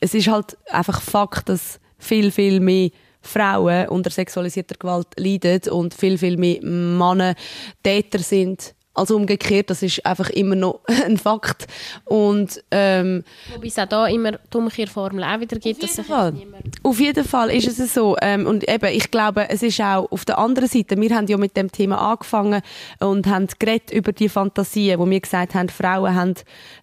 es 0.00 0.14
ist 0.14 0.28
halt 0.28 0.56
einfach 0.70 1.00
Fakt, 1.00 1.48
dass 1.48 1.80
viel, 1.98 2.30
viel 2.30 2.60
mehr 2.60 2.90
Frauen 3.20 3.88
unter 3.88 4.10
sexualisierter 4.10 4.76
Gewalt 4.78 5.08
leiden 5.18 5.72
und 5.72 5.94
viel, 5.94 6.16
viel 6.16 6.36
mehr 6.36 6.62
Männer 6.62 7.34
Täter 7.82 8.18
sind 8.18 8.74
also 9.00 9.16
umgekehrt, 9.16 9.70
das 9.70 9.82
ist 9.82 10.04
einfach 10.04 10.28
immer 10.30 10.54
noch 10.54 10.80
ein 11.06 11.16
Fakt. 11.16 11.66
Und, 12.04 12.62
ähm, 12.70 13.24
Wobei 13.54 13.66
es 13.66 13.78
auch 13.78 13.86
da 13.86 14.06
immer 14.06 14.32
die 14.32 14.56
Umkehrformel 14.56 15.24
auch 15.24 15.40
wieder 15.40 15.58
gibt. 15.58 15.82
Auf 15.82 15.90
jeden, 15.90 16.04
Fall. 16.04 16.34
auf 16.82 17.00
jeden 17.00 17.24
Fall 17.24 17.50
ist 17.50 17.78
es 17.78 17.94
so. 17.94 18.16
Ähm, 18.20 18.46
und 18.46 18.68
eben, 18.68 18.94
ich 18.94 19.10
glaube, 19.10 19.48
es 19.48 19.62
ist 19.62 19.80
auch 19.80 20.10
auf 20.12 20.24
der 20.24 20.38
anderen 20.38 20.68
Seite, 20.68 21.00
wir 21.00 21.16
haben 21.16 21.26
ja 21.26 21.38
mit 21.38 21.56
dem 21.56 21.72
Thema 21.72 22.10
angefangen 22.12 22.60
und 23.00 23.26
haben 23.26 23.48
geredet 23.58 23.90
über 23.90 24.12
die 24.12 24.28
Fantasien, 24.28 24.98
wo 24.98 25.08
wir 25.08 25.20
gesagt 25.20 25.54
haben, 25.54 25.70
Frauen 25.70 26.14
haben 26.14 26.34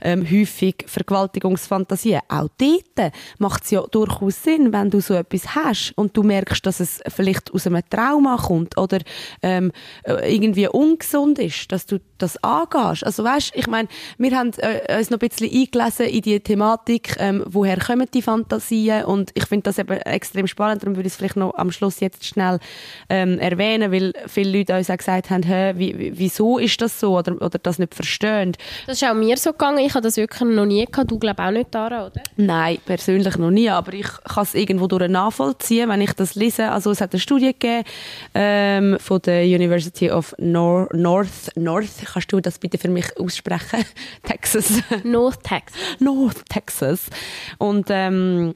ähm, 0.02 0.26
häufig 0.30 0.86
Vergewaltigungsfantasien. 0.88 2.22
Auch 2.30 2.50
dort 2.58 3.14
macht 3.38 3.64
es 3.64 3.72
ja 3.72 3.84
durchaus 3.92 4.44
Sinn, 4.44 4.74
wenn 4.74 4.90
du 4.90 5.02
so 5.02 5.14
etwas 5.14 5.56
hast 5.56 5.94
und 5.96 6.18
du 6.18 6.24
merkst, 6.24 6.66
dass 6.66 6.80
es 6.80 7.00
vielleicht 7.08 7.54
aus 7.54 7.68
einem 7.68 7.84
Trauma 7.88 8.38
kommt 8.38 8.78
oder 8.78 9.00
ähm, 9.44 9.72
äh, 10.04 10.34
irgendwie 10.34 10.68
ungesund 10.68 11.38
ist, 11.38 11.72
dass 11.72 11.86
du 11.86 12.00
das 12.18 12.42
angehst. 12.44 13.06
Also 13.06 13.24
weißt, 13.24 13.52
ich 13.54 13.68
meine, 13.68 13.88
wir 14.18 14.36
haben 14.36 14.52
äh, 14.58 14.98
uns 14.98 15.10
noch 15.10 15.20
ein 15.20 15.30
bisschen 15.30 15.50
eingelesen 15.52 16.06
in 16.08 16.22
die 16.22 16.40
Thematik, 16.40 17.16
ähm, 17.20 17.44
woher 17.48 17.78
kommen 17.78 18.08
die 18.14 18.22
Fantasien 18.22 19.06
und 19.06 19.32
ich 19.34 19.46
finde 19.46 19.64
das 19.64 19.78
eben 19.78 19.98
extrem 19.98 20.48
spannend, 20.48 20.84
darum 20.84 20.96
würde 20.96 21.08
ich 21.08 21.14
es 21.14 21.18
vielleicht 21.18 21.36
noch 21.36 21.56
am 21.56 21.72
Schluss 21.72 22.00
jetzt 22.00 22.26
schnell 22.26 22.60
ähm, 23.10 23.40
erwähnen, 23.40 23.92
weil 23.92 24.14
viele 24.28 24.58
Leute 24.58 24.76
uns 24.76 24.90
auch 24.90 24.98
gesagt 24.98 25.30
haben, 25.30 25.44
Hä, 25.44 25.74
wie, 25.78 26.12
wieso 26.16 26.58
ist 26.58 26.82
das 26.82 27.00
so 27.00 27.18
oder, 27.18 27.34
oder 27.42 27.60
das 27.60 27.80
nicht 27.80 27.94
verstehen. 27.94 28.54
Das 28.86 29.02
ist 29.02 29.08
auch 29.08 29.14
mir 29.14 29.38
so 29.38 29.52
gegangen, 29.52 29.80
ich 29.80 29.94
habe 29.94 30.02
das 30.02 30.18
wirklich 30.18 30.42
noch 30.42 30.66
nie 30.66 30.86
gehabt, 30.86 31.12
du 31.12 31.20
glaube 31.20 31.44
auch 31.44 31.52
nicht 31.52 31.74
daran, 31.74 32.12
oder? 32.12 32.22
Nein, 32.36 32.80
persönlich 32.86 33.38
noch 33.38 33.52
nie, 33.52 33.70
aber 33.70 33.94
ich 33.94 34.08
kann 34.24 34.44
es 34.44 34.56
irgendwo 34.56 34.88
durch 34.88 35.08
nachvollziehen, 35.08 35.90
wenn 35.90 36.02
ich 36.02 36.14
das 36.14 36.36
lese. 36.36 36.72
Also 36.72 36.92
es 36.92 37.02
hat 37.02 37.14
eine 37.14 37.20
Studie 37.20 37.54
gegeben 37.54 37.84
ähm, 38.34 38.98
von 39.00 39.22
der 39.22 39.44
University 39.44 40.12
of 40.12 40.34
Nor 40.38 40.90
North, 40.94 41.56
North 41.56 41.87
North, 41.88 42.14
kannst 42.14 42.32
du 42.32 42.40
das 42.40 42.60
bitte 42.60 42.78
für 42.78 42.90
mich 42.90 43.18
aussprechen? 43.18 43.86
Texas. 44.24 44.82
North 45.04 45.44
Texas. 45.44 45.80
North 46.00 46.46
Texas. 46.50 47.10
Und 47.58 47.88
ähm, 47.90 48.56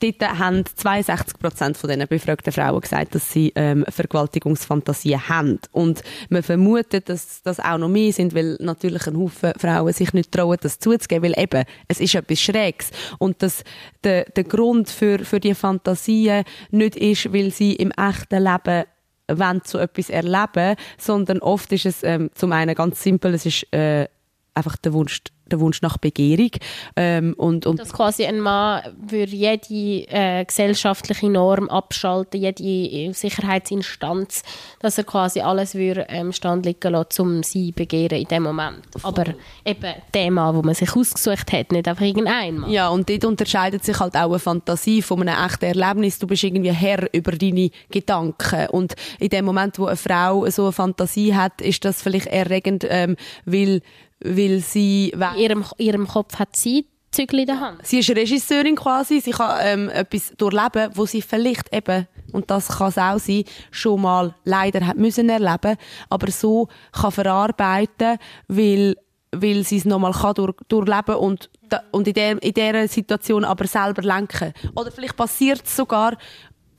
dort 0.00 0.38
haben 0.38 0.64
62 0.64 1.38
Prozent 1.38 1.76
von 1.76 1.90
den 1.90 2.06
befragten 2.06 2.52
Frauen 2.52 2.80
gesagt, 2.80 3.14
dass 3.14 3.32
sie 3.32 3.52
ähm, 3.56 3.84
Vergewaltigungsfantasien 3.88 5.28
haben. 5.28 5.58
Und 5.72 6.02
man 6.28 6.42
vermutet, 6.42 7.08
dass 7.08 7.42
das 7.42 7.58
auch 7.60 7.78
noch 7.78 7.88
mehr 7.88 8.12
sind, 8.12 8.34
weil 8.34 8.56
natürlich 8.60 9.06
ein 9.06 9.18
Haufen 9.18 9.52
Frauen 9.58 9.92
sich 9.92 10.12
nicht 10.12 10.32
trauen, 10.32 10.58
das 10.60 10.78
zuzugeben, 10.78 11.24
weil 11.24 11.42
eben, 11.42 11.64
es 11.88 12.00
ist 12.00 12.14
etwas 12.14 12.40
Schräges. 12.40 12.90
Und 13.18 13.42
dass 13.42 13.64
der, 14.04 14.24
der 14.24 14.44
Grund 14.44 14.88
für, 14.88 15.20
für 15.20 15.40
die 15.40 15.54
Fantasien 15.54 16.44
nicht 16.70 16.96
ist, 16.96 17.32
weil 17.32 17.50
sie 17.50 17.74
im 17.74 17.90
echten 17.92 18.44
Leben 18.44 18.84
wollen 19.28 19.62
so 19.64 19.78
etwas 19.78 20.10
erleben, 20.10 20.76
sondern 20.98 21.38
oft 21.40 21.72
ist 21.72 21.86
es 21.86 22.02
ähm, 22.02 22.30
zum 22.34 22.52
einen 22.52 22.74
ganz 22.74 23.02
simpel, 23.02 23.34
es 23.34 23.46
ist 23.46 23.72
äh, 23.72 24.08
einfach 24.54 24.76
der 24.76 24.92
Wunsch 24.92 25.22
der 25.52 25.60
Wunsch 25.60 25.82
nach 25.82 25.98
Begehrung. 25.98 26.50
Ähm, 26.96 27.34
und, 27.36 27.66
und 27.66 27.80
Dass 27.80 27.92
quasi 27.92 28.24
ein 28.24 28.40
Mann 28.40 28.82
würde 29.00 29.34
jede 29.34 30.08
äh, 30.10 30.44
gesellschaftliche 30.44 31.28
Norm 31.28 31.68
abschalten, 31.68 32.40
jede 32.40 32.62
äh, 32.62 33.12
Sicherheitsinstanz, 33.12 34.42
dass 34.80 34.98
er 34.98 35.04
quasi 35.04 35.40
alles 35.40 35.74
würde 35.74 36.06
ähm, 36.08 36.32
stand 36.32 36.66
liegen 36.66 36.92
lassen, 36.92 37.22
um 37.22 37.42
sie 37.42 37.72
begehren 37.72 38.18
in 38.18 38.28
dem 38.28 38.42
Moment. 38.42 38.82
Aber 39.02 39.24
eben 39.64 39.94
der 40.14 40.30
Mann, 40.30 40.54
wo 40.54 40.62
man 40.62 40.74
sich 40.74 40.94
ausgesucht 40.94 41.52
hat, 41.52 41.72
nicht 41.72 41.88
einfach 41.88 42.04
irgendein 42.04 42.58
Mann. 42.58 42.70
Ja, 42.70 42.88
und 42.88 43.08
dort 43.08 43.24
unterscheidet 43.24 43.84
sich 43.84 43.98
halt 43.98 44.16
auch 44.16 44.30
eine 44.30 44.38
Fantasie 44.38 45.02
von 45.02 45.20
einem 45.20 45.44
echten 45.44 45.66
Erlebnis. 45.66 46.18
Du 46.18 46.26
bist 46.26 46.44
irgendwie 46.44 46.72
Herr 46.72 47.12
über 47.12 47.32
deine 47.32 47.70
Gedanken. 47.90 48.68
Und 48.70 48.94
in 49.18 49.28
dem 49.28 49.44
Moment, 49.44 49.78
wo 49.78 49.86
eine 49.86 49.96
Frau 49.96 50.48
so 50.50 50.64
eine 50.64 50.72
Fantasie 50.72 51.34
hat, 51.34 51.60
ist 51.60 51.84
das 51.84 52.02
vielleicht 52.02 52.26
erregend, 52.26 52.86
ähm, 52.88 53.16
weil 53.44 53.82
weil 54.20 54.60
sie... 54.60 55.10
In 55.10 55.40
ihrem, 55.40 55.64
ihrem 55.78 56.06
Kopf 56.06 56.38
hat 56.38 56.56
sie 56.56 56.86
Zügel 57.10 57.40
in 57.40 57.46
der 57.46 57.60
Hand. 57.60 57.86
Sie 57.86 58.00
ist 58.00 58.10
Regisseurin 58.10 58.76
quasi, 58.76 59.20
sie 59.20 59.30
kann 59.30 59.58
ähm, 59.62 59.88
etwas 59.88 60.32
durchleben, 60.36 60.90
wo 60.94 61.06
sie 61.06 61.22
vielleicht 61.22 61.74
eben, 61.74 62.06
und 62.32 62.50
das 62.50 62.68
kann 62.68 62.88
es 62.88 62.98
auch 62.98 63.18
sein, 63.18 63.44
schon 63.70 64.02
mal 64.02 64.34
leider 64.44 64.86
hat 64.86 64.96
müssen 64.96 65.28
erleben, 65.28 65.76
aber 66.10 66.30
so 66.30 66.68
kann 66.92 67.12
verarbeiten, 67.12 68.18
weil, 68.46 68.96
weil 69.32 69.64
sie 69.64 69.78
es 69.78 69.86
nochmal 69.86 70.12
kann 70.12 70.34
durch, 70.34 70.56
durchleben 70.68 71.16
und 71.16 71.50
und 71.92 72.08
in 72.08 72.14
der, 72.14 72.42
in 72.42 72.54
dieser 72.54 72.88
Situation 72.88 73.44
aber 73.44 73.66
selber 73.66 74.00
lenken. 74.00 74.54
Oder 74.74 74.90
vielleicht 74.90 75.16
passiert 75.16 75.62
es 75.66 75.76
sogar 75.76 76.16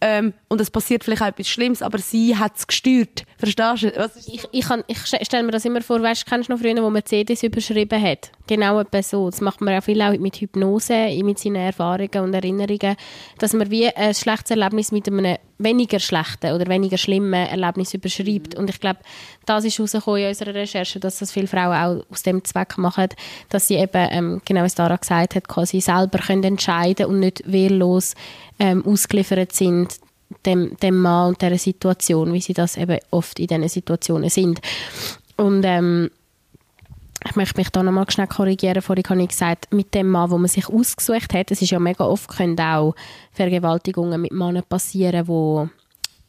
ähm, 0.02 0.34
und 0.48 0.62
es 0.62 0.72
passiert 0.72 1.04
vielleicht 1.04 1.22
auch 1.22 1.28
etwas 1.28 1.48
Schlimmes, 1.48 1.82
aber 1.82 1.98
sie 1.98 2.38
hat 2.38 2.58
es 2.58 2.68
gesteuert. 2.68 3.24
Verstehst 3.38 3.84
du? 3.84 3.96
Was 3.98 4.28
ich 4.28 4.48
ich, 4.52 4.66
ich 4.88 5.26
stelle 5.26 5.44
mir 5.44 5.52
das 5.52 5.66
immer 5.66 5.82
vor, 5.82 6.02
weißt, 6.02 6.26
kennst 6.26 6.50
du 6.50 6.54
noch 6.54 6.60
früher, 6.60 6.82
wo 6.82 6.90
man 6.90 7.06
CDs 7.06 7.44
überschrieben 7.44 8.02
hat? 8.02 8.32
Genau 8.50 8.80
etwa 8.80 9.04
so. 9.04 9.30
Das 9.30 9.42
macht 9.42 9.62
man 9.62 9.76
ja 9.76 9.82
viel 9.82 10.02
auch 10.02 10.18
mit 10.18 10.38
Hypnose, 10.38 11.08
mit 11.24 11.38
seinen 11.38 11.58
Erfahrungen 11.58 12.24
und 12.24 12.34
Erinnerungen, 12.34 12.96
dass 13.38 13.54
man 13.54 13.70
wie 13.70 13.88
ein 13.96 14.16
schlechtes 14.16 14.50
Erlebnis 14.50 14.92
mit 14.92 15.08
einem 15.08 15.38
weniger 15.60 16.00
schlechten 16.00 16.54
oder 16.54 16.66
weniger 16.66 16.98
schlimmen 16.98 17.46
Erlebnis 17.46 17.94
überschreibt. 17.94 18.56
Mhm. 18.56 18.62
Und 18.62 18.72
ich 18.72 18.80
glaube, 18.80 19.02
das 19.46 19.66
ist 19.66 19.78
herausgekommen 19.78 20.22
in 20.22 20.28
unserer 20.30 20.56
Recherche, 20.56 21.00
dass 21.00 21.20
das 21.20 21.32
viele 21.32 21.46
Frauen 21.46 21.76
auch 21.76 22.12
aus 22.12 22.24
dem 22.24 22.44
Zweck 22.44 22.80
machen, 22.80 23.10
dass 23.50 23.68
sie 23.68 23.76
eben, 23.76 24.08
ähm, 24.10 24.42
genau 24.44 24.64
wie 24.64 24.70
Dara 24.70 24.96
gesagt 24.96 25.36
hat, 25.36 25.48
quasi 25.48 25.80
selber 25.80 26.18
können 26.18 26.44
entscheiden 26.44 27.06
und 27.06 27.20
nicht 27.20 27.44
wehrlos 27.46 28.16
ähm, 28.58 28.84
ausgeliefert 28.84 29.54
sind 29.54 29.94
dem, 30.44 30.76
dem 30.78 30.98
Mann 30.98 31.30
und 31.30 31.42
dieser 31.44 31.60
Situation, 31.60 32.34
wie 32.34 32.42
sie 32.42 32.54
das 32.54 32.78
eben 32.78 32.98
oft 33.12 33.40
in 33.40 33.46
diesen 33.46 33.70
Situationen 33.70 34.32
sind. 34.32 34.60
Und 35.38 35.64
ähm, 35.66 36.10
ich 37.28 37.36
möchte 37.36 37.58
mich 37.58 37.70
da 37.70 37.84
nochmal 37.84 38.10
schnell 38.10 38.28
korrigieren. 38.28 38.82
Vorhin 38.82 39.04
habe 39.10 39.22
ich 39.22 39.30
gesagt, 39.30 39.74
mit 39.74 39.94
dem 39.94 40.10
Mann, 40.10 40.32
wo 40.32 40.38
man 40.38 40.48
sich 40.48 40.70
ausgesucht 40.70 41.34
hat, 41.34 41.52
es 41.52 41.62
ist 41.62 41.72
ja 41.72 41.80
mega 41.80 42.06
oft, 42.06 42.30
können 42.30 42.60
auch 42.60 42.96
Vergewaltigungen 43.34 44.22
mit 44.22 44.32
Männern 44.32 44.64
passieren, 44.68 45.28
wo 45.28 45.70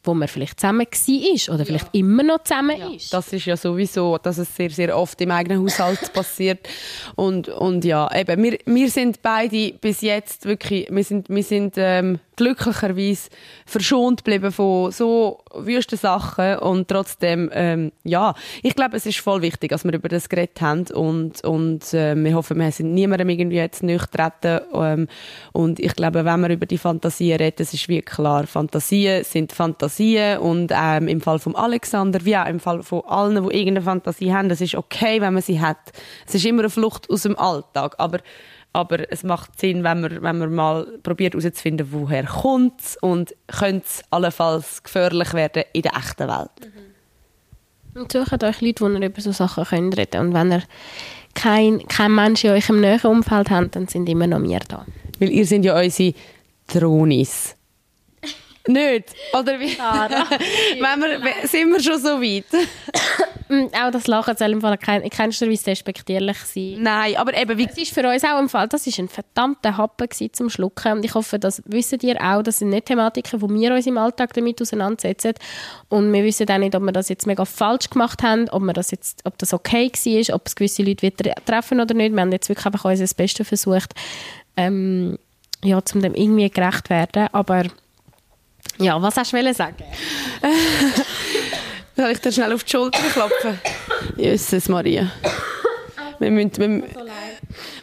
wo 0.03 0.13
man 0.13 0.27
vielleicht 0.27 0.59
zusammen 0.59 0.79
war 0.79 1.55
oder 1.55 1.65
vielleicht 1.65 1.93
ja. 1.93 1.99
immer 1.99 2.23
noch 2.23 2.43
zusammen 2.43 2.77
ja. 2.77 2.89
ist. 2.89 3.13
Das 3.13 3.31
ist 3.33 3.45
ja 3.45 3.55
sowieso, 3.55 4.17
dass 4.17 4.37
es 4.37 4.55
sehr, 4.55 4.71
sehr 4.71 4.97
oft 4.97 5.19
im 5.21 5.31
eigenen 5.31 5.61
Haushalt 5.61 6.11
passiert. 6.13 6.67
Und, 7.15 7.49
und 7.49 7.85
ja, 7.85 8.09
eben, 8.15 8.41
wir, 8.41 8.57
wir 8.65 8.89
sind 8.89 9.21
beide 9.21 9.73
bis 9.73 10.01
jetzt 10.01 10.45
wirklich, 10.45 10.87
wir 10.89 11.03
sind, 11.03 11.29
wir 11.29 11.43
sind 11.43 11.75
ähm, 11.77 12.19
glücklicherweise 12.41 13.29
verschont 13.67 14.23
geblieben 14.23 14.51
von 14.51 14.91
so 14.91 15.43
wüsten 15.53 15.97
Sachen 15.97 16.57
und 16.57 16.87
trotzdem, 16.87 17.51
ähm, 17.53 17.91
ja, 18.03 18.33
ich 18.63 18.75
glaube, 18.75 18.97
es 18.97 19.05
ist 19.05 19.19
voll 19.19 19.43
wichtig, 19.43 19.69
dass 19.69 19.83
wir 19.83 19.93
über 19.93 20.09
das 20.09 20.27
geredet 20.27 20.59
haben 20.59 20.87
und, 20.87 21.43
und 21.43 21.93
äh, 21.93 22.15
wir 22.15 22.33
hoffen, 22.33 22.57
wir 22.57 22.71
sind 22.71 22.95
niemandem 22.95 23.29
irgendwie 23.29 23.57
jetzt 23.57 23.83
nicht 23.83 24.11
treten 24.11 24.61
ähm, 24.73 25.07
und 25.51 25.79
ich 25.79 25.95
glaube, 25.95 26.25
wenn 26.25 26.41
wir 26.41 26.49
über 26.49 26.65
die 26.65 26.79
Fantasien 26.79 27.37
reden, 27.37 27.57
das 27.59 27.75
ist 27.75 27.87
wie 27.87 28.01
klar, 28.01 28.47
Fantasien 28.47 29.23
sind 29.23 29.51
Fantasien 29.51 30.39
und 30.39 30.71
ähm, 30.73 31.07
im 31.07 31.21
Fall 31.21 31.37
von 31.37 31.55
Alexander, 31.55 32.25
wie 32.25 32.35
auch 32.35 32.47
im 32.47 32.59
Fall 32.59 32.81
von 32.81 33.03
allen, 33.05 33.35
die 33.35 33.55
irgendeine 33.55 33.83
Fantasie 33.83 34.33
haben, 34.33 34.49
das 34.49 34.61
ist 34.61 34.73
okay, 34.73 35.21
wenn 35.21 35.33
man 35.33 35.43
sie 35.43 35.59
hat. 35.59 35.91
Es 36.25 36.33
ist 36.33 36.45
immer 36.45 36.61
eine 36.61 36.71
Flucht 36.71 37.07
aus 37.11 37.21
dem 37.21 37.37
Alltag, 37.37 37.93
aber 37.99 38.17
aber 38.73 39.11
es 39.11 39.23
macht 39.23 39.59
Sinn, 39.59 39.83
wenn 39.83 40.01
man, 40.01 40.21
wenn 40.21 40.37
man 40.37 40.53
mal 40.53 40.85
probiert 41.03 41.33
herauszufinden, 41.33 41.87
woher 41.91 42.25
kommt 42.25 42.97
und 43.01 43.35
könnte 43.47 43.85
es 43.85 44.03
allenfalls 44.11 44.83
gefährlich 44.83 45.33
werden 45.33 45.63
in 45.73 45.81
der 45.81 45.95
echten 45.95 46.27
Welt. 46.27 46.71
Und 47.93 48.11
sucht 48.11 48.43
euch 48.43 48.61
Leute, 48.61 48.85
die 48.85 49.01
ihr 49.01 49.07
über 49.07 49.21
so 49.21 49.31
Sachen 49.33 49.65
könnt 49.65 49.97
reden 49.97 50.27
Und 50.27 50.33
wenn 50.33 50.51
ihr 50.51 50.63
kein, 51.33 51.85
kein 51.87 52.15
Mensch 52.15 52.43
in 52.45 52.51
eurem 52.51 52.79
näheren 52.79 53.11
Umfeld 53.11 53.49
habt, 53.49 53.75
dann 53.75 53.87
sind 53.87 54.07
immer 54.07 54.27
noch 54.27 54.41
wir 54.41 54.59
da. 54.59 54.85
Weil 55.19 55.29
ihr 55.29 55.45
sind 55.45 55.63
ja 55.63 55.77
unsere 55.77 56.13
Dronis. 56.67 57.55
Nicht? 58.67 59.13
Oder 59.33 59.59
wie? 59.59 59.77
wenn 59.77 61.01
wir, 61.01 61.47
sind 61.47 61.71
wir 61.71 61.81
schon 61.81 61.99
so 61.99 62.21
weit? 62.21 62.45
Auch 63.73 63.91
das 63.91 64.07
Lachen 64.07 64.37
soll 64.37 64.51
im 64.51 64.61
Fall 64.61 64.77
kein, 64.77 65.01
in 65.01 65.09
keinster 65.09 65.49
Weise 65.49 65.65
despektierlich 65.65 66.37
sein. 66.37 66.77
Nein, 66.79 67.17
aber 67.17 67.35
eben, 67.35 67.57
wie, 67.57 67.65
Es 67.65 67.77
ist 67.77 67.93
für 67.93 68.07
uns 68.07 68.23
auch 68.23 68.39
im 68.39 68.47
Fall, 68.47 68.67
das 68.69 68.87
ist 68.87 68.97
ein 68.97 69.09
verdammter 69.09 69.75
Happen 69.77 70.07
zum 70.31 70.49
Schlucken 70.49 70.93
und 70.93 71.05
ich 71.05 71.13
hoffe, 71.13 71.37
das 71.37 71.61
wisst 71.65 72.01
ihr 72.03 72.15
auch, 72.21 72.43
das 72.43 72.59
sind 72.59 72.69
nicht 72.69 72.85
Thematiken, 72.85 73.41
wo 73.41 73.49
wir 73.49 73.73
uns 73.73 73.87
im 73.87 73.97
Alltag 73.97 74.33
damit 74.33 74.61
auseinandersetzen 74.61 75.33
und 75.89 76.13
wir 76.13 76.23
wissen 76.23 76.49
auch 76.49 76.57
nicht, 76.59 76.75
ob 76.75 76.83
wir 76.83 76.93
das 76.93 77.09
jetzt 77.09 77.27
mega 77.27 77.43
falsch 77.43 77.89
gemacht 77.89 78.23
haben, 78.23 78.47
ob, 78.49 78.61
wir 78.61 78.73
das 78.73 78.91
jetzt, 78.91 79.21
ob 79.25 79.37
das 79.37 79.53
okay 79.53 79.91
war, 79.91 80.35
ob 80.35 80.47
es 80.47 80.55
gewisse 80.55 80.83
Leute 80.83 81.01
wieder 81.01 81.35
treffen 81.45 81.81
oder 81.81 81.93
nicht. 81.93 82.13
Wir 82.13 82.21
haben 82.21 82.31
jetzt 82.31 82.47
wirklich 82.47 82.65
einfach 82.65 82.85
unser 82.85 83.13
Bestes 83.13 83.47
versucht, 83.47 83.93
ähm, 84.55 85.17
ja, 85.63 85.81
um 85.93 86.01
dem 86.01 86.15
irgendwie 86.15 86.49
gerecht 86.49 86.87
zu 86.87 86.91
werden, 86.91 87.27
aber 87.33 87.65
ja, 88.77 89.01
was 89.01 89.17
hast 89.17 89.33
du 89.33 89.37
wollen 89.37 89.53
sagen? 89.53 89.83
soll 91.95 92.11
ich 92.11 92.19
dir 92.19 92.31
schnell 92.31 92.53
auf 92.53 92.63
die 92.63 92.71
Schulter 92.71 93.01
klopfen? 93.13 93.59
Jesus 94.17 94.69
Maria. 94.69 95.11
Wir 96.19 96.31
müssen, 96.31 96.57
wir, 96.57 96.83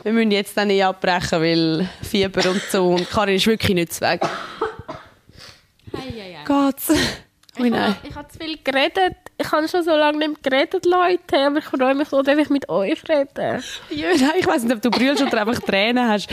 wir 0.04 0.12
müssen 0.12 0.30
jetzt 0.30 0.56
dann 0.56 0.68
nicht 0.68 0.84
abbrechen, 0.84 1.40
weil 1.40 1.88
Fieber 2.02 2.50
und 2.50 2.62
so 2.70 2.90
und 2.90 3.10
Karin 3.10 3.36
ist 3.36 3.46
wirklich 3.46 3.74
nicht 3.74 3.92
zu 3.94 4.00
weg. 4.02 4.20
Geht's? 6.48 6.90
Oh. 7.60 7.64
Ich 8.02 8.14
habe 8.14 8.28
zu 8.28 8.38
viel 8.38 8.58
geredet. 8.62 9.16
Ich 9.36 9.50
habe 9.50 9.68
schon 9.68 9.82
so 9.82 9.90
lange 9.90 10.28
nicht 10.28 10.42
geredet, 10.42 10.86
Leute. 10.86 11.38
Aber 11.46 11.58
ich 11.58 11.64
freue 11.64 11.94
mich 11.94 12.08
so, 12.08 12.22
dass 12.22 12.38
ich 12.38 12.48
mit 12.50 12.68
euch 12.68 13.02
reden. 13.08 13.62
Ja, 13.90 14.30
ich 14.38 14.46
weiß 14.46 14.62
nicht, 14.62 14.76
ob 14.76 14.82
du 14.82 14.90
brüllst 14.90 15.22
oder 15.22 15.40
einfach 15.40 15.60
Tränen 15.60 16.08
hast. 16.08 16.28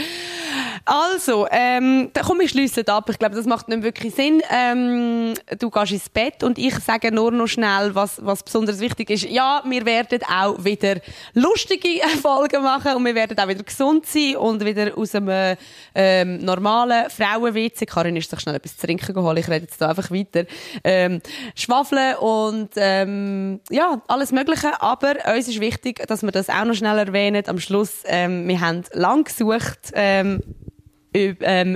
Also, 0.87 1.47
ähm, 1.49 2.11
dann 2.13 2.23
komm, 2.23 2.39
wir 2.39 2.47
schliessen 2.47 2.87
ab. 2.89 3.09
Ich 3.09 3.17
glaube, 3.17 3.35
das 3.35 3.47
macht 3.47 3.67
nicht 3.69 3.81
wirklich 3.81 4.13
Sinn. 4.13 4.43
Ähm, 4.51 5.33
du 5.57 5.71
gehst 5.71 5.91
ins 5.91 6.09
Bett 6.09 6.43
und 6.43 6.59
ich 6.59 6.75
sage 6.75 7.11
nur 7.11 7.31
noch 7.31 7.47
schnell, 7.47 7.95
was, 7.95 8.23
was 8.23 8.43
besonders 8.43 8.79
wichtig 8.79 9.09
ist. 9.09 9.23
Ja, 9.23 9.63
wir 9.65 9.83
werden 9.83 10.19
auch 10.31 10.63
wieder 10.63 10.97
lustige 11.33 12.07
Folgen 12.21 12.61
machen 12.61 12.95
und 12.97 13.03
wir 13.03 13.15
werden 13.15 13.35
auch 13.39 13.47
wieder 13.47 13.63
gesund 13.63 14.05
sein 14.05 14.35
und 14.35 14.63
wieder 14.63 14.95
aus 14.95 15.15
einem 15.15 15.57
ähm, 15.95 16.45
normalen 16.45 17.09
Frauenwitz. 17.09 17.79
Karin 17.87 18.15
ist 18.15 18.29
sich 18.29 18.39
schnell 18.39 18.55
etwas 18.55 18.77
zu 18.77 18.85
trinken 18.85 19.11
geholt. 19.11 19.39
Ich 19.39 19.47
rede 19.47 19.65
jetzt 19.65 19.81
da 19.81 19.89
einfach 19.89 20.11
weiter. 20.11 20.45
Ähm, 20.83 21.19
schwafeln 21.55 22.15
und 22.17 22.69
ähm, 22.75 23.59
ja, 23.71 24.03
alles 24.07 24.31
Mögliche. 24.31 24.79
Aber 24.83 25.15
uns 25.35 25.47
ist 25.47 25.59
wichtig, 25.59 26.05
dass 26.07 26.21
wir 26.21 26.31
das 26.31 26.47
auch 26.47 26.65
noch 26.65 26.75
schnell 26.75 26.99
erwähnen. 26.99 27.43
Am 27.47 27.59
Schluss, 27.59 28.03
ähm, 28.05 28.47
wir 28.47 28.61
haben 28.61 28.83
lang 28.93 29.23
gesucht, 29.23 29.91
ähm, 29.95 30.43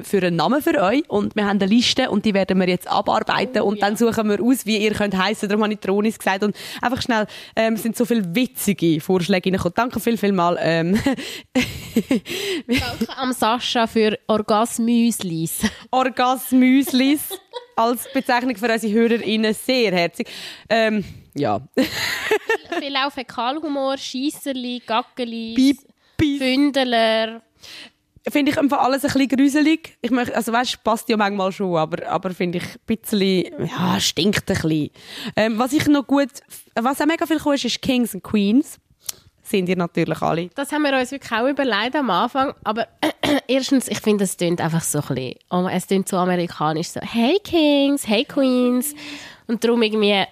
für 0.04 0.18
einen 0.22 0.36
Namen 0.36 0.62
für 0.62 0.82
euch 0.82 1.10
und 1.10 1.36
wir 1.36 1.46
haben 1.46 1.62
eine 1.62 1.66
Liste 1.66 2.10
und 2.10 2.26
die 2.26 2.34
werden 2.34 2.60
wir 2.60 2.68
jetzt 2.68 2.90
abarbeiten 2.90 3.62
und 3.62 3.82
dann 3.82 3.96
suchen 3.96 4.30
wir 4.30 4.42
aus, 4.44 4.66
wie 4.66 4.78
ihr 4.78 4.92
könnt 4.92 5.18
heißen. 5.18 5.48
Darum 5.48 5.64
habe 5.64 5.74
ich 5.74 5.80
Tronis 5.80 6.20
gesagt 6.20 6.44
und 6.44 6.56
einfach 6.82 7.02
schnell 7.02 7.26
ähm, 7.56 7.74
es 7.74 7.84
sind 7.84 7.96
so 7.96 8.06
viele 8.06 8.36
witzige 8.36 9.00
Vorschläge 9.00 9.50
reingekommen. 9.50 9.74
Danke 9.76 10.00
viel, 10.00 10.18
viel 10.18 10.34
mal. 10.34 10.58
Ähm, 10.62 11.00
Danke 12.68 13.18
am 13.18 13.32
Sascha 13.34 13.88
für 13.88 14.20
Orgasmüslis. 14.28 15.62
Orgasmüslis 15.92 17.40
als 17.76 18.12
Bezeichnung 18.14 18.56
für 18.58 18.72
unsere 18.72 18.94
HörerInnen 18.94 19.54
sehr 19.54 19.92
herzig. 19.92 20.28
Ähm, 20.70 21.04
ja. 21.34 21.62
Viel 22.80 22.96
auch 22.98 23.12
Fäkalhumor, 23.12 23.98
Schiesserli, 23.98 24.82
Gackeli, 24.86 25.56
Pipi. 26.18 26.72
Finde 28.28 28.52
ich 28.52 28.58
einfach 28.58 28.80
alles 28.80 29.06
ein 29.06 29.14
bisschen 29.14 29.30
gruselig. 29.30 29.98
Ich 30.02 30.12
möchte, 30.12 30.36
also 30.36 30.52
weißt, 30.52 30.84
passt 30.84 31.10
ja 31.10 31.18
manchmal 31.18 31.52
schon, 31.52 31.78
aber, 31.78 32.08
aber 32.08 32.32
finde 32.32 32.58
ich 32.60 32.64
ein 32.64 32.80
bisschen, 32.86 33.46
ja, 33.66 34.00
stinkt 34.00 34.50
ein 34.50 34.56
bisschen. 34.56 34.90
Ähm, 35.36 35.58
was 35.58 35.74
ich 35.74 35.88
noch 35.88 36.06
gut, 36.06 36.30
was 36.76 37.02
auch 37.02 37.06
mega 37.06 37.26
viel 37.26 37.40
cool 37.46 37.56
ist, 37.56 37.66
ist 37.66 37.82
Kings 37.82 38.14
and 38.14 38.24
Queens. 38.24 38.78
Sind 39.42 39.68
ihr 39.68 39.78
natürlich 39.78 40.22
alle. 40.22 40.50
Das 40.54 40.72
haben 40.72 40.84
wir 40.84 40.96
uns 40.96 41.12
wirklich 41.12 41.32
auch 41.32 41.48
überlegt 41.48 41.96
am 41.96 42.10
Anfang. 42.12 42.54
Aber 42.64 42.88
erstens, 43.48 43.88
ich 43.88 44.00
finde, 44.00 44.26
es 44.26 44.38
klingt 44.38 44.62
einfach 44.62 44.84
so 44.84 45.00
ein 45.00 45.16
bisschen, 45.16 45.68
es 45.70 45.88
klingt 45.88 46.08
so 46.08 46.18
amerikanisch, 46.18 46.90
so 46.90 47.00
«Hey 47.02 47.40
Kings, 47.44 48.08
hey 48.08 48.26
Queens». 48.26 48.94
Und 49.48 49.64
darum 49.64 49.82
irgendwie, 49.82 50.24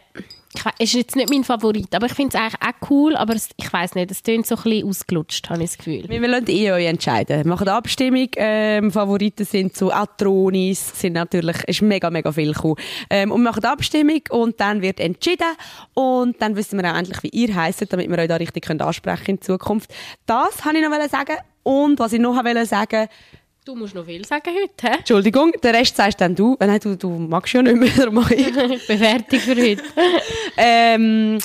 ich 0.77 0.87
ist 0.87 0.93
jetzt 0.93 1.15
nicht 1.15 1.29
mein 1.29 1.43
Favorit, 1.43 1.93
aber 1.93 2.05
ich 2.05 2.13
finde 2.13 2.37
es 2.37 2.41
eigentlich 2.41 2.61
auch 2.61 2.89
cool, 2.89 3.15
aber 3.15 3.35
es, 3.35 3.49
ich 3.57 3.71
weiß 3.71 3.95
nicht, 3.95 4.11
es 4.11 4.23
klingt 4.23 4.47
so 4.47 4.55
ein 4.55 4.63
bisschen 4.63 4.87
ausgelutscht, 4.87 5.49
habe 5.49 5.63
ich 5.63 5.69
das 5.69 5.77
Gefühl. 5.77 6.05
Wir 6.07 6.21
wollen 6.21 6.45
eh 6.47 6.71
euch 6.71 6.85
entscheiden. 6.85 7.43
Wir 7.43 7.47
machen 7.47 7.67
eine 7.67 7.77
Abstimmung. 7.77 8.29
Ähm, 8.35 8.91
Favoriten 8.91 9.45
sind 9.45 9.75
so 9.75 9.91
Atronis, 9.91 10.99
sind 10.99 11.13
natürlich, 11.13 11.63
ist 11.65 11.81
mega, 11.81 12.09
mega 12.09 12.31
viel 12.31 12.53
gekommen. 12.53 12.75
Ähm, 13.09 13.31
und 13.31 13.41
wir 13.41 13.49
machen 13.49 13.63
eine 13.63 13.73
Abstimmung 13.73 14.21
und 14.29 14.59
dann 14.59 14.81
wird 14.81 14.99
entschieden. 14.99 15.47
Und 15.93 16.41
dann 16.41 16.55
wissen 16.55 16.81
wir 16.81 16.91
auch 16.91 16.97
endlich, 16.97 17.21
wie 17.23 17.29
ihr 17.29 17.55
heisst, 17.55 17.85
damit 17.91 18.09
wir 18.09 18.17
euch 18.17 18.27
da 18.27 18.35
richtig 18.35 18.65
können 18.65 18.81
ansprechen 18.81 19.31
in 19.31 19.41
Zukunft. 19.41 19.93
Das 20.25 20.65
wollte 20.65 20.79
ich 20.79 20.89
noch 20.89 21.09
sagen. 21.09 21.37
Und 21.63 21.99
was 21.99 22.13
ich 22.13 22.19
noch 22.19 22.35
wollte 22.35 22.65
sagen, 22.65 23.09
Du 23.67 23.75
musst 23.75 23.93
noch 23.93 24.05
viel 24.05 24.23
sagen 24.23 24.49
heute, 24.49 24.87
hä? 24.87 24.99
Entschuldigung, 24.99 25.51
den 25.61 25.75
Rest 25.75 25.97
sagst 25.97 26.21
dann 26.21 26.33
du. 26.33 26.55
Äh, 26.57 26.67
Nein, 26.67 26.79
du, 26.79 26.95
du 26.95 27.09
magst 27.09 27.53
ja 27.53 27.61
nicht 27.61 27.75
mehr, 27.75 28.09
mache 28.11 28.33
ich. 28.33 28.47
ich 28.47 28.87
bin 28.87 28.97
fertig 28.97 29.41
für 29.41 29.57
heute. 29.57 29.83
Ähm, 30.57 31.37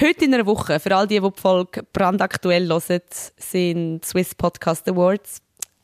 heute 0.00 0.24
in 0.24 0.34
einer 0.34 0.44
Woche, 0.44 0.80
für 0.80 0.96
all 0.96 1.06
die, 1.06 1.20
die 1.20 1.30
die 1.30 1.40
Folge 1.40 1.84
brandaktuell 1.92 2.68
hören, 2.68 3.00
sind 3.36 4.04
Swiss 4.04 4.34
Podcast 4.34 4.88
Awards. 4.88 5.40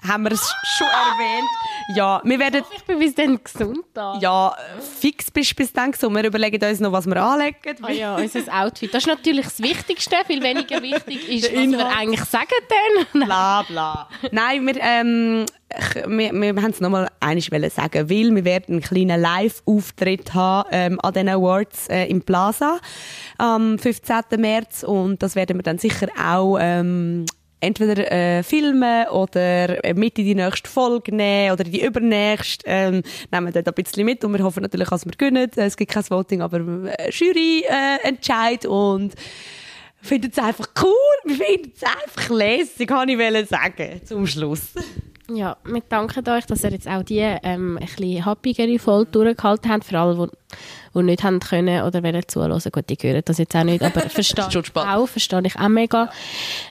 Haben 0.07 0.24
wir 0.24 0.32
es 0.32 0.53
schon 0.76 0.86
erwähnt? 0.86 1.48
Ja, 1.94 2.20
wir 2.24 2.38
werden, 2.38 2.62
Ich 2.74 2.84
bin 2.84 2.98
bis 2.98 3.14
dann 3.14 3.42
gesund 3.42 3.84
da. 3.94 4.16
ja, 4.20 4.55
fix 5.01 5.30
bis 5.30 5.53
bis 5.55 5.72
dann 5.72 5.92
so. 5.92 6.09
Wir 6.11 6.24
überlegen 6.24 6.62
uns 6.64 6.80
noch, 6.80 6.92
was 6.92 7.07
wir 7.07 7.16
anlegen. 7.16 7.57
Ah 7.82 7.90
ja, 7.90 8.16
unser 8.16 8.40
Outfit. 8.53 8.94
Das 8.94 9.03
ist 9.05 9.09
natürlich 9.09 9.44
das 9.46 9.61
Wichtigste. 9.61 10.16
Viel 10.26 10.42
weniger 10.42 10.80
wichtig 10.82 11.28
ist, 11.28 11.53
was 11.55 11.70
wir 11.70 11.96
eigentlich 11.96 12.24
sagen 12.24 12.48
dann. 13.12 13.24
Bla, 13.26 13.62
bla. 13.62 14.09
Nein, 14.30 14.66
wir, 14.66 14.76
ähm, 14.80 15.46
wir, 16.07 16.32
wir 16.32 16.62
haben 16.62 16.70
es 16.70 16.80
nochmal 16.80 17.09
einig 17.20 17.51
wollen 17.53 17.70
sagen, 17.70 18.09
weil 18.11 18.34
wir 18.34 18.44
werden 18.44 18.74
einen 18.76 18.82
kleinen 18.82 19.20
Live-Auftritt 19.20 20.34
haben 20.34 20.68
ähm, 20.72 21.01
an 21.01 21.12
den 21.14 21.28
Awards 21.28 21.88
äh, 21.88 22.07
im 22.07 22.22
Plaza 22.22 22.78
am 23.38 23.78
15. 23.78 24.22
März 24.38 24.82
und 24.82 25.22
das 25.22 25.34
werden 25.34 25.59
wir 25.59 25.62
dann 25.62 25.78
sicher 25.78 26.09
auch 26.20 26.59
ähm, 26.61 27.26
entweder 27.61 28.11
äh, 28.11 28.42
filmen 28.42 29.08
oder 29.08 29.84
äh, 29.84 29.94
mit 29.94 30.18
in 30.18 30.24
die 30.24 30.34
nächste 30.34 30.68
Folge 30.68 31.14
nehmen 31.14 31.52
oder 31.52 31.64
in 31.64 31.72
die 31.72 31.84
übernächste. 31.84 32.64
Ähm, 32.66 33.02
nehmen 33.30 33.46
wir 33.46 33.62
dort 33.62 33.68
ein 33.68 33.84
bisschen 33.84 34.04
mit 34.04 34.24
und 34.24 34.32
wir 34.32 34.44
hoffen 34.44 34.62
natürlich, 34.62 34.88
dass 34.88 35.04
wir 35.04 35.12
gewinnen. 35.12 35.50
Es 35.56 35.76
gibt 35.76 35.92
kein 35.92 36.08
Voting, 36.08 36.42
aber 36.42 36.58
äh, 36.58 37.11
Jury 37.11 37.64
äh, 37.68 38.08
entscheidet 38.08 38.66
und 38.66 39.14
findet 40.02 40.32
es 40.32 40.38
einfach 40.42 40.68
cool. 40.82 41.36
Wir 41.36 41.36
finden 41.36 41.72
es 41.74 41.82
einfach 41.82 42.30
lässig, 42.30 42.88
kann 42.88 43.08
ich 43.08 43.48
sagen, 43.48 44.00
zum 44.04 44.26
Schluss. 44.26 44.72
Ja, 45.33 45.57
wir 45.64 45.83
danken 45.89 46.28
euch, 46.28 46.47
dass 46.47 46.64
ihr 46.64 46.70
jetzt 46.70 46.89
auch 46.89 47.05
die 47.05 47.18
ähm, 47.18 47.78
ein 47.78 47.87
bisschen 47.87 48.24
happigere 48.24 48.78
Folge 48.78 49.12
durchgehalten 49.12 49.70
habt. 49.70 49.85
Für 49.85 49.99
alle, 50.01 50.16
die, 50.16 50.37
die 50.95 51.03
nicht 51.05 51.22
haben 51.22 51.39
können 51.39 51.85
oder 51.85 52.03
wollen 52.03 52.22
zuhören. 52.26 52.61
Gut, 52.72 52.91
die 52.91 52.97
hören 53.01 53.22
das 53.24 53.39
jetzt 53.39 53.55
auch 53.55 53.62
nicht, 53.62 53.83
aber 53.83 54.01
verstehe 54.09 54.47
ich 54.49 54.76
auch, 54.76 55.07
verstehe 55.07 55.43
ich 55.45 55.57
auch 55.57 55.68
mega. 55.68 56.11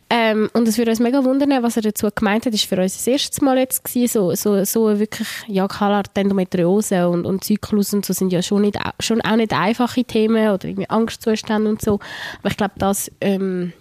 Ähm, 0.09 0.49
und 0.53 0.67
es 0.67 0.77
würde 0.77 0.91
uns 0.91 0.99
mega 0.99 1.23
wundern, 1.23 1.63
was 1.63 1.77
er 1.77 1.83
dazu 1.83 2.09
gemeint 2.13 2.45
hat. 2.45 2.53
Das 2.53 2.69
war 2.69 2.77
für 2.77 2.83
uns 2.83 2.97
das 2.97 3.07
erste 3.07 3.45
Mal 3.45 3.59
jetzt 3.59 3.83
gewesen, 3.85 4.11
so, 4.11 4.35
so, 4.35 4.63
so 4.65 4.99
wirklich, 4.99 5.27
ja, 5.47 5.67
Kalar, 5.67 6.03
Endometriose 6.13 7.07
und, 7.07 7.25
und 7.25 7.43
Zyklus 7.43 7.93
und 7.93 8.05
so 8.05 8.11
sind 8.13 8.33
ja 8.33 8.41
schon, 8.41 8.61
nicht, 8.61 8.77
schon 8.99 9.21
auch 9.21 9.37
nicht 9.37 9.53
einfache 9.53 10.03
Themen 10.03 10.49
oder 10.49 10.67
irgendwie 10.67 10.89
Angstzustände 10.89 11.69
und 11.69 11.81
so. 11.81 11.99
Aber 12.39 12.49
ich 12.49 12.57
glaube, 12.57 12.73
das, 12.77 13.09
ähm, 13.21 13.71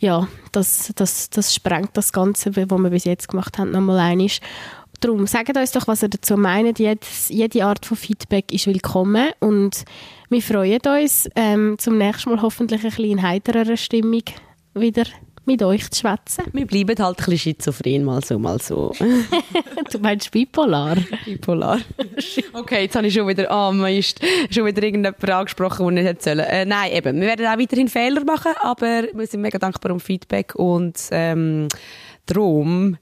ja, 0.00 0.26
das, 0.52 0.92
das, 0.96 1.30
das 1.30 1.54
sprengt 1.54 1.90
das 1.92 2.12
Ganze, 2.12 2.56
was 2.56 2.70
wir 2.70 2.90
bis 2.90 3.04
jetzt 3.04 3.28
gemacht 3.28 3.58
haben, 3.58 3.70
nochmal 3.70 3.98
einig. 3.98 4.40
darum, 5.00 5.26
sagt 5.26 5.56
uns 5.56 5.72
doch, 5.72 5.86
was 5.86 6.02
ihr 6.02 6.08
dazu 6.08 6.36
meint. 6.36 6.78
Jedes, 6.78 7.28
jede 7.28 7.64
Art 7.64 7.84
von 7.84 7.96
Feedback 7.96 8.52
ist 8.52 8.66
willkommen 8.66 9.30
und 9.40 9.84
wir 10.30 10.42
freuen 10.42 10.80
uns, 10.86 11.28
ähm, 11.36 11.76
zum 11.78 11.98
nächsten 11.98 12.30
Mal 12.30 12.42
hoffentlich 12.42 12.82
ein 12.82 12.90
bisschen 12.90 13.10
in 13.10 13.22
heiterer 13.22 13.76
Stimmung 13.76 14.24
wieder 14.74 15.04
mit 15.44 15.62
euch 15.62 15.90
zu 15.90 16.00
schwätzen. 16.00 16.44
Wir 16.52 16.66
bleiben 16.66 16.96
halt 16.98 17.18
ein 17.18 17.24
bisschen 17.24 17.38
schizophren, 17.38 18.04
mal 18.04 18.22
so, 18.24 18.38
mal 18.38 18.60
so. 18.60 18.92
du 19.90 19.98
meinst 19.98 20.30
bipolar? 20.30 20.96
Bipolar. 21.24 21.80
okay, 22.52 22.82
jetzt 22.82 22.96
habe 22.96 23.06
ich 23.06 23.14
schon 23.14 23.26
wieder, 23.26 23.50
ah, 23.50 23.68
oh, 23.68 23.72
Mist, 23.72 24.20
schon 24.50 24.66
wieder 24.66 24.82
irgendjemand 24.82 25.28
angesprochen, 25.28 25.86
der 25.86 26.04
nicht 26.04 26.10
hätte 26.10 26.24
sollen. 26.24 26.40
Äh, 26.40 26.64
nein, 26.64 26.92
eben, 26.92 27.20
wir 27.20 27.28
werden 27.28 27.46
auch 27.46 27.58
weiterhin 27.58 27.88
Fehler 27.88 28.24
machen, 28.24 28.52
aber 28.60 29.04
wir 29.12 29.26
sind 29.26 29.40
mega 29.40 29.58
dankbar 29.58 29.92
um 29.92 30.00
Feedback 30.00 30.54
und 30.54 30.98
ähm, 31.10 31.68
darum 32.26 32.96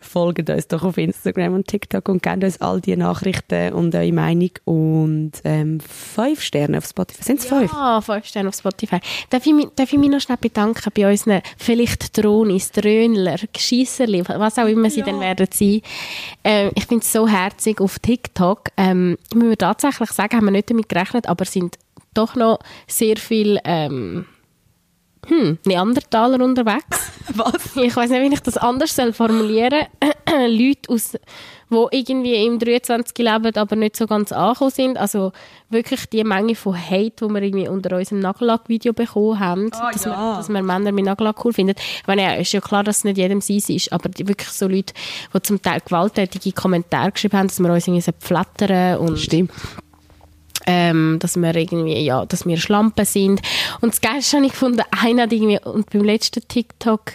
folgt 0.00 0.50
uns 0.50 0.68
doch 0.68 0.82
auf 0.82 0.98
Instagram 0.98 1.54
und 1.54 1.66
TikTok 1.68 2.08
und 2.08 2.22
gebt 2.22 2.42
uns 2.42 2.60
all 2.60 2.80
die 2.80 2.96
Nachrichten 2.96 3.72
und 3.72 3.94
eure 3.94 4.12
Meinung 4.12 4.50
und 4.64 5.32
ähm, 5.44 5.78
fünf 5.80 6.42
Sterne 6.42 6.78
auf 6.78 6.86
Spotify. 6.86 7.22
Sind 7.22 7.40
es 7.40 7.46
fünf? 7.46 7.72
Ja, 7.72 8.00
fünf 8.00 8.26
Sterne 8.26 8.48
auf 8.48 8.54
Spotify. 8.54 8.98
Darf 9.28 9.46
ich, 9.46 9.52
mich, 9.52 9.68
darf 9.76 9.92
ich 9.92 9.98
mich 9.98 10.10
noch 10.10 10.20
schnell 10.20 10.38
bedanken 10.40 10.90
bei 10.94 11.10
unseren 11.10 11.42
vielleicht 11.58 12.16
Drohnis, 12.16 12.72
Dröhnler, 12.72 13.36
Schiesserli, 13.56 14.24
was 14.26 14.58
auch 14.58 14.66
immer 14.66 14.90
sie 14.90 15.00
ja. 15.00 15.06
dann 15.06 15.20
werden 15.20 15.48
sein. 15.52 15.82
Ähm, 16.44 16.70
ich 16.74 16.86
finde 16.86 17.04
es 17.04 17.12
so 17.12 17.28
herzig 17.28 17.80
auf 17.80 17.98
TikTok. 17.98 18.70
Ähm, 18.76 19.18
müssen 19.34 19.50
wir 19.50 19.58
tatsächlich 19.58 20.10
sagen, 20.10 20.36
haben 20.36 20.46
wir 20.46 20.52
nicht 20.52 20.70
damit 20.70 20.88
gerechnet, 20.88 21.28
aber 21.28 21.44
sind 21.44 21.78
doch 22.14 22.34
noch 22.34 22.58
sehr 22.86 23.16
viel 23.16 23.58
ähm, 23.64 24.26
hm, 25.26 25.58
Neandertaler 25.64 26.42
unterwegs. 26.42 27.12
Was? 27.34 27.76
Ich 27.76 27.94
weiß 27.94 28.10
nicht, 28.10 28.22
wie 28.22 28.34
ich 28.34 28.40
das 28.40 28.56
anders 28.56 28.94
soll 28.94 29.12
formulieren 29.12 29.86
soll. 30.00 30.48
Leute, 30.48 30.92
aus, 30.92 31.12
die 31.70 31.86
irgendwie 31.90 32.44
im 32.46 32.58
23 32.58 33.16
leben, 33.18 33.54
aber 33.56 33.76
nicht 33.76 33.96
so 33.96 34.06
ganz 34.06 34.32
angekommen 34.32 34.70
sind. 34.70 34.98
Also 34.98 35.32
wirklich 35.68 36.06
die 36.06 36.24
Menge 36.24 36.54
von 36.54 36.76
Hate, 36.76 37.26
die 37.26 37.32
wir 37.32 37.42
irgendwie 37.42 37.68
unter 37.68 37.96
unserem 37.96 38.20
Nagellack-Video 38.20 38.92
bekommen 38.92 39.38
haben, 39.38 39.70
oh, 39.74 39.92
dass, 39.92 40.04
ja. 40.04 40.10
wir, 40.10 40.36
dass 40.36 40.48
wir 40.48 40.62
Männer 40.62 40.92
mit 40.92 41.04
Nagellack 41.04 41.44
cool 41.44 41.52
finden. 41.52 41.74
Ich 41.76 42.06
meine, 42.06 42.22
ja, 42.22 42.34
ist 42.34 42.52
ja 42.52 42.60
klar, 42.60 42.82
dass 42.82 42.98
es 42.98 43.04
nicht 43.04 43.18
jedem 43.18 43.40
sein 43.40 43.62
ist, 43.68 43.92
aber 43.92 44.10
wirklich 44.16 44.48
so 44.48 44.66
Leute, 44.66 44.94
die 45.34 45.42
zum 45.42 45.62
Teil 45.62 45.80
gewalttätige 45.84 46.52
Kommentare 46.52 47.12
geschrieben 47.12 47.38
haben, 47.38 47.48
dass 47.48 47.60
wir 47.60 47.72
uns 47.72 47.86
irgendwie 47.86 48.02
so 48.02 48.12
flattern 48.18 48.98
und... 48.98 49.18
Stimmt 49.18 49.52
ähm, 50.66 51.18
dass 51.20 51.36
wir 51.36 51.54
irgendwie, 51.54 51.98
ja, 52.00 52.26
dass 52.26 52.46
wir 52.46 52.56
Schlampen 52.56 53.04
sind. 53.04 53.40
Und 53.80 53.94
das 53.94 54.00
Geilste 54.00 54.36
habe 54.36 54.46
ich 54.46 54.52
gefunden, 54.52 54.82
einer 55.02 55.22
hat 55.22 55.32
irgendwie, 55.32 55.58
und 55.64 55.90
beim 55.90 56.04
letzten 56.04 56.46
TikTok, 56.46 57.12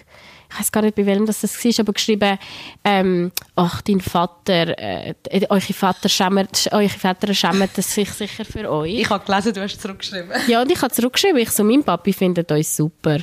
ich 0.52 0.60
weiß 0.60 0.72
gar 0.72 0.82
nicht, 0.84 0.96
bei 0.96 1.06
welchem 1.06 1.26
das 1.26 1.44
war, 1.44 1.80
aber 1.80 1.94
geschrieben, 1.94 2.38
ähm, 2.84 3.32
ach, 3.56 3.82
dein 3.82 4.00
Vater, 4.00 4.78
äh, 4.78 5.16
eure 5.50 5.62
Vater 5.62 6.08
schämt, 6.08 6.70
eure 6.72 6.88
Väter 6.88 7.34
schämen 7.34 7.68
sich 7.76 8.10
sicher 8.12 8.46
für 8.46 8.72
euch. 8.72 8.94
Ich 8.94 9.10
habe 9.10 9.26
gelesen, 9.26 9.54
du 9.54 9.62
hast 9.62 9.82
zurückgeschrieben. 9.82 10.32
Ja, 10.48 10.62
und 10.62 10.72
ich 10.72 10.82
habe 10.82 10.94
zurückgeschrieben, 10.94 11.38
ich 11.42 11.52
so, 11.52 11.64
mein 11.64 11.84
Papi 11.84 12.14
findet 12.14 12.52
uns 12.52 12.76
super. 12.76 13.18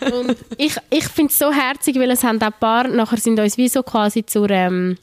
und 0.00 0.36
ich, 0.58 0.76
ich 0.90 1.04
finde 1.04 1.30
es 1.30 1.38
so 1.38 1.50
herzig, 1.50 1.96
weil 1.98 2.10
es 2.10 2.22
haben 2.22 2.40
auch 2.42 2.46
ein 2.46 2.52
paar, 2.60 2.88
nachher 2.88 3.18
sind 3.18 3.38
uns 3.38 3.56
wie 3.56 3.68
so 3.68 3.82
quasi 3.82 4.26
zur, 4.26 4.50
ähm, 4.50 4.98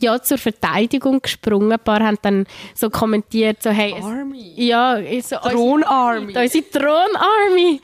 ja, 0.00 0.20
zur 0.20 0.38
Verteidigung 0.38 1.20
gesprungen. 1.20 1.72
Ein 1.72 1.78
paar 1.78 2.00
haben 2.00 2.18
dann 2.22 2.46
so 2.74 2.90
kommentiert, 2.90 3.62
so, 3.62 3.70
hey, 3.70 3.94
Army. 4.00 4.52
ja, 4.56 4.98
so 5.22 5.36
Thron-Army. 5.36 6.36
Unsere 6.36 6.70
Thron-Army, 6.70 7.80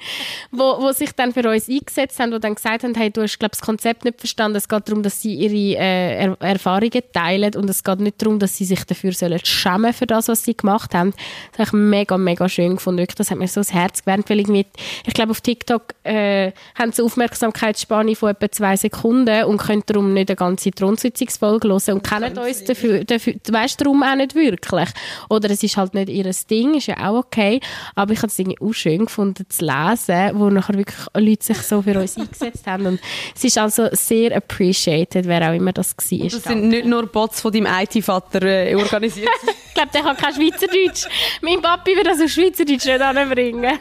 wo, 0.51 0.83
wo 0.83 0.93
sich 0.93 1.13
dann 1.13 1.33
für 1.33 1.49
uns 1.49 1.69
eingesetzt 1.69 2.19
haben, 2.19 2.33
wo 2.33 2.39
dann 2.39 2.55
gesagt 2.55 2.85
haben, 2.85 2.95
hey, 2.95 3.11
du 3.11 3.23
hast, 3.23 3.39
glaube 3.39 3.51
das 3.51 3.61
Konzept 3.61 4.05
nicht 4.05 4.19
verstanden. 4.19 4.57
Es 4.57 4.69
geht 4.69 4.89
darum, 4.89 5.03
dass 5.03 5.21
sie 5.21 5.35
ihre 5.35 5.79
äh, 5.79 6.25
er 6.25 6.37
Erfahrungen 6.41 7.03
teilen 7.13 7.55
und 7.55 7.69
es 7.69 7.85
geht 7.85 8.01
nicht 8.01 8.21
darum, 8.23 8.39
dass 8.39 8.57
sie 8.57 8.65
sich 8.65 8.85
dafür 8.85 9.13
sollen 9.13 9.41
schämen 9.45 9.93
für 9.93 10.07
das, 10.07 10.29
was 10.29 10.45
sie 10.45 10.57
gemacht 10.57 10.95
haben. 10.95 11.13
Das 11.53 11.69
habe 11.69 11.69
ich 11.69 11.73
mega, 11.73 12.17
mega 12.19 12.49
schön 12.49 12.77
gefunden. 12.77 13.07
Das 13.17 13.31
hat 13.31 13.39
mir 13.39 13.49
so 13.49 13.61
das 13.61 13.73
Herz 13.73 14.01
gewärmt, 14.01 14.29
weil 14.31 14.41
irgendwie, 14.41 14.67
ich 15.07 15.15
glaube, 15.15 15.31
auf 15.31 15.41
TikTok 15.41 15.95
äh, 16.05 16.53
haben 16.79 16.93
sie 16.93 17.03
Aufmerksamkeitsspanne 17.03 18.17
von 18.17 18.31
etwa 18.31 18.51
zwei 18.51 18.77
Sekunden 18.77 19.45
und 19.45 19.59
können 19.59 19.83
darum 19.87 20.15
nicht 20.15 20.31
eine 20.31 20.37
ganze 20.37 20.71
Thronsitzungsfolge 20.71 21.69
hören 21.69 22.03
kennen 22.09 22.39
uns 22.39 22.65
dafür, 22.65 23.05
dafür 23.05 23.35
weißt 23.49 23.81
darum 23.81 24.03
auch 24.03 24.15
nicht 24.15 24.35
wirklich. 24.35 24.89
Oder 25.29 25.51
es 25.51 25.63
ist 25.63 25.77
halt 25.77 25.95
nicht 25.95 26.09
ihr 26.09 26.31
Ding, 26.51 26.75
ist 26.75 26.87
ja 26.87 27.09
auch 27.09 27.19
okay. 27.19 27.61
Aber 27.95 28.13
ich 28.13 28.19
habe 28.19 28.29
es 28.29 28.39
irgendwie 28.39 28.61
auch 28.61 28.73
schön 28.73 29.07
gefunden 29.07 29.47
zu 29.49 29.65
lesen, 29.65 30.31
wo 30.35 30.51
nachher 30.51 30.77
wirklich 30.77 30.99
Leute 31.15 31.45
sich 31.45 31.59
so 31.59 31.83
für 31.83 31.99
uns 31.99 32.17
eingesetzt 32.17 32.67
haben. 32.67 32.87
Und 32.87 33.01
es 33.35 33.45
ist 33.45 33.59
also 33.59 33.89
sehr 33.93 34.37
appreciated, 34.37 35.27
wer 35.27 35.51
auch 35.51 35.55
immer 35.55 35.73
das 35.73 35.95
war. 35.97 36.21
Und 36.21 36.33
das 36.33 36.43
sind 36.43 36.69
nicht 36.69 36.87
nur 36.87 37.07
Bots 37.07 37.41
von 37.41 37.53
deinem 37.53 37.67
IT-Vater 37.67 38.43
äh, 38.43 38.75
organisiert. 38.75 39.29
ich 39.69 39.75
glaube, 39.75 39.91
der 39.93 40.05
hat 40.05 40.19
kein 40.19 40.35
Schweizerdeutsch. 40.35 41.07
mein 41.43 41.61
Papi 41.61 41.97
wird 41.97 42.09
also 42.09 42.29
Schweizerdeutsch 42.29 42.87
nicht 42.87 43.01
anbringen. 43.01 43.79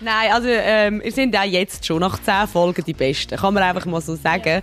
Nein, 0.00 0.32
also 0.32 0.48
ähm, 0.48 1.00
wir 1.02 1.12
sind 1.12 1.36
auch 1.36 1.44
jetzt 1.44 1.84
schon 1.84 2.00
nach 2.00 2.20
zehn 2.22 2.46
Folgen 2.46 2.84
die 2.84 2.92
Besten. 2.92 3.36
Kann 3.36 3.54
man 3.54 3.62
einfach 3.62 3.86
mal 3.86 4.00
so 4.00 4.14
sagen. 4.14 4.62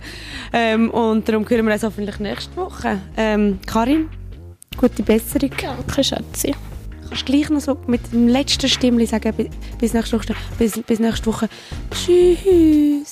Ähm, 0.52 0.90
und 0.90 1.28
darum 1.28 1.48
hören 1.48 1.66
wir 1.66 1.74
uns 1.74 1.82
hoffentlich 1.82 2.18
nächste 2.18 2.56
Woche. 2.56 3.00
Ähm, 3.16 3.58
Karin, 3.66 4.08
gute 4.76 5.02
Besserung. 5.02 5.50
Danke, 5.60 6.04
Schatzi. 6.04 6.54
Kannst 7.08 7.28
du 7.28 7.32
gleich 7.32 7.50
noch 7.50 7.60
so 7.60 7.76
mit 7.86 8.00
dem 8.12 8.28
letzten 8.28 8.68
Stimmli 8.68 9.04
sagen, 9.04 9.34
bis 9.78 9.92
nächste 9.92 10.18
Woche, 10.18 10.34
bis, 10.58 10.80
bis 10.82 10.98
nächste 10.98 11.26
Woche. 11.26 11.48
Tschüss. 11.90 13.10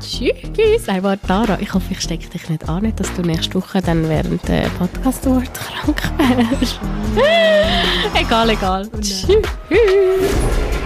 Tschüss. 0.00 0.88
Ein 0.88 1.02
Wort 1.02 1.20
Tara. 1.26 1.58
Ich 1.60 1.72
hoffe, 1.72 1.86
ich 1.90 2.00
stecke 2.00 2.28
dich 2.28 2.48
nicht 2.48 2.68
an, 2.68 2.82
nicht, 2.82 3.00
dass 3.00 3.12
du 3.14 3.22
nächste 3.22 3.54
Woche 3.56 3.80
dann 3.80 4.08
während 4.08 4.46
der 4.48 4.68
podcast 4.78 5.26
Award 5.26 5.52
krank 5.52 6.02
wärst. 6.16 6.80
egal, 8.14 8.50
egal. 8.50 8.88
Tschüss. 9.00 9.26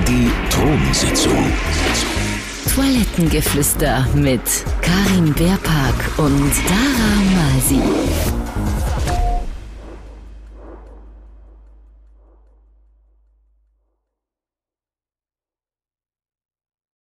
Die 0.07 0.31
Thronsitzung. 0.51 1.53
Toilettengeflüster 2.75 4.07
mit 4.15 4.41
Karin 4.83 5.33
Beerpark 5.35 6.19
und 6.19 6.53
Dara 6.69 7.15
Masi. 7.35 7.81